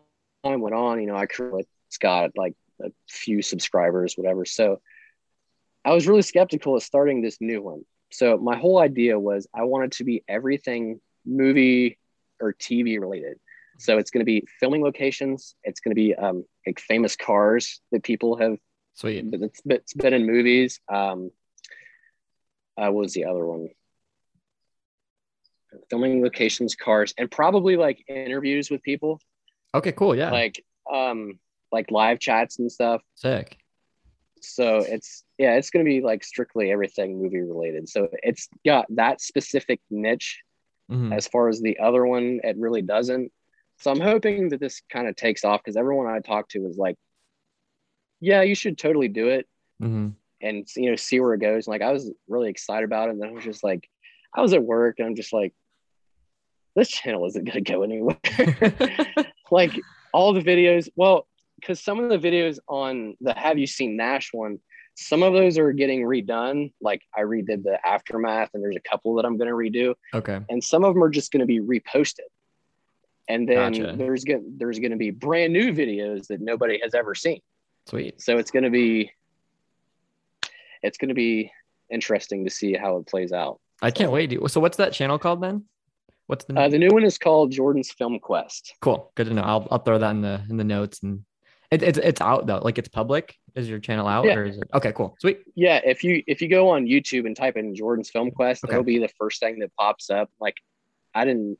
went 0.44 0.74
on, 0.74 1.00
you 1.00 1.06
know, 1.06 1.16
I 1.16 1.26
created 1.26 1.66
Scott 1.88 2.32
like 2.36 2.54
a 2.82 2.90
few 3.08 3.42
subscribers, 3.42 4.14
whatever. 4.16 4.44
So 4.44 4.80
I 5.86 5.94
was 5.94 6.08
really 6.08 6.22
skeptical 6.22 6.74
of 6.74 6.82
starting 6.82 7.22
this 7.22 7.38
new 7.40 7.62
one. 7.62 7.82
So 8.10 8.36
my 8.38 8.56
whole 8.56 8.80
idea 8.80 9.18
was 9.20 9.46
I 9.54 9.62
wanted 9.62 9.92
to 9.92 10.04
be 10.04 10.24
everything 10.28 11.00
movie 11.24 11.96
or 12.40 12.54
TV 12.54 13.00
related. 13.00 13.38
So 13.78 13.96
it's 13.96 14.10
going 14.10 14.20
to 14.20 14.24
be 14.24 14.44
filming 14.58 14.82
locations. 14.82 15.54
It's 15.62 15.78
going 15.78 15.92
to 15.92 15.94
be 15.94 16.12
um, 16.12 16.44
like 16.66 16.80
famous 16.80 17.14
cars 17.14 17.80
that 17.92 18.02
people 18.02 18.36
have. 18.36 18.58
Sweet. 18.94 19.26
It's, 19.32 19.62
it's 19.64 19.94
been 19.94 20.12
in 20.12 20.26
movies. 20.26 20.80
Um, 20.92 21.30
uh, 22.76 22.86
what 22.86 23.02
was 23.02 23.12
the 23.12 23.26
other 23.26 23.46
one? 23.46 23.68
Filming 25.88 26.20
locations, 26.20 26.74
cars, 26.74 27.14
and 27.16 27.30
probably 27.30 27.76
like 27.76 28.02
interviews 28.08 28.72
with 28.72 28.82
people. 28.82 29.20
Okay, 29.72 29.92
cool. 29.92 30.16
Yeah. 30.16 30.32
Like 30.32 30.64
um, 30.92 31.38
like 31.70 31.92
live 31.92 32.18
chats 32.18 32.58
and 32.58 32.72
stuff. 32.72 33.02
Sick 33.14 33.58
so 34.54 34.78
it's 34.78 35.24
yeah 35.38 35.54
it's 35.54 35.70
going 35.70 35.84
to 35.84 35.88
be 35.88 36.00
like 36.00 36.24
strictly 36.24 36.70
everything 36.70 37.20
movie 37.20 37.40
related. 37.40 37.88
So 37.88 38.08
it's 38.22 38.48
got 38.64 38.86
that 38.90 39.20
specific 39.20 39.80
niche 39.90 40.42
mm-hmm. 40.90 41.12
as 41.12 41.26
far 41.26 41.48
as 41.48 41.60
the 41.60 41.78
other 41.78 42.06
one 42.06 42.40
it 42.42 42.56
really 42.58 42.82
doesn't. 42.82 43.32
So 43.78 43.90
i'm 43.90 44.00
hoping 44.00 44.50
that 44.50 44.60
this 44.60 44.82
kind 44.90 45.08
of 45.08 45.16
takes 45.16 45.44
off 45.44 45.62
because 45.62 45.76
everyone 45.76 46.06
i 46.06 46.20
talked 46.20 46.52
to 46.52 46.60
was 46.60 46.78
like 46.78 46.96
yeah 48.20 48.42
you 48.42 48.54
should 48.54 48.78
totally 48.78 49.08
do 49.08 49.28
it. 49.28 49.46
Mm-hmm. 49.82 50.08
and 50.40 50.66
you 50.74 50.90
know 50.90 50.96
see 50.96 51.20
where 51.20 51.34
it 51.34 51.40
goes. 51.40 51.66
And 51.66 51.72
like 51.72 51.82
i 51.82 51.92
was 51.92 52.10
really 52.28 52.50
excited 52.50 52.84
about 52.84 53.08
it 53.08 53.12
and 53.12 53.22
then 53.22 53.30
i 53.30 53.32
was 53.32 53.44
just 53.44 53.62
like 53.62 53.88
i 54.34 54.40
was 54.40 54.52
at 54.52 54.62
work 54.62 54.98
and 54.98 55.06
i'm 55.06 55.16
just 55.16 55.32
like 55.32 55.54
this 56.74 56.88
channel 56.88 57.26
isn't 57.26 57.44
going 57.44 57.64
to 57.64 57.72
go 57.72 57.82
anywhere. 57.82 58.18
Like 59.50 59.80
all 60.12 60.32
the 60.32 60.40
videos 60.40 60.88
well 60.96 61.26
because 61.66 61.82
some 61.82 61.98
of 61.98 62.08
the 62.08 62.18
videos 62.18 62.58
on 62.68 63.16
the 63.20 63.34
Have 63.34 63.58
You 63.58 63.66
Seen 63.66 63.96
Nash 63.96 64.32
one, 64.32 64.60
some 64.94 65.22
of 65.22 65.32
those 65.32 65.58
are 65.58 65.72
getting 65.72 66.02
redone. 66.02 66.72
Like 66.80 67.02
I 67.14 67.22
redid 67.22 67.64
the 67.64 67.78
aftermath, 67.84 68.50
and 68.54 68.62
there's 68.62 68.76
a 68.76 68.88
couple 68.88 69.16
that 69.16 69.24
I'm 69.24 69.36
going 69.36 69.48
to 69.48 69.54
redo. 69.54 69.94
Okay. 70.14 70.40
And 70.48 70.62
some 70.62 70.84
of 70.84 70.94
them 70.94 71.02
are 71.02 71.10
just 71.10 71.32
going 71.32 71.40
to 71.40 71.46
be 71.46 71.60
reposted. 71.60 72.20
And 73.28 73.48
then 73.48 73.72
gotcha. 73.72 73.96
there's 73.96 74.22
going 74.22 74.54
there's 74.56 74.78
going 74.78 74.92
to 74.92 74.96
be 74.96 75.10
brand 75.10 75.52
new 75.52 75.72
videos 75.72 76.28
that 76.28 76.40
nobody 76.40 76.78
has 76.82 76.94
ever 76.94 77.14
seen. 77.14 77.40
Sweet. 77.88 78.20
So 78.22 78.38
it's 78.38 78.52
going 78.52 78.62
to 78.62 78.70
be 78.70 79.10
it's 80.82 80.98
going 80.98 81.08
to 81.08 81.14
be 81.14 81.50
interesting 81.90 82.44
to 82.44 82.50
see 82.50 82.74
how 82.74 82.98
it 82.98 83.08
plays 83.08 83.32
out. 83.32 83.58
I 83.82 83.90
can't 83.90 84.12
wait. 84.12 84.38
So 84.48 84.60
what's 84.60 84.76
that 84.76 84.92
channel 84.92 85.18
called 85.18 85.42
then? 85.42 85.64
What's 86.28 86.44
the 86.44 86.58
uh, 86.58 86.68
the 86.68 86.78
new 86.78 86.90
one 86.90 87.04
is 87.04 87.18
called 87.18 87.50
Jordan's 87.50 87.90
Film 87.90 88.18
Quest. 88.20 88.74
Cool. 88.80 89.10
Good 89.16 89.26
to 89.26 89.34
know. 89.34 89.42
I'll, 89.42 89.66
I'll 89.70 89.78
throw 89.78 89.98
that 89.98 90.10
in 90.10 90.22
the 90.22 90.40
in 90.48 90.56
the 90.56 90.64
notes 90.64 91.02
and 91.02 91.24
it, 91.70 91.82
it's 91.82 91.98
it's 91.98 92.20
out 92.20 92.46
though. 92.46 92.58
Like 92.58 92.78
it's 92.78 92.88
public. 92.88 93.36
Is 93.54 93.68
your 93.68 93.78
channel 93.78 94.06
out 94.06 94.26
yeah. 94.26 94.34
or 94.34 94.44
is 94.44 94.58
it? 94.58 94.68
Okay, 94.74 94.92
cool, 94.92 95.16
sweet. 95.20 95.40
Yeah, 95.54 95.80
if 95.84 96.04
you 96.04 96.22
if 96.26 96.42
you 96.42 96.48
go 96.48 96.70
on 96.70 96.86
YouTube 96.86 97.26
and 97.26 97.36
type 97.36 97.56
in 97.56 97.74
Jordan's 97.74 98.10
Film 98.10 98.30
Quest, 98.30 98.64
okay. 98.64 98.72
it'll 98.72 98.84
be 98.84 98.98
the 98.98 99.08
first 99.18 99.40
thing 99.40 99.60
that 99.60 99.74
pops 99.76 100.10
up. 100.10 100.30
Like, 100.40 100.56
I 101.14 101.24
didn't 101.24 101.58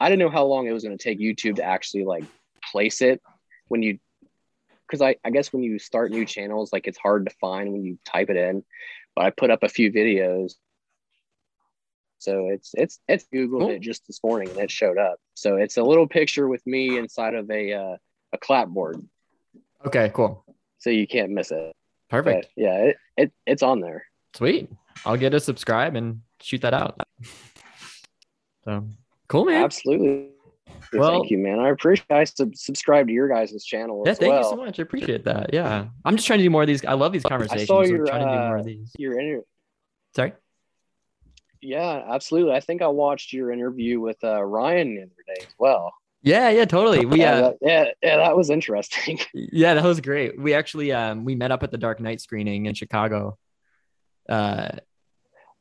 I 0.00 0.08
didn't 0.08 0.20
know 0.20 0.30
how 0.30 0.44
long 0.44 0.66
it 0.66 0.72
was 0.72 0.84
going 0.84 0.96
to 0.96 1.02
take 1.02 1.20
YouTube 1.20 1.56
to 1.56 1.64
actually 1.64 2.04
like 2.04 2.24
place 2.70 3.02
it 3.02 3.22
when 3.68 3.82
you 3.82 3.98
because 4.86 5.02
I, 5.02 5.16
I 5.24 5.30
guess 5.30 5.52
when 5.52 5.62
you 5.62 5.78
start 5.78 6.10
new 6.10 6.24
channels 6.24 6.72
like 6.72 6.86
it's 6.86 6.98
hard 6.98 7.26
to 7.26 7.34
find 7.40 7.72
when 7.72 7.84
you 7.84 7.98
type 8.04 8.30
it 8.30 8.36
in 8.36 8.64
but 9.14 9.24
i 9.24 9.30
put 9.30 9.50
up 9.50 9.62
a 9.62 9.68
few 9.68 9.92
videos 9.92 10.54
so 12.18 12.48
it's 12.48 12.72
it's 12.74 13.00
it's 13.08 13.26
googled 13.32 13.60
cool. 13.60 13.70
it 13.70 13.80
just 13.80 14.06
this 14.06 14.22
morning 14.22 14.48
and 14.50 14.58
it 14.58 14.70
showed 14.70 14.98
up 14.98 15.18
so 15.34 15.56
it's 15.56 15.76
a 15.76 15.82
little 15.82 16.06
picture 16.06 16.48
with 16.48 16.64
me 16.66 16.98
inside 16.98 17.34
of 17.34 17.50
a 17.50 17.72
uh, 17.72 17.96
a 18.32 18.38
clapboard 18.38 19.04
Okay, 19.84 20.10
cool. 20.14 20.44
So 20.78 20.90
you 20.90 21.06
can't 21.06 21.30
miss 21.30 21.50
it. 21.50 21.72
Perfect. 22.08 22.48
But 22.56 22.62
yeah, 22.62 22.74
it, 22.76 22.96
it 23.16 23.32
it's 23.46 23.62
on 23.62 23.80
there. 23.80 24.04
Sweet. 24.34 24.70
I'll 25.04 25.16
get 25.16 25.34
a 25.34 25.40
subscribe 25.40 25.96
and 25.96 26.22
shoot 26.40 26.62
that 26.62 26.74
out. 26.74 27.00
So 28.64 28.88
cool, 29.28 29.44
man. 29.44 29.64
Absolutely. 29.64 30.30
well, 30.92 31.10
thank 31.10 31.30
you, 31.30 31.38
man. 31.38 31.58
I 31.58 31.70
appreciate. 31.70 32.10
I 32.10 32.24
sub- 32.24 32.54
subscribe 32.54 33.06
to 33.08 33.12
your 33.12 33.28
guys' 33.28 33.64
channel. 33.64 34.02
Yeah, 34.06 34.14
thank 34.14 34.32
well. 34.32 34.42
you 34.42 34.48
so 34.48 34.56
much. 34.56 34.78
I 34.78 34.82
appreciate 34.82 35.24
that. 35.24 35.50
Yeah, 35.52 35.86
I'm 36.04 36.16
just 36.16 36.26
trying 36.26 36.40
to 36.40 36.44
do 36.44 36.50
more 36.50 36.62
of 36.62 36.68
these. 36.68 36.84
I 36.84 36.94
love 36.94 37.12
these 37.12 37.22
conversations. 37.22 37.62
I 37.62 37.66
saw 37.66 37.82
your, 37.82 38.06
trying 38.06 38.26
to 38.26 38.32
do 38.32 38.38
more 38.38 38.56
of 38.56 38.62
uh, 38.62 38.64
these. 38.64 38.92
Your 38.98 39.18
interview. 39.18 39.42
Sorry. 40.14 40.32
Yeah, 41.60 42.04
absolutely. 42.08 42.52
I 42.52 42.60
think 42.60 42.82
I 42.82 42.88
watched 42.88 43.32
your 43.32 43.50
interview 43.50 44.00
with 44.00 44.22
uh, 44.22 44.42
Ryan 44.42 44.94
the 44.94 45.02
other 45.02 45.24
day 45.26 45.46
as 45.46 45.54
well. 45.58 45.92
Yeah, 46.26 46.50
yeah, 46.50 46.64
totally. 46.64 47.06
We 47.06 47.20
yeah, 47.20 47.34
uh, 47.34 47.40
that, 47.40 47.56
yeah, 47.62 47.84
yeah, 48.02 48.16
that 48.16 48.36
was 48.36 48.50
interesting. 48.50 49.20
yeah, 49.32 49.74
that 49.74 49.84
was 49.84 50.00
great. 50.00 50.36
We 50.40 50.54
actually 50.54 50.90
um 50.90 51.24
we 51.24 51.36
met 51.36 51.52
up 51.52 51.62
at 51.62 51.70
the 51.70 51.78
Dark 51.78 52.00
Knight 52.00 52.20
screening 52.20 52.66
in 52.66 52.74
Chicago. 52.74 53.38
Uh 54.28 54.70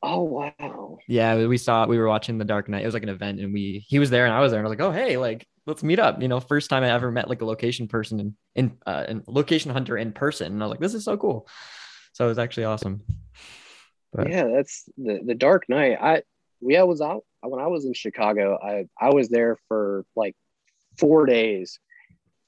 Oh 0.01 0.23
wow. 0.23 0.97
Yeah, 1.07 1.45
we 1.45 1.59
saw 1.59 1.85
we 1.85 1.99
were 1.99 2.07
watching 2.07 2.39
the 2.39 2.45
Dark 2.45 2.67
Knight. 2.67 2.81
It 2.81 2.85
was 2.85 2.95
like 2.95 3.03
an 3.03 3.09
event 3.09 3.39
and 3.39 3.53
we 3.53 3.85
he 3.87 3.99
was 3.99 4.09
there 4.09 4.25
and 4.25 4.33
I 4.33 4.39
was 4.39 4.51
there 4.51 4.59
and 4.59 4.67
I 4.67 4.69
was 4.69 4.77
like, 4.77 4.87
"Oh, 4.87 4.91
hey, 4.91 5.17
like 5.17 5.47
let's 5.67 5.83
meet 5.83 5.99
up." 5.99 6.19
You 6.19 6.27
know, 6.27 6.39
first 6.39 6.71
time 6.71 6.83
I 6.83 6.89
ever 6.89 7.11
met 7.11 7.29
like 7.29 7.43
a 7.43 7.45
location 7.45 7.87
person 7.87 8.19
in 8.19 8.35
in 8.55 8.77
uh 8.87 9.05
in 9.07 9.23
location 9.27 9.69
hunter 9.69 9.95
in 9.97 10.13
person. 10.13 10.51
And 10.51 10.63
I 10.63 10.65
was 10.65 10.71
like, 10.71 10.79
"This 10.79 10.95
is 10.95 11.03
so 11.03 11.15
cool." 11.15 11.47
So 12.13 12.25
it 12.25 12.29
was 12.29 12.39
actually 12.39 12.65
awesome. 12.65 13.03
But, 14.13 14.31
yeah, 14.31 14.47
that's 14.47 14.89
the 14.97 15.19
the 15.23 15.35
Dark 15.35 15.69
Knight. 15.69 15.99
I 16.01 16.23
yeah, 16.61 16.81
was 16.83 17.01
out 17.01 17.23
when 17.41 17.61
I 17.61 17.67
was 17.67 17.85
in 17.85 17.93
Chicago. 17.93 18.57
I 18.63 18.85
I 18.99 19.13
was 19.13 19.29
there 19.29 19.57
for 19.67 20.05
like 20.15 20.35
four 20.97 21.25
days, 21.25 21.79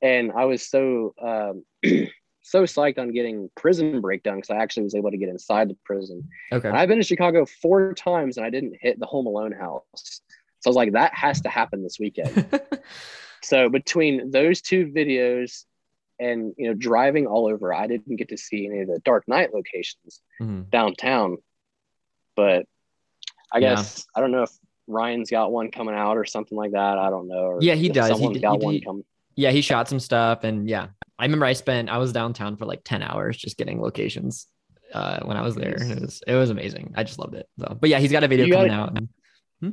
and 0.02 0.32
I 0.32 0.45
was 0.45 0.68
so 0.68 1.14
um, 1.22 1.66
so 2.41 2.64
psyched 2.64 2.98
on 2.98 3.12
getting 3.12 3.50
Prison 3.56 4.02
Break 4.02 4.24
done 4.24 4.36
because 4.36 4.50
I 4.50 4.58
actually 4.58 4.84
was 4.84 4.95
able 4.95 5.12
to 5.12 5.18
get 5.18 5.30
inside 5.30 5.70
the 5.70 5.78
prison. 5.84 6.30
Okay, 6.52 6.68
and 6.68 6.78
I've 6.78 6.88
been 6.88 6.98
to 6.98 7.04
Chicago 7.04 7.45
four 7.45 7.93
times 7.93 8.38
and 8.38 8.45
I 8.45 8.50
didn't 8.50 8.78
hit 8.80 9.00
the 9.00 9.06
Home 9.06 9.28
Alone 9.28 9.52
house, 9.52 10.22
so 10.60 10.68
I 10.68 10.70
was 10.70 10.76
like, 10.76 10.93
that 10.93 11.14
has 11.14 11.41
to 11.41 11.50
happen 11.50 11.84
this 11.84 12.00
weekend. 12.00 12.48
so 13.43 13.70
between 13.70 14.32
those 14.32 14.62
two 14.62 14.88
videos 14.88 15.66
and 16.20 16.54
you 16.58 16.68
know 16.68 16.74
driving 16.74 17.28
all 17.28 17.48
over, 17.48 17.74
I 17.74 17.88
didn't 17.88 18.16
get 18.16 18.30
to 18.30 18.38
see 18.38 18.66
any 18.66 18.82
of 18.82 18.88
the 18.88 19.00
Dark 19.00 19.28
Knight 19.28 19.54
locations 19.54 20.22
mm-hmm. 20.41 20.64
downtown, 20.70 21.38
but 22.36 22.66
I 23.52 23.60
guess 23.60 24.00
yeah. 24.00 24.18
I 24.18 24.22
don't 24.22 24.32
know 24.32 24.43
if 24.43 24.52
Ryan's 24.88 25.30
got 25.30 25.52
one 25.52 25.72
coming 25.72 25.96
out 25.96 26.18
or 26.18 26.26
something 26.26 26.58
like 26.58 26.72
that. 26.72 26.98
I 26.98 27.10
don't 27.10 27.28
know. 27.28 27.58
yeah, 27.62 27.76
he 27.76 27.90
does. 27.90 28.18
He, 28.18 28.40
got 28.40 28.60
he, 28.60 28.66
one 28.66 28.82
coming. 28.82 29.04
Yeah, 29.36 29.52
he 29.52 29.62
shot 29.62 29.88
some 29.88 30.00
stuff, 30.00 30.44
and 30.44 30.68
yeah, 30.68 30.88
I 31.20 31.26
remember 31.26 31.46
I 31.46 31.54
spent 31.54 31.90
I 31.90 31.98
was 31.98 32.12
downtown 32.12 32.58
for 32.58 32.66
like 32.66 32.84
ten 32.84 33.04
hours 33.04 33.38
just 33.38 33.58
getting 33.58 33.82
locations 33.82 34.48
uh, 34.94 35.20
when 35.24 35.38
I 35.38 35.42
was 35.42 35.56
there, 35.56 35.76
it 35.76 36.02
was 36.02 36.22
it 36.26 36.36
was 36.36 36.50
amazing. 36.50 36.94
I 36.96 37.04
just 37.04 37.20
loved 37.20 37.36
it. 37.36 37.48
So, 37.60 37.78
but 37.80 37.90
yeah, 37.90 38.00
he's 38.00 38.12
got 38.12 38.24
a 38.24 38.28
video 38.28 38.56
coming 38.56 38.72
out. 38.72 38.98
Hmm? 39.62 39.70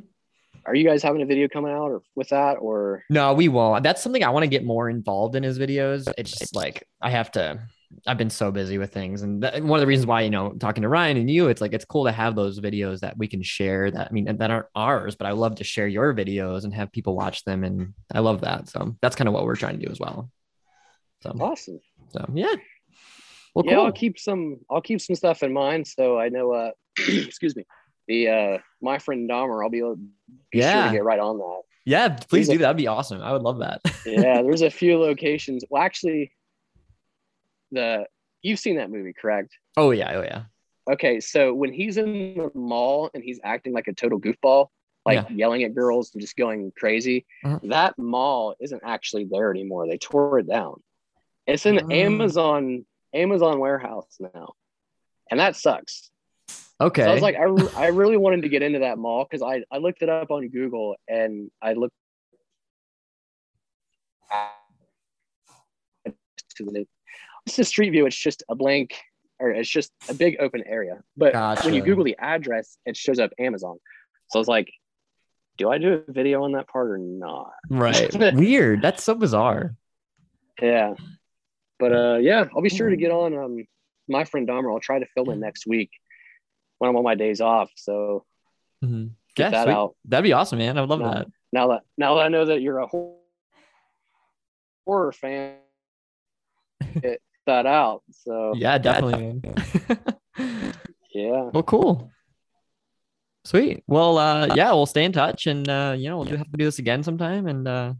Are 0.66 0.74
you 0.74 0.84
guys 0.84 1.02
having 1.02 1.22
a 1.22 1.26
video 1.26 1.48
coming 1.48 1.72
out 1.72 1.90
or 1.90 2.02
with 2.14 2.30
that 2.30 2.54
or? 2.54 3.04
No, 3.10 3.34
we 3.34 3.48
won't. 3.48 3.82
That's 3.82 4.02
something 4.02 4.24
I 4.24 4.30
want 4.30 4.44
to 4.44 4.48
get 4.48 4.64
more 4.64 4.88
involved 4.88 5.36
in 5.36 5.42
his 5.42 5.58
videos. 5.58 6.12
It's 6.18 6.32
just 6.36 6.54
like 6.54 6.86
I 7.00 7.10
have 7.10 7.30
to 7.32 7.60
I've 8.06 8.18
been 8.18 8.30
so 8.30 8.50
busy 8.50 8.78
with 8.78 8.92
things. 8.92 9.22
And 9.22 9.42
that, 9.42 9.62
one 9.62 9.78
of 9.78 9.80
the 9.80 9.86
reasons 9.86 10.06
why, 10.06 10.22
you 10.22 10.30
know, 10.30 10.52
talking 10.52 10.82
to 10.82 10.88
Ryan 10.88 11.16
and 11.16 11.30
you, 11.30 11.48
it's 11.48 11.60
like, 11.60 11.72
it's 11.72 11.84
cool 11.84 12.04
to 12.04 12.12
have 12.12 12.34
those 12.34 12.60
videos 12.60 13.00
that 13.00 13.16
we 13.16 13.28
can 13.28 13.42
share 13.42 13.90
that, 13.90 14.08
I 14.08 14.12
mean, 14.12 14.24
that 14.24 14.50
aren't 14.50 14.66
ours, 14.74 15.16
but 15.16 15.26
I 15.26 15.32
love 15.32 15.56
to 15.56 15.64
share 15.64 15.86
your 15.86 16.14
videos 16.14 16.64
and 16.64 16.74
have 16.74 16.92
people 16.92 17.16
watch 17.16 17.44
them. 17.44 17.64
And 17.64 17.94
I 18.12 18.20
love 18.20 18.42
that. 18.42 18.68
So 18.68 18.96
that's 19.00 19.16
kind 19.16 19.28
of 19.28 19.34
what 19.34 19.44
we're 19.44 19.56
trying 19.56 19.78
to 19.78 19.86
do 19.86 19.90
as 19.90 20.00
well. 20.00 20.30
So 21.22 21.30
awesome. 21.40 21.80
So 22.08 22.24
yeah. 22.34 22.54
Well, 23.54 23.64
yeah, 23.64 23.74
cool. 23.74 23.86
I'll 23.86 23.92
keep 23.92 24.18
some, 24.18 24.58
I'll 24.70 24.82
keep 24.82 25.00
some 25.00 25.16
stuff 25.16 25.42
in 25.42 25.52
mind. 25.52 25.86
So 25.86 26.18
I 26.18 26.28
know, 26.28 26.52
uh, 26.52 26.70
excuse 26.98 27.56
me, 27.56 27.64
the, 28.08 28.28
uh, 28.28 28.58
my 28.82 28.98
friend 28.98 29.28
Dahmer, 29.30 29.64
I'll 29.64 29.70
be 29.70 29.78
able 29.78 29.96
be 29.96 30.58
yeah. 30.58 30.82
sure 30.82 30.90
to 30.90 30.96
get 30.98 31.04
right 31.04 31.20
on 31.20 31.38
that. 31.38 31.62
Yeah, 31.84 32.08
please 32.08 32.46
there's 32.46 32.58
do. 32.58 32.64
A, 32.64 32.66
That'd 32.66 32.76
be 32.76 32.86
awesome. 32.86 33.20
I 33.20 33.32
would 33.32 33.42
love 33.42 33.58
that. 33.58 33.80
yeah, 34.06 34.42
there's 34.42 34.62
a 34.62 34.70
few 34.70 34.98
locations. 34.98 35.64
Well, 35.68 35.82
actually, 35.82 36.32
the 37.74 38.06
you've 38.42 38.58
seen 38.58 38.76
that 38.76 38.90
movie, 38.90 39.12
correct? 39.12 39.56
Oh 39.76 39.90
yeah, 39.90 40.12
oh 40.14 40.22
yeah. 40.22 40.42
Okay, 40.90 41.20
so 41.20 41.54
when 41.54 41.72
he's 41.72 41.96
in 41.96 42.34
the 42.36 42.50
mall 42.54 43.10
and 43.14 43.22
he's 43.24 43.40
acting 43.42 43.72
like 43.72 43.88
a 43.88 43.92
total 43.94 44.20
goofball, 44.20 44.68
like 45.06 45.28
yeah. 45.28 45.36
yelling 45.36 45.62
at 45.64 45.74
girls 45.74 46.10
and 46.12 46.20
just 46.20 46.36
going 46.36 46.72
crazy, 46.76 47.26
mm-hmm. 47.44 47.68
that 47.68 47.98
mall 47.98 48.54
isn't 48.60 48.82
actually 48.84 49.24
there 49.30 49.50
anymore. 49.50 49.86
They 49.86 49.98
tore 49.98 50.38
it 50.38 50.48
down. 50.48 50.82
It's 51.46 51.66
in 51.66 51.76
mm. 51.76 51.94
Amazon 51.94 52.84
Amazon 53.12 53.60
warehouse 53.60 54.16
now, 54.18 54.54
and 55.30 55.40
that 55.40 55.56
sucks. 55.56 56.10
Okay. 56.80 57.02
So 57.02 57.10
I 57.10 57.14
was 57.14 57.22
like, 57.22 57.36
I, 57.36 57.84
I 57.84 57.86
really 57.88 58.16
wanted 58.16 58.42
to 58.42 58.48
get 58.48 58.62
into 58.62 58.80
that 58.80 58.98
mall 58.98 59.24
because 59.24 59.42
I, 59.42 59.62
I 59.70 59.78
looked 59.78 60.02
it 60.02 60.08
up 60.08 60.30
on 60.30 60.48
Google 60.48 60.96
and 61.08 61.50
I 61.62 61.74
looked 61.74 61.94
to 66.56 66.64
the 66.64 66.86
it's 67.46 67.58
a 67.58 67.64
street 67.64 67.90
view. 67.90 68.06
It's 68.06 68.16
just 68.16 68.42
a 68.48 68.54
blank 68.54 68.94
or 69.38 69.50
it's 69.50 69.68
just 69.68 69.92
a 70.08 70.14
big 70.14 70.36
open 70.40 70.62
area. 70.66 71.02
But 71.16 71.32
gotcha. 71.32 71.64
when 71.64 71.74
you 71.74 71.82
Google 71.82 72.04
the 72.04 72.16
address, 72.18 72.78
it 72.86 72.96
shows 72.96 73.18
up 73.18 73.32
Amazon. 73.38 73.78
So 74.30 74.38
I 74.38 74.40
was 74.40 74.48
like, 74.48 74.70
do 75.58 75.70
I 75.70 75.78
do 75.78 76.02
a 76.08 76.12
video 76.12 76.44
on 76.44 76.52
that 76.52 76.68
part 76.68 76.90
or 76.90 76.98
not? 76.98 77.52
Right. 77.68 78.12
Weird. 78.34 78.82
That's 78.82 79.04
so 79.04 79.14
bizarre. 79.14 79.76
Yeah. 80.60 80.94
But 81.78 81.92
uh 81.92 82.18
yeah, 82.20 82.44
I'll 82.54 82.62
be 82.62 82.68
sure 82.68 82.88
to 82.88 82.96
get 82.96 83.10
on 83.10 83.36
um 83.36 83.66
my 84.08 84.24
friend 84.24 84.48
Dahmer. 84.48 84.72
I'll 84.72 84.80
try 84.80 84.98
to 84.98 85.06
film 85.14 85.30
it 85.30 85.38
next 85.38 85.66
week 85.66 85.90
when 86.78 86.90
I'm 86.90 86.96
on 86.96 87.04
my 87.04 87.14
days 87.14 87.40
off. 87.40 87.70
So 87.76 88.24
mm-hmm. 88.84 89.08
get 89.34 89.44
yeah, 89.44 89.50
that 89.50 89.64
sweet. 89.64 89.72
out. 89.72 89.96
That'd 90.06 90.24
be 90.24 90.32
awesome, 90.32 90.58
man. 90.58 90.78
I 90.78 90.80
would 90.80 90.90
love 90.90 91.00
now, 91.00 91.12
that. 91.12 91.26
Now 91.52 91.68
that 91.68 91.82
now 91.96 92.14
that 92.16 92.22
I 92.22 92.28
know 92.28 92.46
that 92.46 92.62
you're 92.62 92.78
a 92.78 92.88
horror 94.86 95.12
fan, 95.12 95.56
it, 96.80 97.20
that 97.46 97.66
out. 97.66 98.02
So 98.10 98.54
yeah, 98.56 98.78
definitely. 98.78 99.40
yeah. 101.14 101.50
Well, 101.52 101.62
cool. 101.62 102.10
Sweet. 103.44 103.84
Well, 103.86 104.16
uh, 104.16 104.54
yeah, 104.54 104.72
we'll 104.72 104.86
stay 104.86 105.04
in 105.04 105.12
touch, 105.12 105.46
and 105.46 105.68
uh, 105.68 105.94
you 105.96 106.08
know, 106.08 106.18
we'll 106.18 106.36
have 106.36 106.50
to 106.50 106.56
do 106.56 106.64
this 106.64 106.78
again 106.78 107.02
sometime. 107.02 107.46
And 107.46 107.68
uh, 107.68 107.94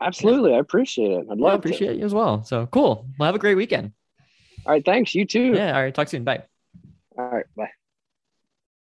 absolutely, 0.00 0.54
I 0.54 0.58
appreciate 0.58 1.10
it. 1.10 1.26
I'd 1.30 1.38
love. 1.38 1.52
I 1.52 1.56
appreciate 1.56 1.92
to. 1.92 1.98
you 1.98 2.04
as 2.04 2.14
well. 2.14 2.42
So 2.44 2.66
cool. 2.66 3.06
Well, 3.18 3.26
have 3.26 3.34
a 3.34 3.38
great 3.38 3.56
weekend. 3.56 3.92
All 4.64 4.72
right. 4.72 4.84
Thanks. 4.84 5.14
You 5.14 5.26
too. 5.26 5.52
Yeah. 5.54 5.74
All 5.76 5.82
right. 5.82 5.94
Talk 5.94 6.08
soon. 6.08 6.24
Bye. 6.24 6.44
All 7.18 7.28
right. 7.28 7.46
Bye. 7.56 7.70